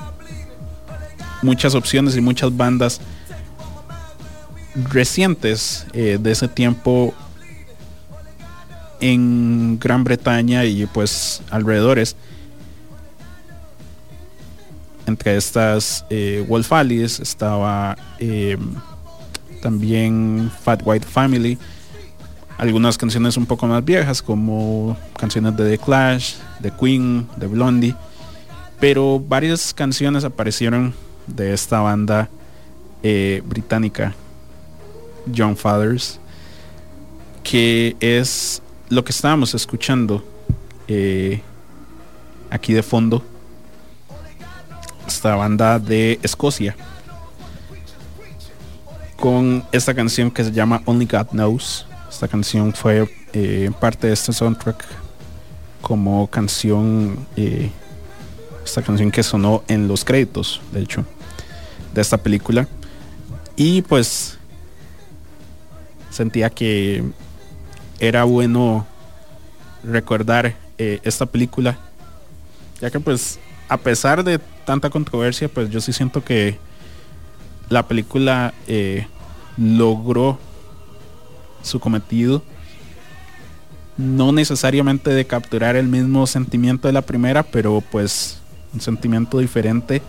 muchas 1.43 1.74
opciones 1.74 2.16
y 2.16 2.20
muchas 2.20 2.56
bandas 2.56 3.01
recientes 4.90 5.86
eh, 5.93 6.19
de 6.20 6.32
ese 6.32 6.48
tiempo 6.48 7.15
en 9.01 9.78
Gran 9.78 10.05
Bretaña 10.05 10.65
y 10.65 10.86
pues 10.86 11.43
alrededores 11.51 12.16
entre 15.09 15.36
estas 15.36 16.05
eh, 16.10 16.44
Wolf 16.47 16.72
Alice 16.72 17.22
estaba 17.22 17.97
eh, 18.18 18.56
también 19.62 20.51
Fat 20.62 20.82
White 20.85 21.06
Family 21.06 21.59
algunas 22.59 22.98
canciones 22.98 23.36
un 23.36 23.47
poco 23.47 23.66
más 23.66 23.85
viejas 23.85 24.20
como 24.20 24.97
canciones 25.16 25.56
de 25.56 25.70
The 25.70 25.78
Clash, 25.78 26.35
de 26.59 26.72
Queen, 26.72 27.28
de 27.36 27.47
Blondie, 27.47 27.94
pero 28.80 29.20
varias 29.20 29.72
canciones 29.72 30.24
aparecieron 30.24 30.93
de 31.28 31.52
esta 31.52 31.80
banda 31.80 32.28
eh, 33.05 33.43
británica, 33.47 34.12
John 35.35 35.56
Fathers, 35.56 36.18
que 37.44 37.97
es 38.01 38.60
lo 38.89 39.05
que 39.05 39.12
estábamos 39.12 39.55
escuchando 39.55 40.24
aquí 42.51 42.72
de 42.72 42.82
fondo, 42.82 43.22
esta 45.09 45.35
banda 45.35 45.78
de 45.78 46.20
Escocia, 46.22 46.76
con 49.16 49.64
esta 49.72 49.94
canción 49.94 50.30
que 50.30 50.44
se 50.44 50.52
llama 50.52 50.82
Only 50.85 51.06
God 51.06 51.28
Knows. 51.30 51.86
Esta 52.10 52.28
canción 52.28 52.72
fue 52.74 53.09
eh, 53.32 53.70
parte 53.80 54.06
de 54.06 54.12
este 54.12 54.32
soundtrack 54.32 54.85
como 55.80 56.26
canción, 56.28 57.26
eh, 57.36 57.70
esta 58.64 58.82
canción 58.82 59.10
que 59.10 59.22
sonó 59.22 59.64
en 59.66 59.89
los 59.89 60.05
créditos, 60.05 60.60
de 60.72 60.82
hecho, 60.82 61.05
de 61.94 62.02
esta 62.02 62.18
película. 62.18 62.68
Y 63.56 63.82
pues 63.82 64.39
sentía 66.10 66.51
que 66.51 67.02
era 67.98 68.24
bueno 68.24 68.86
recordar 69.82 70.55
eh, 70.76 71.01
esta 71.02 71.24
película, 71.24 71.78
ya 72.80 72.90
que 72.90 73.01
pues 73.01 73.39
a 73.68 73.78
pesar 73.78 74.22
de 74.22 74.39
tanta 74.69 74.90
controversia, 74.90 75.49
pues 75.49 75.70
yo 75.70 75.81
sí 75.81 75.95
siento 75.95 76.23
que 76.23 76.59
la 77.70 77.89
película 77.89 78.53
eh, 78.66 79.07
logró 79.57 80.39
su 81.62 81.81
cometido. 81.81 82.43
No 83.97 84.31
necesariamente 84.31 85.09
de 85.09 85.27
capturar 85.27 85.74
el 85.77 85.89
mismo 85.89 86.27
sentimiento 86.27 86.86
de 86.86 86.93
la 86.93 87.01
primera, 87.01 87.45
pero 87.45 87.81
pues 87.81 88.43
un 88.74 88.82
sentimiento 88.82 89.39
diferente 89.39 90.03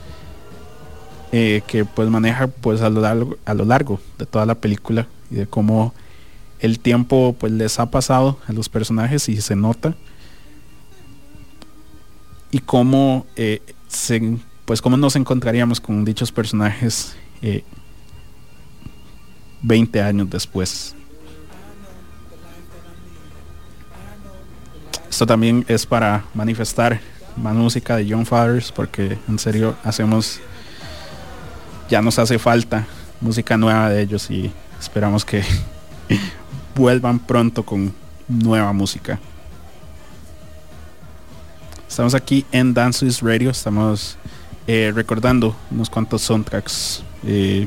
eh, 1.31 1.61
que 1.65 1.85
pues 1.85 2.09
maneja 2.09 2.47
pues 2.47 2.81
a 2.81 2.89
lo, 2.89 2.99
largo, 2.99 3.37
a 3.45 3.53
lo 3.53 3.63
largo 3.63 4.01
de 4.17 4.25
toda 4.25 4.45
la 4.45 4.55
película 4.55 5.07
y 5.31 5.35
de 5.35 5.47
cómo 5.47 5.93
el 6.59 6.79
tiempo 6.79 7.33
pues 7.39 7.53
les 7.53 7.79
ha 7.79 7.89
pasado 7.89 8.37
a 8.45 8.51
los 8.51 8.67
personajes 8.67 9.29
y 9.29 9.39
se 9.39 9.55
nota 9.55 9.95
y 12.51 12.59
cómo 12.59 13.25
eh, 13.37 13.61
se, 13.87 14.37
pues 14.69 14.83
cómo 14.83 14.97
nos 14.97 15.15
encontraríamos 15.15 15.81
con 15.81 16.05
dichos 16.05 16.31
personajes 16.31 17.15
eh, 17.41 17.63
20 19.63 19.99
años 19.99 20.29
después. 20.29 20.93
Esto 25.09 25.25
también 25.25 25.65
es 25.67 25.87
para 25.87 26.23
manifestar 26.35 26.99
más 27.35 27.55
música 27.55 27.97
de 27.97 28.07
John 28.07 28.27
Fathers 28.27 28.71
porque 28.71 29.17
en 29.27 29.39
serio 29.39 29.75
hacemos 29.83 30.39
ya 31.89 32.03
nos 32.03 32.19
hace 32.19 32.37
falta 32.37 32.85
música 33.21 33.57
nueva 33.57 33.89
de 33.89 34.03
ellos 34.03 34.29
y 34.29 34.51
esperamos 34.79 35.25
que 35.25 35.41
vuelvan 36.75 37.17
pronto 37.17 37.65
con 37.65 37.91
nueva 38.27 38.71
música. 38.71 39.19
Estamos 41.87 42.13
aquí 42.13 42.45
en 42.51 42.75
Dance 42.75 43.07
Radio, 43.23 43.49
estamos 43.49 44.15
eh, 44.71 44.91
recordando 44.93 45.55
unos 45.71 45.89
cuantos 45.89 46.21
soundtracks 46.21 47.01
eh, 47.25 47.65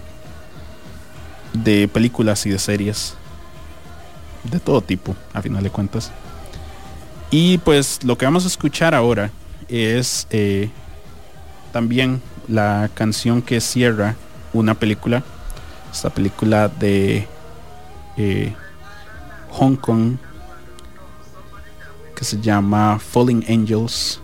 de 1.53 1.89
películas 1.89 2.47
y 2.47 2.51
de 2.51 2.61
series 2.61 3.17
de 4.45 4.61
todo 4.61 4.81
tipo, 4.81 5.17
a 5.33 5.43
final 5.43 5.65
de 5.65 5.71
cuentas. 5.71 6.13
Y 7.33 7.59
pues 7.59 8.05
lo 8.05 8.17
que 8.17 8.25
vamos 8.25 8.45
a 8.45 8.47
escuchar 8.47 8.95
ahora 8.95 9.33
es 9.67 10.29
eh, 10.31 10.71
también 11.73 12.23
la 12.47 12.89
canción 12.95 13.43
que 13.43 13.61
cierra 13.61 14.15
una 14.53 14.75
película, 14.75 15.25
esta 15.93 16.09
película 16.09 16.69
de 16.69 17.27
Hong 19.51 19.75
Kong 19.75 20.19
que 22.15 22.25
se 22.25 22.41
llama 22.41 23.01
Falling 23.01 23.45
Angels. 23.49 24.22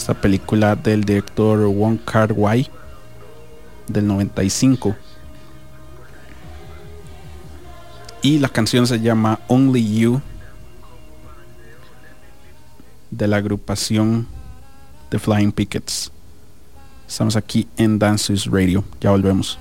Esta 0.00 0.14
película 0.14 0.76
del 0.76 1.04
director 1.04 1.58
Wong 1.66 1.98
Kar 2.02 2.32
Wai 2.32 2.66
del 3.86 4.06
95. 4.06 4.96
Y 8.22 8.38
la 8.38 8.48
canción 8.48 8.86
se 8.86 8.98
llama 8.98 9.40
Only 9.46 9.98
You 9.98 10.22
de 13.10 13.28
la 13.28 13.36
agrupación 13.36 14.26
The 15.10 15.18
Flying 15.18 15.52
Pickets. 15.52 16.10
Estamos 17.06 17.36
aquí 17.36 17.68
en 17.76 17.98
Dances 17.98 18.46
Radio. 18.46 18.82
Ya 19.02 19.10
volvemos. 19.10 19.58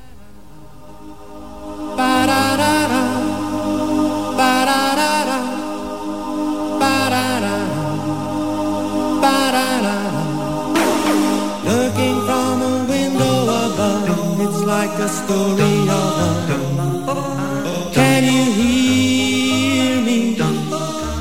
Can 17.94 18.24
you 18.24 18.44
hear 18.60 20.02
me? 20.02 20.38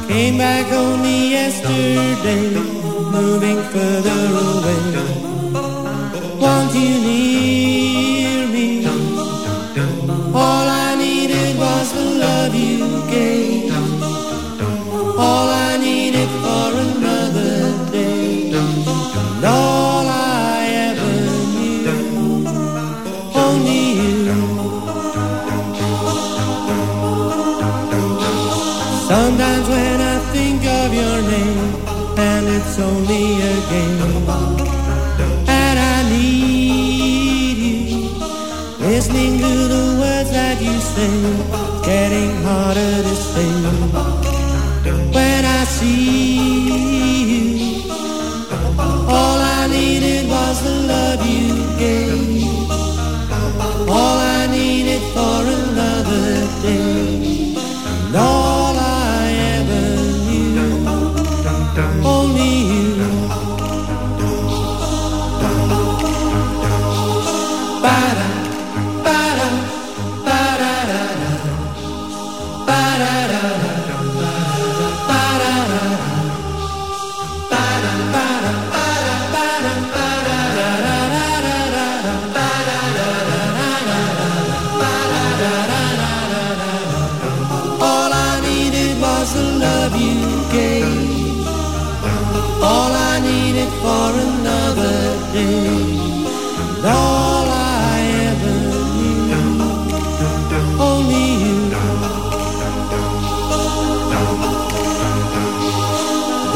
Came 0.09 0.36
back 0.36 0.70
only 0.73 1.31
yesterday, 1.31 2.51
moving 3.16 3.62
further 3.73 4.17
that 40.98 41.10
you 41.10 41.34
say, 41.34 41.86
getting 41.86 42.42
harder 42.42 43.07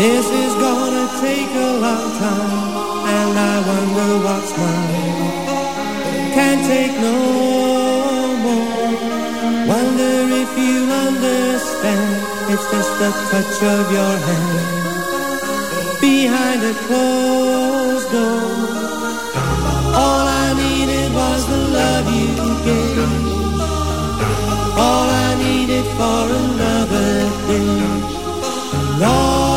This 0.02 0.26
is 0.26 0.52
gonna 0.54 1.06
take 1.20 1.52
a 1.54 1.70
long 1.78 2.08
time, 2.18 3.06
and 3.16 3.38
I 3.38 3.54
wonder 3.70 4.10
what's 4.26 4.52
mine. 4.58 5.30
Can't 6.34 6.62
take 6.66 6.94
no 7.08 7.18
more. 8.44 8.90
Wonder 9.72 10.14
if 10.42 10.50
you 10.58 10.78
understand. 11.06 12.14
It's 12.50 12.66
just 12.74 12.92
the 12.98 13.10
touch 13.30 13.56
of 13.76 13.84
your 13.96 14.14
hand 14.26 16.00
behind 16.00 16.60
a 16.72 16.74
closed 16.86 18.10
door. 18.10 18.42
All 20.02 20.24
I 20.44 20.48
needed 20.64 21.14
was 21.14 21.40
the 21.52 21.60
love 21.78 22.06
you 22.18 22.34
gave. 22.66 23.12
All 24.84 25.08
I 25.26 25.30
needed 25.46 25.86
for 25.98 26.24
another 26.42 27.12
day. 27.46 28.12
And 28.94 29.04
all 29.04 29.51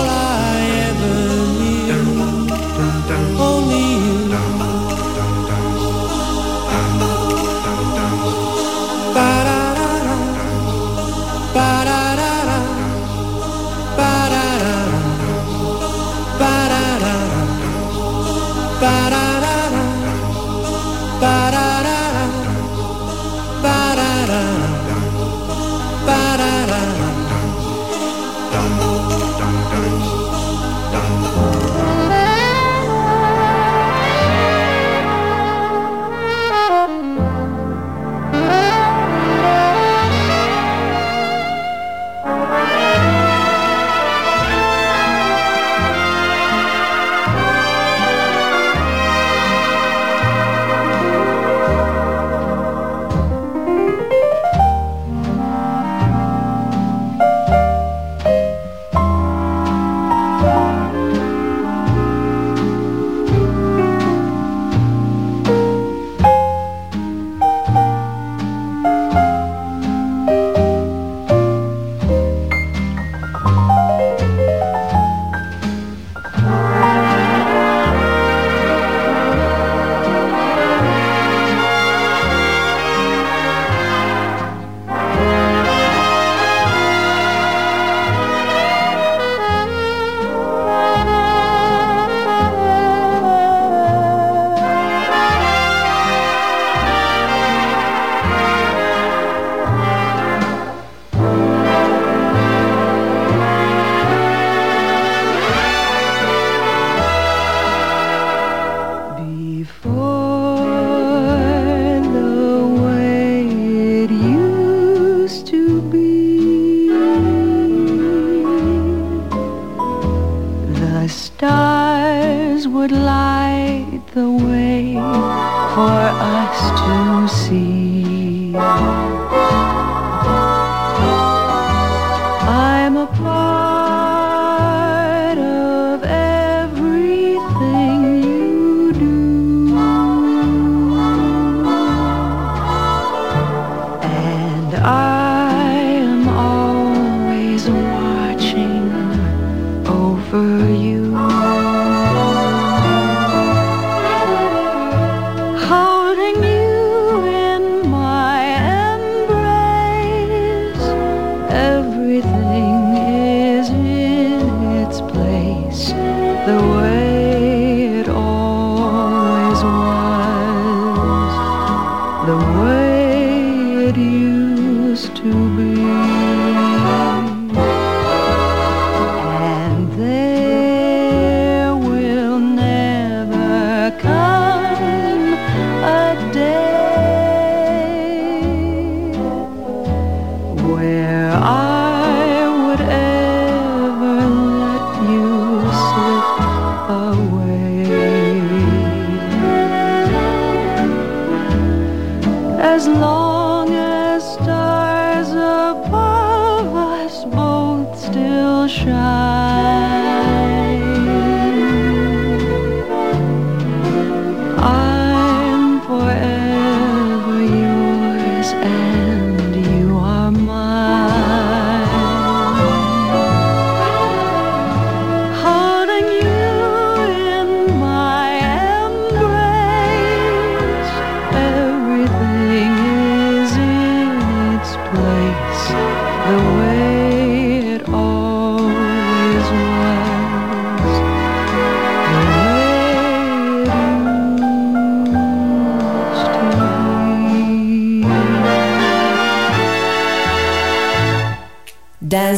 As 202.76 202.90
long 202.90 203.70
as 203.70 204.34
stars 204.34 205.30
above 205.32 206.76
us 206.76 207.24
both 207.24 207.98
still 207.98 208.68
shine, 208.68 209.35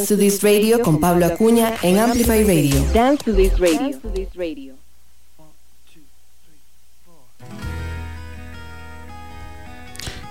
Dance 0.07 0.15
to 0.15 0.21
This 0.21 0.41
Radio 0.41 0.81
con 0.81 1.01
Pablo 1.01 1.25
Acuña 1.25 1.73
en 1.81 1.99
Amplify 1.99 2.41
Radio. 2.45 2.81
Dance 2.93 3.25
to 3.25 3.33
this 3.33 3.59
radio. 3.59 3.99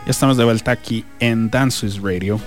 Ya 0.06 0.10
estamos 0.10 0.38
de 0.38 0.44
vuelta 0.44 0.70
aquí 0.70 1.04
en 1.20 1.50
Dances 1.50 2.00
Radio. 2.00 2.40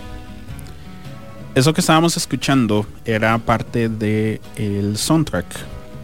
eso 1.54 1.72
que 1.72 1.82
estábamos 1.82 2.18
escuchando 2.18 2.88
era 3.06 3.38
parte 3.38 3.90
del 3.90 4.42
el 4.56 4.98
soundtrack 4.98 5.46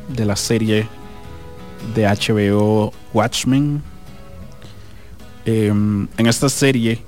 de 0.10 0.26
la 0.26 0.36
serie 0.36 0.88
de 1.96 2.06
HBO 2.06 2.94
Watchmen. 3.16 3.82
Em, 5.46 6.08
en 6.18 6.28
esta 6.28 6.50
serie, 6.50 7.02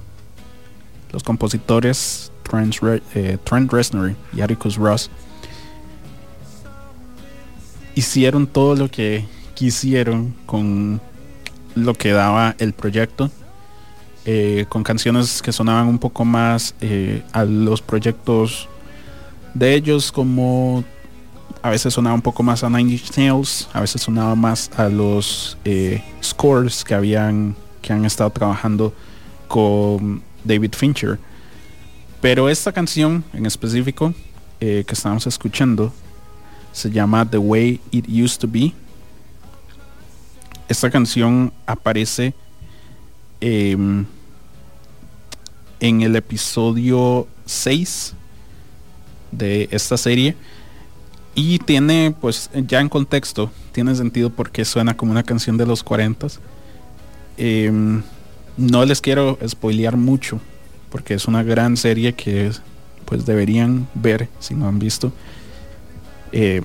los 1.12 1.22
compositores 1.22 2.32
Eh, 3.16 3.38
Trent 3.44 3.72
Reznor 3.72 4.16
y 4.34 4.42
Atticus 4.42 4.76
Ross 4.76 5.10
hicieron 7.96 8.48
todo 8.48 8.76
lo 8.76 8.90
que 8.90 9.26
quisieron 9.56 10.36
con 10.46 11.02
lo 11.76 11.94
que 11.94 12.12
daba 12.12 12.56
el 12.60 12.74
proyecto. 12.74 13.32
eh, 14.30 14.66
con 14.68 14.84
canciones 14.84 15.42
que 15.42 15.54
sonaban 15.54 15.88
un 15.88 16.00
poco 16.00 16.26
más 16.26 16.76
eh, 16.82 17.24
a 17.32 17.46
los 17.46 17.82
proyectos 17.82 18.68
de 19.54 19.74
ellos, 19.74 20.12
como 20.12 20.84
a 21.62 21.70
veces 21.70 21.94
sonaba 21.94 22.14
un 22.14 22.22
poco 22.22 22.44
más 22.44 22.62
a 22.62 22.70
Nine 22.70 22.92
Inch 22.92 23.18
Nails, 23.18 23.70
a 23.72 23.80
veces 23.80 24.02
sonaba 24.02 24.36
más 24.36 24.70
a 24.76 24.90
los 24.90 25.58
eh, 25.64 26.04
scores 26.22 26.84
que 26.84 26.94
habían 26.94 27.56
que 27.82 27.94
han 27.94 28.04
estado 28.04 28.30
trabajando 28.30 28.94
con 29.48 30.22
David 30.44 30.74
Fincher. 30.76 31.20
Pero 32.22 32.50
esta 32.50 32.72
canción 32.72 33.24
en 33.34 33.46
específico 33.46 34.14
eh, 34.60 34.84
que 34.88 34.94
estamos 34.94 35.28
escuchando 35.28 35.94
se 36.72 36.90
llama 36.92 37.30
The 37.30 37.38
Way 37.38 37.80
It 37.92 38.08
Used 38.10 38.40
to 38.40 38.48
Be. 38.48 38.74
Esta 40.68 40.90
canción 40.90 41.54
aparece 41.66 42.34
em, 43.40 44.06
en 45.80 46.02
el 46.02 46.16
episodio 46.16 47.28
6 47.46 48.14
de 49.32 49.70
esta 49.72 49.98
serie 49.98 50.36
y 51.36 51.60
tiene 51.60 52.16
pues 52.20 52.50
ya 52.54 52.82
en 52.82 52.90
contexto 52.90 53.52
tiene 53.72 53.96
sentido 53.96 54.30
porque 54.30 54.66
suena 54.66 54.98
como 54.98 55.12
una 55.12 55.24
canción 55.24 55.56
de 55.58 55.66
los 55.66 55.84
40 55.84 56.28
Em, 57.38 58.02
no 58.58 58.84
les 58.84 59.00
quiero 59.00 59.38
spoilear 59.48 59.96
mucho 59.96 60.42
porque 60.90 61.14
es 61.14 61.28
una 61.28 61.44
gran 61.44 61.78
serie 61.78 62.14
que 62.14 62.52
pues 63.06 63.26
deberían 63.26 63.88
ver 63.94 64.28
si 64.40 64.54
no 64.54 64.68
han 64.68 64.80
visto. 64.80 65.12
Eh, 66.32 66.62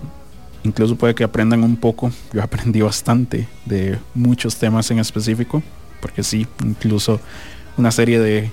incluso 0.65 0.97
puede 0.97 1.15
que 1.15 1.25
aprendan 1.25 1.63
un 1.63 1.77
poco. 1.77 2.11
Yo 2.33 2.43
aprendí 2.43 2.81
bastante 2.81 3.49
de 3.65 3.99
muchos 4.15 4.57
temas 4.57 4.91
en 4.91 4.99
específico 4.99 5.63
porque 6.01 6.23
sí 6.25 6.47
incluso 6.65 7.21
una 7.77 7.93
serie 7.93 8.19
de 8.19 8.51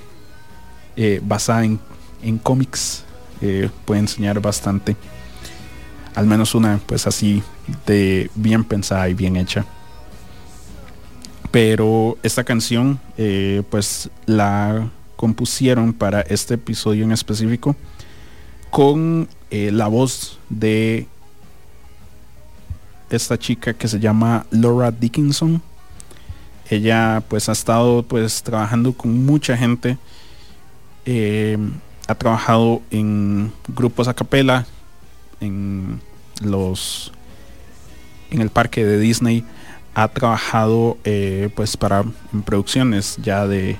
eh, 0.95 1.19
basada 1.23 1.65
en, 1.65 1.79
en 2.21 2.37
cómics 2.37 3.03
eh, 3.41 3.69
puede 3.85 4.01
enseñar 4.01 4.39
bastante. 4.39 4.95
Al 6.15 6.27
menos 6.27 6.53
una 6.53 6.79
pues 6.85 7.07
así 7.07 7.41
de 7.85 8.29
bien 8.35 8.63
pensada 8.63 9.09
y 9.09 9.13
bien 9.13 9.35
hecha. 9.35 9.65
Pero 11.51 12.17
esta 12.21 12.43
canción 12.43 12.99
pues 13.71 14.11
la 14.27 14.91
compusieron 15.19 15.91
para 15.91 16.21
este 16.21 16.53
episodio 16.53 17.03
en 17.03 17.11
específico 17.11 17.75
con 18.69 19.27
eh, 19.51 19.69
la 19.69 19.89
voz 19.89 20.39
de 20.47 21.07
esta 23.09 23.37
chica 23.37 23.73
que 23.73 23.89
se 23.89 23.99
llama 23.99 24.45
Laura 24.49 24.91
Dickinson. 24.91 25.61
Ella 26.69 27.21
pues 27.27 27.49
ha 27.49 27.51
estado 27.51 28.03
pues 28.03 28.41
trabajando 28.43 28.93
con 28.93 29.25
mucha 29.25 29.57
gente 29.57 29.97
eh, 31.05 31.57
ha 32.07 32.15
trabajado 32.15 32.81
en 32.89 33.51
grupos 33.67 34.07
a 34.07 34.13
capela 34.13 34.65
en 35.41 35.99
los 36.41 37.11
en 38.31 38.39
el 38.39 38.51
parque 38.51 38.85
de 38.85 38.97
Disney 38.97 39.43
ha 39.95 40.07
trabajado 40.07 40.97
eh, 41.03 41.49
pues 41.57 41.75
para 41.75 42.05
en 42.31 42.41
producciones 42.43 43.17
ya 43.21 43.45
de 43.45 43.77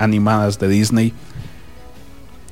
animadas 0.00 0.58
de 0.58 0.66
Disney. 0.66 1.12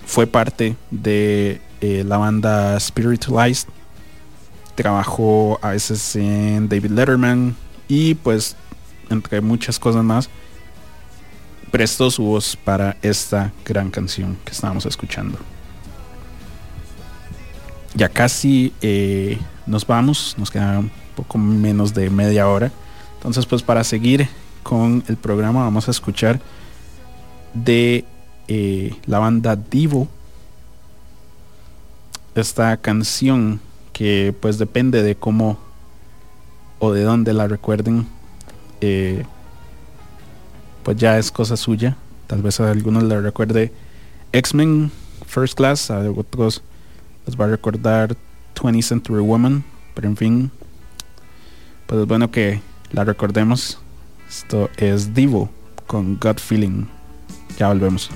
Fue 0.06 0.28
parte 0.28 0.76
de 0.92 1.60
eh, 1.80 2.04
la 2.06 2.18
banda 2.18 2.78
Spiritualized. 2.78 3.68
Trabajó 4.76 5.58
a 5.60 5.70
veces 5.70 6.14
en 6.14 6.68
David 6.68 6.92
Letterman 6.92 7.56
y 7.88 8.14
pues 8.14 8.54
entre 9.10 9.40
muchas 9.40 9.78
cosas 9.78 10.04
más 10.04 10.30
prestó 11.72 12.10
su 12.10 12.22
voz 12.22 12.56
para 12.56 12.96
esta 13.02 13.52
gran 13.64 13.90
canción 13.90 14.38
que 14.44 14.52
estábamos 14.52 14.86
escuchando. 14.86 15.38
Ya 17.94 18.08
casi 18.08 18.72
eh, 18.80 19.38
nos 19.66 19.86
vamos 19.86 20.34
nos 20.38 20.50
queda 20.50 20.78
un 20.78 20.90
poco 21.16 21.38
menos 21.38 21.92
de 21.92 22.10
media 22.10 22.48
hora. 22.48 22.70
Entonces 23.16 23.46
pues 23.46 23.62
para 23.62 23.82
seguir 23.84 24.28
con 24.62 25.02
el 25.08 25.16
programa 25.16 25.62
vamos 25.64 25.88
a 25.88 25.90
escuchar 25.90 26.40
de 27.54 28.04
eh, 28.48 28.94
la 29.06 29.18
banda 29.18 29.56
Divo. 29.56 30.08
Esta 32.34 32.76
canción 32.76 33.60
que 33.92 34.34
pues 34.40 34.58
depende 34.58 35.02
de 35.02 35.16
cómo 35.16 35.58
o 36.78 36.92
de 36.92 37.02
dónde 37.02 37.32
la 37.32 37.48
recuerden 37.48 38.06
eh, 38.80 39.24
pues 40.82 40.96
ya 40.96 41.18
es 41.18 41.30
cosa 41.30 41.56
suya. 41.56 41.96
Tal 42.26 42.42
vez 42.42 42.60
a 42.60 42.70
algunos 42.70 43.02
le 43.02 43.20
recuerde 43.20 43.72
X-Men 44.32 44.90
First 45.26 45.54
Class 45.56 45.90
a 45.90 45.98
otros 46.10 46.62
les 47.26 47.38
va 47.38 47.46
a 47.46 47.48
recordar 47.48 48.16
20th 48.54 48.82
Century 48.82 49.20
Woman 49.20 49.64
pero 49.94 50.08
en 50.08 50.16
fin 50.16 50.50
pues 51.86 52.00
es 52.02 52.06
bueno 52.06 52.30
que 52.30 52.60
la 52.92 53.04
recordemos. 53.04 53.78
Esto 54.28 54.70
es 54.76 55.14
Divo 55.14 55.50
con 55.86 56.18
God 56.20 56.38
Feeling 56.38 56.97
ya 57.59 57.68
volvemos 57.68 58.10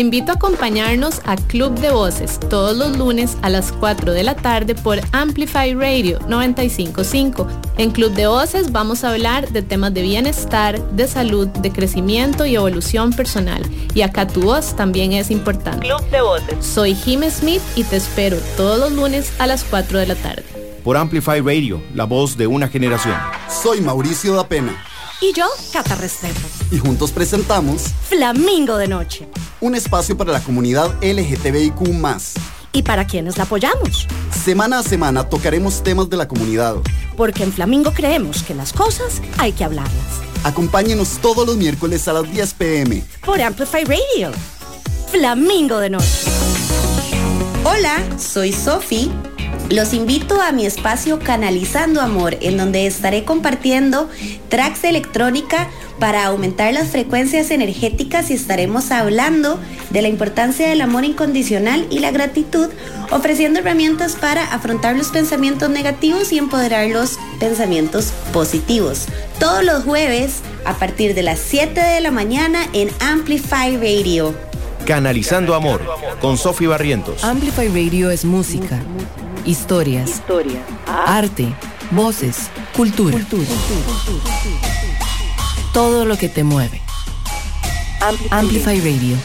Te 0.00 0.04
invito 0.04 0.32
a 0.32 0.36
acompañarnos 0.36 1.20
a 1.26 1.36
Club 1.36 1.78
de 1.78 1.90
Voces 1.90 2.40
todos 2.48 2.74
los 2.74 2.96
lunes 2.96 3.36
a 3.42 3.50
las 3.50 3.70
4 3.70 4.14
de 4.14 4.22
la 4.22 4.34
tarde 4.34 4.74
por 4.74 4.98
Amplify 5.12 5.74
Radio 5.74 6.18
955. 6.26 7.46
En 7.76 7.90
Club 7.90 8.14
de 8.14 8.26
Voces 8.26 8.72
vamos 8.72 9.04
a 9.04 9.10
hablar 9.10 9.50
de 9.50 9.60
temas 9.60 9.92
de 9.92 10.00
bienestar, 10.00 10.80
de 10.92 11.06
salud, 11.06 11.48
de 11.48 11.70
crecimiento 11.70 12.46
y 12.46 12.54
evolución 12.54 13.12
personal. 13.12 13.62
Y 13.92 14.00
acá 14.00 14.26
tu 14.26 14.40
voz 14.40 14.74
también 14.74 15.12
es 15.12 15.30
importante. 15.30 15.86
Club 15.86 16.00
de 16.08 16.22
Voces. 16.22 16.64
Soy 16.64 16.94
Jim 16.94 17.20
Smith 17.30 17.60
y 17.76 17.84
te 17.84 17.96
espero 17.96 18.38
todos 18.56 18.78
los 18.78 18.92
lunes 18.92 19.34
a 19.38 19.46
las 19.46 19.64
4 19.64 19.98
de 19.98 20.06
la 20.06 20.14
tarde. 20.14 20.44
Por 20.82 20.96
Amplify 20.96 21.42
Radio, 21.42 21.82
la 21.94 22.04
voz 22.04 22.38
de 22.38 22.46
una 22.46 22.68
generación. 22.68 23.18
Soy 23.50 23.82
Mauricio 23.82 24.34
da 24.34 24.48
Pena. 24.48 24.82
Y 25.20 25.34
yo, 25.34 25.44
Cata 25.70 25.94
Restrepo. 25.96 26.48
Y 26.70 26.78
juntos 26.78 27.12
presentamos 27.12 27.82
Flamingo 28.08 28.78
de 28.78 28.88
Noche. 28.88 29.28
Un 29.62 29.74
espacio 29.74 30.16
para 30.16 30.32
la 30.32 30.40
comunidad 30.40 30.94
LGTBIQ. 31.02 31.76
¿Y 32.72 32.82
para 32.82 33.06
quienes 33.06 33.36
la 33.36 33.44
apoyamos? 33.44 34.06
Semana 34.42 34.78
a 34.78 34.82
semana 34.82 35.28
tocaremos 35.28 35.82
temas 35.82 36.08
de 36.08 36.16
la 36.16 36.26
comunidad. 36.26 36.76
Porque 37.14 37.42
en 37.42 37.52
Flamingo 37.52 37.92
creemos 37.92 38.42
que 38.42 38.54
las 38.54 38.72
cosas 38.72 39.20
hay 39.36 39.52
que 39.52 39.64
hablarlas. 39.64 39.92
Acompáñenos 40.44 41.18
todos 41.20 41.46
los 41.46 41.58
miércoles 41.58 42.08
a 42.08 42.14
las 42.14 42.32
10 42.32 42.54
pm. 42.54 43.04
Por 43.22 43.42
Amplify 43.42 43.84
Radio. 43.84 44.32
Flamingo 45.12 45.78
de 45.78 45.90
Noche. 45.90 46.30
Hola, 47.62 48.02
soy 48.18 48.54
Sofi. 48.54 49.10
Los 49.68 49.92
invito 49.92 50.40
a 50.40 50.52
mi 50.52 50.64
espacio 50.64 51.18
Canalizando 51.18 52.00
Amor, 52.00 52.38
en 52.40 52.56
donde 52.56 52.86
estaré 52.86 53.24
compartiendo 53.24 54.08
tracks 54.48 54.82
de 54.82 54.88
electrónica 54.88 55.68
para 56.00 56.24
aumentar 56.24 56.72
las 56.72 56.88
frecuencias 56.88 57.50
energéticas 57.50 58.30
y 58.30 58.34
estaremos 58.34 58.90
hablando 58.90 59.60
de 59.90 60.02
la 60.02 60.08
importancia 60.08 60.66
del 60.68 60.80
amor 60.80 61.04
incondicional 61.04 61.86
y 61.90 61.98
la 62.00 62.10
gratitud, 62.10 62.68
ofreciendo 63.10 63.60
herramientas 63.60 64.16
para 64.16 64.42
afrontar 64.52 64.96
los 64.96 65.08
pensamientos 65.08 65.68
negativos 65.68 66.32
y 66.32 66.38
empoderar 66.38 66.88
los 66.88 67.18
pensamientos 67.38 68.12
positivos. 68.32 69.06
Todos 69.38 69.62
los 69.62 69.84
jueves 69.84 70.36
a 70.64 70.74
partir 70.74 71.14
de 71.14 71.22
las 71.22 71.38
7 71.38 71.80
de 71.80 72.00
la 72.00 72.10
mañana 72.10 72.66
en 72.72 72.88
Amplify 73.00 73.76
Radio. 73.76 74.34
Canalizando 74.86 75.54
Amor 75.54 75.82
con 76.20 76.38
Sofi 76.38 76.66
Barrientos. 76.66 77.22
Amplify 77.22 77.68
Radio 77.68 78.10
es 78.10 78.24
música, 78.24 78.80
historias, 79.44 80.08
Historia. 80.08 80.60
arte, 80.86 81.52
voces, 81.90 82.48
cultura. 82.74 83.18
Todo 85.72 86.04
lo 86.04 86.16
que 86.16 86.28
te 86.28 86.42
mueve. 86.44 86.80
Amplify 88.30 88.78
Radio. 88.80 89.16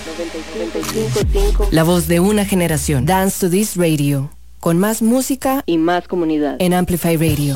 95.5 0.61 1.67
La 1.71 1.83
voz 1.83 2.07
de 2.07 2.19
una 2.19 2.45
generación. 2.45 3.05
Dance 3.05 3.39
to 3.39 3.49
this 3.49 3.75
radio. 3.75 4.29
Con 4.59 4.77
más 4.79 5.01
música 5.01 5.63
y 5.65 5.77
más 5.77 6.07
comunidad. 6.07 6.55
en 6.59 6.73
Amplify 6.73 7.17
Radio. 7.17 7.55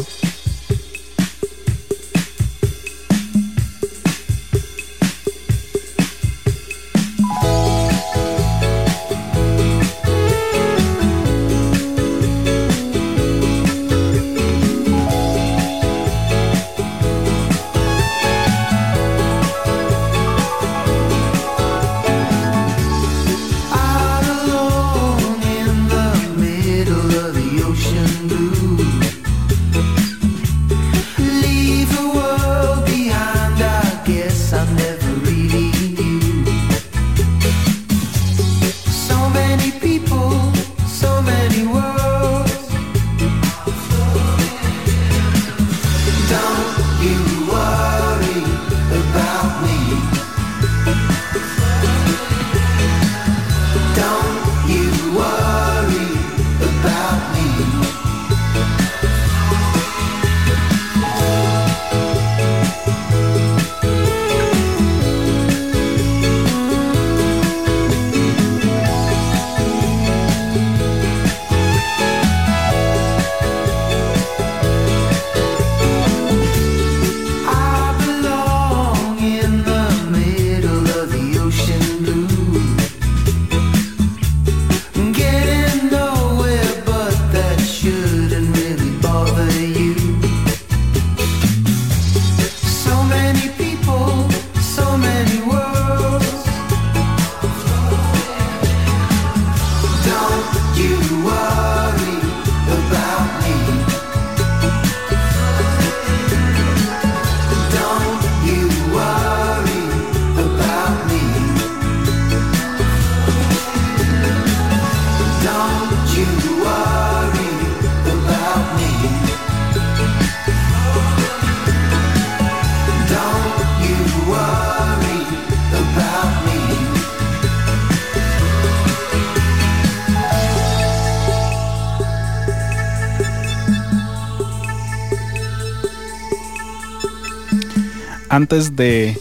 Antes 138.39 138.73
de 138.73 139.19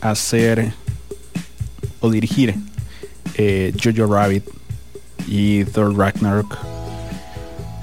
hacer 0.00 0.74
o 2.00 2.10
dirigir 2.10 2.56
eh, 3.36 3.72
Jojo 3.80 4.12
Rabbit 4.12 4.42
y 5.28 5.64
Thor 5.66 5.96
Ragnarok, 5.96 6.58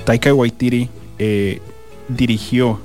Taika 0.03 0.33
Waititi 0.33 0.89
eh, 1.17 1.61
dirigió 2.09 2.77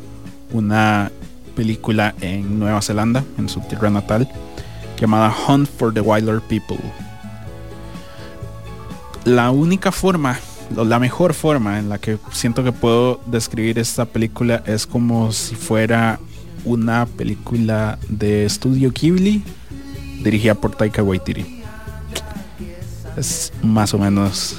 una 0.53 1.11
película 1.57 2.15
en 2.21 2.61
Nueva 2.61 2.81
Zelanda, 2.81 3.25
en 3.39 3.49
su 3.49 3.59
tierra 3.63 3.91
natal, 3.91 4.29
llamada 5.01 5.35
Hunt 5.49 5.69
for 5.69 5.93
the 5.93 6.01
Wilder 6.01 6.41
People. 6.43 6.79
La 9.25 9.51
única 9.51 9.91
forma, 9.91 10.39
la 10.77 11.01
mejor 11.01 11.35
forma 11.35 11.81
en 11.81 11.89
la 11.89 11.99
que 11.99 12.19
siento 12.31 12.63
que 12.63 12.71
puedo 12.71 13.21
describir 13.27 13.81
esta 13.81 14.05
película 14.05 14.63
es 14.65 14.87
como 14.87 15.33
si 15.33 15.57
fuera 15.57 16.21
una 16.65 17.07
película 17.07 17.99
de 18.09 18.45
estudio 18.45 18.91
Ghibli 18.93 19.43
dirigida 20.23 20.55
por 20.55 20.75
Taika 20.75 21.03
Waititi. 21.03 21.63
Es 23.17 23.53
más 23.63 23.95
o 23.95 23.99
menos 23.99 24.57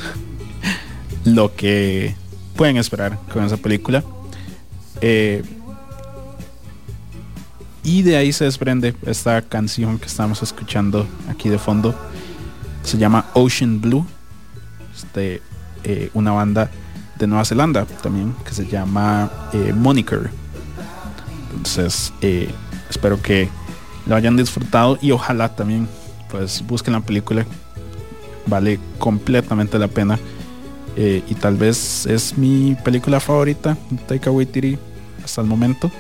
lo 1.26 1.54
que 1.56 2.16
pueden 2.56 2.78
esperar 2.78 3.20
con 3.32 3.44
esa 3.44 3.58
película. 3.58 4.04
Eh, 5.02 5.44
y 7.84 8.02
de 8.02 8.18
ahí 8.18 8.34
se 8.34 8.46
desprende 8.46 8.96
esta 9.06 9.42
canción 9.42 10.00
que 10.00 10.06
estamos 10.06 10.42
escuchando 10.42 11.08
aquí 11.30 11.50
de 11.50 11.60
fondo. 11.60 11.94
Se 12.84 12.98
llama 12.98 13.28
Ocean 13.34 13.82
Blue. 13.82 14.06
De 15.14 15.42
eh, 15.84 16.10
una 16.14 16.32
banda 16.32 16.72
de 17.20 17.28
Nueva 17.28 17.46
Zelanda 17.46 17.86
también 17.86 18.34
que 18.46 18.54
se 18.54 18.66
llama 18.66 19.30
eh, 19.54 19.74
Moniker. 19.74 20.32
Entonces, 21.52 22.14
eh, 22.22 22.50
espero 22.90 23.22
que 23.22 23.50
lo 24.06 24.16
hayan 24.16 24.38
disfrutado 24.38 24.98
y 25.02 25.12
ojalá 25.12 25.56
también 25.56 25.88
pues 26.30 26.64
busquen 26.66 26.94
la 26.94 27.02
película. 27.02 27.46
vale 28.48 28.80
completamente 29.00 29.80
la 29.80 29.88
pena. 29.88 30.20
Eh, 30.98 31.24
y 31.28 31.36
tal 31.36 31.58
vez 31.58 32.06
es 32.06 32.38
mi 32.38 32.76
película 32.84 33.20
favorita, 33.20 33.78
Taika 34.08 34.32
Waititi, 34.32 34.78
hasta 35.24 35.42
el 35.42 35.48
momento. 35.48 35.92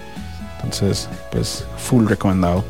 Entonces, 0.55 1.09
pues, 1.31 1.65
full 1.77 2.07
recomendado. 2.07 2.63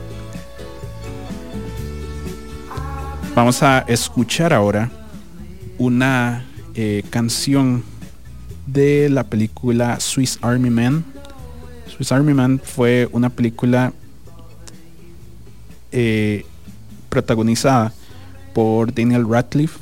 Vamos 3.35 3.61
a 3.63 3.79
escuchar 3.87 4.53
ahora 4.53 4.89
una 5.77 6.45
eh, 6.73 7.03
canción 7.09 7.83
de 8.65 9.09
la 9.09 9.25
película 9.25 9.99
Swiss 9.99 10.39
Army 10.41 10.69
Man. 10.69 11.05
Swiss 11.95 12.11
Army 12.11 12.33
Man 12.33 12.59
fue 12.61 13.07
una 13.13 13.29
película 13.29 13.93
eh, 15.93 16.45
protagonizada 17.07 17.93
por 18.53 18.93
Daniel 18.93 19.25
Radcliffe 19.29 19.79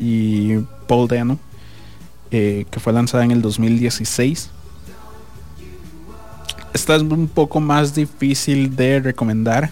y 0.00 0.56
Paul 0.88 1.06
Dano, 1.06 1.38
eh, 2.32 2.66
que 2.70 2.80
fue 2.80 2.92
lanzada 2.92 3.24
en 3.24 3.30
el 3.30 3.40
2016. 3.40 4.50
Esta 6.72 6.96
es 6.96 7.02
un 7.02 7.28
poco 7.28 7.60
más 7.60 7.94
difícil 7.94 8.74
de 8.74 8.98
recomendar, 8.98 9.70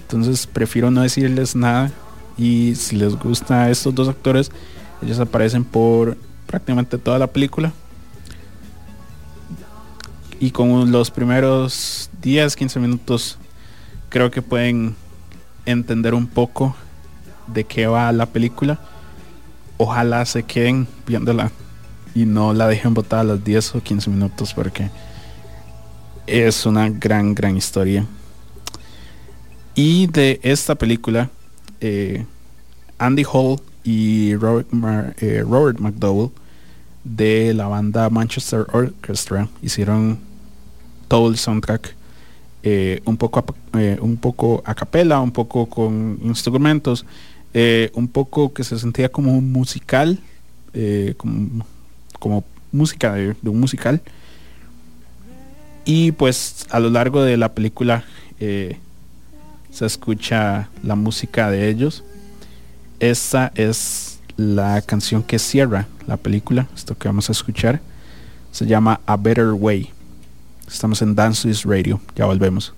entonces 0.00 0.46
prefiero 0.46 0.90
no 0.90 1.02
decirles 1.02 1.54
nada. 1.54 1.92
Y 2.38 2.76
si 2.76 2.96
les 2.96 3.14
gusta 3.14 3.68
estos 3.68 3.94
dos 3.94 4.08
actores, 4.08 4.50
ellos 5.02 5.18
aparecen 5.20 5.64
por 5.64 6.16
prácticamente 6.46 6.96
toda 6.96 7.18
la 7.18 7.26
película. 7.26 7.72
Y 10.40 10.50
con 10.52 10.90
los 10.92 11.10
primeros 11.10 12.10
10, 12.22 12.54
15 12.54 12.78
minutos 12.80 13.38
creo 14.08 14.30
que 14.30 14.40
pueden 14.42 14.94
entender 15.66 16.14
un 16.14 16.26
poco 16.26 16.76
de 17.48 17.64
qué 17.64 17.86
va 17.86 18.10
la 18.12 18.26
película. 18.26 18.78
Ojalá 19.78 20.24
se 20.24 20.44
queden 20.44 20.86
viéndola 21.06 21.50
y 22.14 22.24
no 22.24 22.52
la 22.54 22.68
dejen 22.68 22.94
botada 22.94 23.22
a 23.22 23.24
los 23.24 23.44
10 23.44 23.76
o 23.76 23.82
15 23.82 24.10
minutos 24.10 24.54
porque 24.54 24.90
es 26.26 26.66
una 26.66 26.88
gran, 26.88 27.34
gran 27.34 27.56
historia. 27.56 28.06
Y 29.74 30.06
de 30.08 30.40
esta 30.42 30.74
película, 30.74 31.30
eh, 31.80 32.24
Andy 32.98 33.24
Hall 33.32 33.60
y 33.84 34.34
Robert, 34.36 34.70
Mar- 34.72 35.14
eh, 35.20 35.44
Robert 35.48 35.78
McDowell 35.78 36.30
de 37.04 37.54
la 37.54 37.68
banda 37.68 38.10
Manchester 38.10 38.66
Orchestra 38.72 39.48
hicieron 39.62 40.18
todo 41.08 41.28
el 41.28 41.36
soundtrack 41.36 41.96
eh, 42.62 43.00
un 43.04 43.16
poco 43.16 43.40
a, 43.40 43.78
eh, 43.78 43.98
un 44.00 44.16
poco 44.16 44.62
a 44.64 44.74
capela 44.74 45.20
un 45.20 45.32
poco 45.32 45.66
con 45.66 46.18
instrumentos 46.22 47.04
eh, 47.54 47.90
un 47.94 48.08
poco 48.08 48.52
que 48.52 48.64
se 48.64 48.78
sentía 48.78 49.08
como 49.08 49.36
un 49.36 49.52
musical 49.52 50.20
como, 51.16 52.44
música 52.70 53.14
de, 53.14 53.34
de 53.40 53.50
un 53.50 53.58
musical 53.58 54.00
y 55.84 56.12
pues 56.12 56.66
a 56.70 56.78
lo 56.78 56.90
largo 56.90 57.22
de 57.22 57.36
la 57.36 57.52
película 57.52 58.04
se 58.38 58.76
escucha 59.80 60.68
la 60.84 60.94
música 60.94 61.50
de 61.50 61.68
ellos 61.68 62.04
esta 63.00 63.50
es 63.54 64.18
la 64.36 64.80
canción 64.82 65.22
que 65.22 65.38
cierra 65.38 65.86
la 66.06 66.16
película, 66.16 66.66
esto 66.74 66.96
que 66.96 67.08
vamos 67.08 67.28
a 67.28 67.32
escuchar. 67.32 67.80
Se 68.50 68.66
llama 68.66 69.00
A 69.04 69.16
Better 69.16 69.52
Way. 69.52 69.92
Estamos 70.68 71.02
en 71.02 71.14
Dance 71.14 71.50
Radio, 71.64 72.00
ya 72.14 72.26
volvemos. 72.26 72.74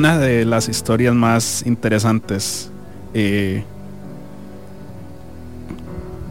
Una 0.00 0.16
de 0.16 0.46
las 0.46 0.70
historias 0.70 1.14
más 1.14 1.62
interesantes 1.66 2.70
eh, 3.12 3.62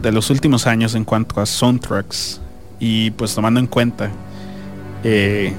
de 0.02 0.10
los 0.10 0.28
últimos 0.28 0.66
años 0.66 0.96
en 0.96 1.04
cuanto 1.04 1.40
a 1.40 1.46
soundtracks 1.46 2.40
y 2.80 3.12
pues 3.12 3.32
tomando 3.32 3.60
en 3.60 3.68
cuenta 3.68 4.10
eh, 5.04 5.52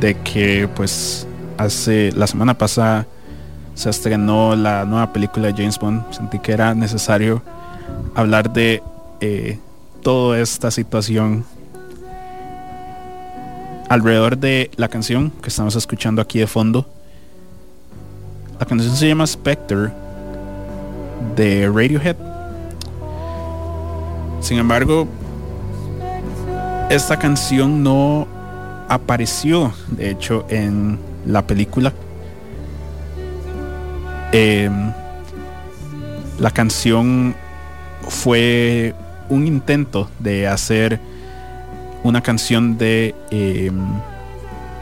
de 0.00 0.14
que 0.22 0.66
pues 0.74 1.28
hace 1.58 2.10
la 2.12 2.26
semana 2.26 2.56
pasada 2.56 3.06
se 3.74 3.90
estrenó 3.90 4.56
la 4.56 4.86
nueva 4.86 5.12
película 5.12 5.48
de 5.48 5.52
James 5.52 5.78
Bond 5.78 6.10
sentí 6.14 6.38
que 6.38 6.52
era 6.52 6.74
necesario 6.74 7.42
hablar 8.14 8.50
de 8.50 8.82
eh, 9.20 9.58
toda 10.00 10.40
esta 10.40 10.70
situación 10.70 11.44
alrededor 13.90 14.38
de 14.38 14.70
la 14.76 14.88
canción 14.88 15.30
que 15.42 15.50
estamos 15.50 15.76
escuchando 15.76 16.22
aquí 16.22 16.38
de 16.38 16.46
fondo 16.46 16.95
la 18.58 18.64
canción 18.64 18.96
se 18.96 19.08
llama 19.08 19.26
Spectre 19.26 19.90
de 21.34 21.66
Radiohead. 21.68 22.16
Sin 24.40 24.58
embargo, 24.58 25.06
esta 26.88 27.18
canción 27.18 27.82
no 27.82 28.26
apareció, 28.88 29.72
de 29.88 30.10
hecho, 30.10 30.46
en 30.48 30.98
la 31.26 31.46
película. 31.46 31.92
Em, 34.32 34.92
la 36.38 36.50
canción 36.50 37.34
fue 38.08 38.94
un 39.28 39.46
intento 39.46 40.08
de 40.18 40.46
hacer 40.46 41.00
una 42.04 42.22
canción 42.22 42.78
de 42.78 43.14
em, 43.30 43.78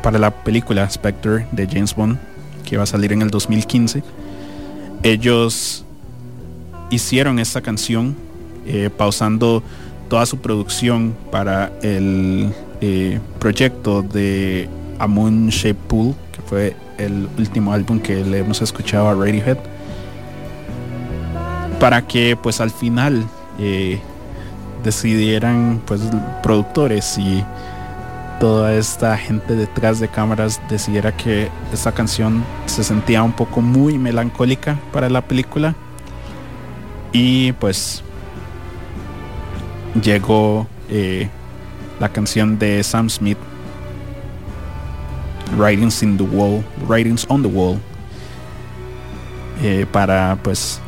para 0.02 0.18
la 0.18 0.30
película 0.30 0.88
Spectre 0.88 1.46
de 1.52 1.66
James 1.66 1.94
Bond 1.94 2.18
que 2.64 2.76
va 2.76 2.84
a 2.84 2.86
salir 2.86 3.12
en 3.12 3.22
el 3.22 3.30
2015. 3.30 4.02
Ellos 5.02 5.84
hicieron 6.90 7.38
esta 7.38 7.60
canción 7.60 8.16
eh, 8.66 8.90
pausando 8.96 9.62
toda 10.08 10.26
su 10.26 10.38
producción 10.38 11.14
para 11.30 11.72
el 11.82 12.52
eh, 12.80 13.20
proyecto 13.38 14.02
de 14.02 14.68
A 14.98 15.06
Moon 15.06 15.48
Shaped 15.48 15.86
Pool, 15.88 16.14
que 16.32 16.42
fue 16.42 16.76
el 16.98 17.28
último 17.38 17.72
álbum 17.72 17.98
que 18.00 18.24
le 18.24 18.38
hemos 18.38 18.62
escuchado 18.62 19.08
a 19.08 19.14
Radiohead, 19.14 19.58
para 21.80 22.06
que 22.06 22.36
pues 22.40 22.60
al 22.60 22.70
final 22.70 23.24
eh, 23.58 24.00
decidieran 24.82 25.80
pues 25.84 26.02
productores 26.42 27.18
y 27.18 27.44
toda 28.40 28.74
esta 28.74 29.16
gente 29.16 29.54
detrás 29.54 30.00
de 30.00 30.08
cámaras 30.08 30.60
decidiera 30.68 31.16
que 31.16 31.48
esta 31.72 31.92
canción 31.92 32.44
se 32.66 32.84
sentía 32.84 33.22
un 33.22 33.32
poco 33.32 33.60
muy 33.60 33.98
melancólica 33.98 34.78
para 34.92 35.08
la 35.08 35.22
película. 35.22 35.74
Y 37.12 37.52
pues 37.52 38.02
llegó 40.02 40.66
eh, 40.88 41.28
la 42.00 42.08
canción 42.08 42.58
de 42.58 42.82
Sam 42.82 43.08
Smith 43.08 43.38
Writings 45.56 46.02
in 46.02 46.16
the 46.16 46.24
Wall 46.24 46.64
Writings 46.88 47.26
on 47.28 47.42
the 47.42 47.48
Wall 47.48 47.78
eh, 49.62 49.86
para 49.92 50.36
pues 50.42 50.80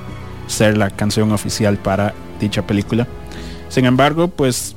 ser 0.48 0.76
la 0.76 0.90
canción 0.90 1.30
oficial 1.32 1.76
para 1.76 2.14
dicha 2.40 2.66
película. 2.66 3.06
Sin 3.68 3.84
embargo 3.84 4.28
pues 4.28 4.74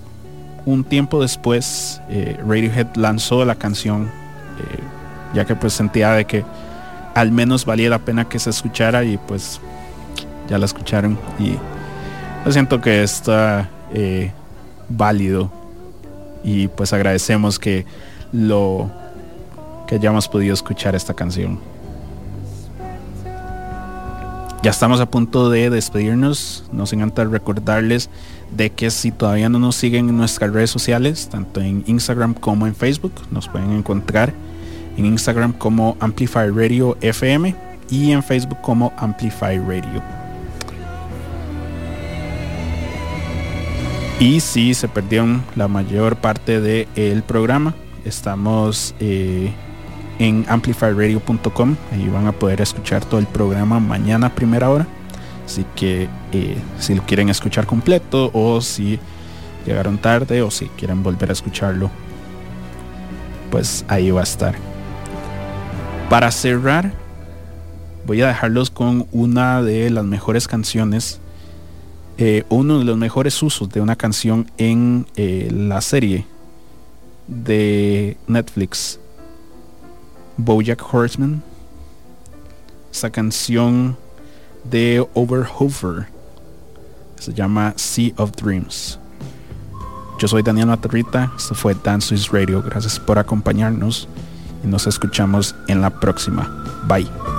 un 0.65 0.84
tiempo 0.84 1.22
después 1.22 2.02
eh, 2.10 2.38
Radiohead 2.45 2.95
lanzó 2.95 3.45
la 3.45 3.56
canción 3.56 4.03
eh, 4.60 4.80
ya 5.34 5.45
que 5.45 5.56
pues 5.56 5.73
sentía 5.73 6.11
de 6.11 6.26
que 6.26 6.44
al 7.15 7.31
menos 7.31 7.65
valía 7.65 7.90
la 7.90 7.99
pena 7.99 8.26
que 8.26 8.40
se 8.40 8.49
escuchara 8.49 9.03
y 9.03 9.18
pues 9.18 9.60
ya 10.49 10.57
la 10.57 10.65
escucharon. 10.65 11.18
Y 11.38 11.57
siento 12.52 12.81
que 12.81 13.03
está 13.03 13.69
eh, 13.94 14.31
válido. 14.88 15.52
Y 16.44 16.68
pues 16.69 16.94
agradecemos 16.94 17.60
que 17.60 17.86
lo 18.31 18.90
que 19.88 19.95
hayamos 19.95 20.27
podido 20.27 20.53
escuchar 20.53 20.95
esta 20.95 21.14
canción. 21.14 21.60
Ya 24.61 24.72
estamos 24.72 24.99
a 24.99 25.06
punto 25.06 25.49
de 25.49 25.69
despedirnos. 25.69 26.65
Nos 26.72 26.91
encanta 26.94 27.23
recordarles 27.26 28.10
de 28.55 28.69
que 28.71 28.89
si 28.91 29.11
todavía 29.11 29.49
no 29.49 29.59
nos 29.59 29.76
siguen 29.76 30.09
en 30.09 30.17
nuestras 30.17 30.51
redes 30.51 30.69
sociales, 30.69 31.30
tanto 31.30 31.61
en 31.61 31.84
Instagram 31.88 32.34
como 32.34 32.67
en 32.67 32.76
Facebook, 32.76 33.13
nos 33.31 33.47
pueden 33.47 33.71
encontrar 33.71 34.34
en 34.97 35.05
Instagram 35.05 35.53
como 35.53 35.95
Amplify 35.99 36.49
Radio 36.49 36.97
FM 37.01 37.55
y 37.89 38.11
en 38.11 38.23
Facebook 38.23 38.59
como 38.61 38.93
Amplify 38.97 39.57
Radio. 39.57 40.01
Y 44.19 44.41
si 44.41 44.73
se 44.73 44.89
perdieron 44.89 45.41
la 45.55 45.69
mayor 45.69 46.17
parte 46.17 46.59
del 46.59 47.23
programa, 47.23 47.73
estamos 48.03 48.93
eh, 48.99 49.49
en 50.19 50.45
amplifyradio.com. 50.49 51.76
Ahí 51.93 52.09
van 52.09 52.27
a 52.27 52.34
poder 52.34 52.59
escuchar 52.59 53.05
todo 53.05 53.21
el 53.21 53.27
programa 53.27 53.80
mañana 53.80 54.27
a 54.27 54.35
primera 54.35 54.69
hora. 54.69 54.85
Así 55.49 55.65
que 55.76 56.07
eh, 56.31 56.57
si 56.77 56.93
lo 56.93 57.03
quieren 57.07 57.27
escuchar 57.27 57.65
completo 57.65 58.30
o 58.35 58.61
si 58.61 58.99
llegaron 59.65 59.97
tarde 59.97 60.43
o 60.43 60.51
si 60.51 60.67
quieren 60.67 61.01
volver 61.01 61.31
a 61.31 61.34
escucharlo, 61.34 61.89
pues 63.49 63.84
ahí 63.88 64.11
va 64.11 64.19
a 64.19 64.26
estar. 64.26 64.53
Para 66.07 66.30
cerrar, 66.30 66.93
voy 68.05 68.21
a 68.21 68.27
dejarlos 68.27 68.69
con 68.69 69.07
una 69.11 69.63
de 69.63 69.89
las 69.89 70.05
mejores 70.05 70.47
canciones, 70.47 71.19
eh, 72.19 72.43
uno 72.49 72.77
de 72.77 72.85
los 72.85 72.97
mejores 72.97 73.41
usos 73.41 73.69
de 73.69 73.81
una 73.81 73.95
canción 73.95 74.51
en 74.59 75.07
eh, 75.15 75.49
la 75.51 75.81
serie 75.81 76.27
de 77.26 78.17
Netflix, 78.27 78.99
Bojack 80.38 80.93
Horseman. 80.93 81.41
Esa 82.91 83.09
canción 83.09 83.97
de 84.69 85.05
Overhofer 85.13 86.07
se 87.19 87.33
llama 87.33 87.73
Sea 87.75 88.13
of 88.17 88.31
Dreams. 88.31 88.99
Yo 90.19 90.27
soy 90.27 90.41
Daniel 90.41 90.67
Matarrita, 90.67 91.31
esto 91.37 91.55
fue 91.55 91.75
Dance 91.81 92.07
Swiss 92.07 92.31
Radio. 92.31 92.61
Gracias 92.61 92.99
por 92.99 93.19
acompañarnos 93.19 94.07
y 94.63 94.67
nos 94.67 94.87
escuchamos 94.87 95.55
en 95.67 95.81
la 95.81 95.89
próxima. 95.89 96.63
Bye. 96.87 97.38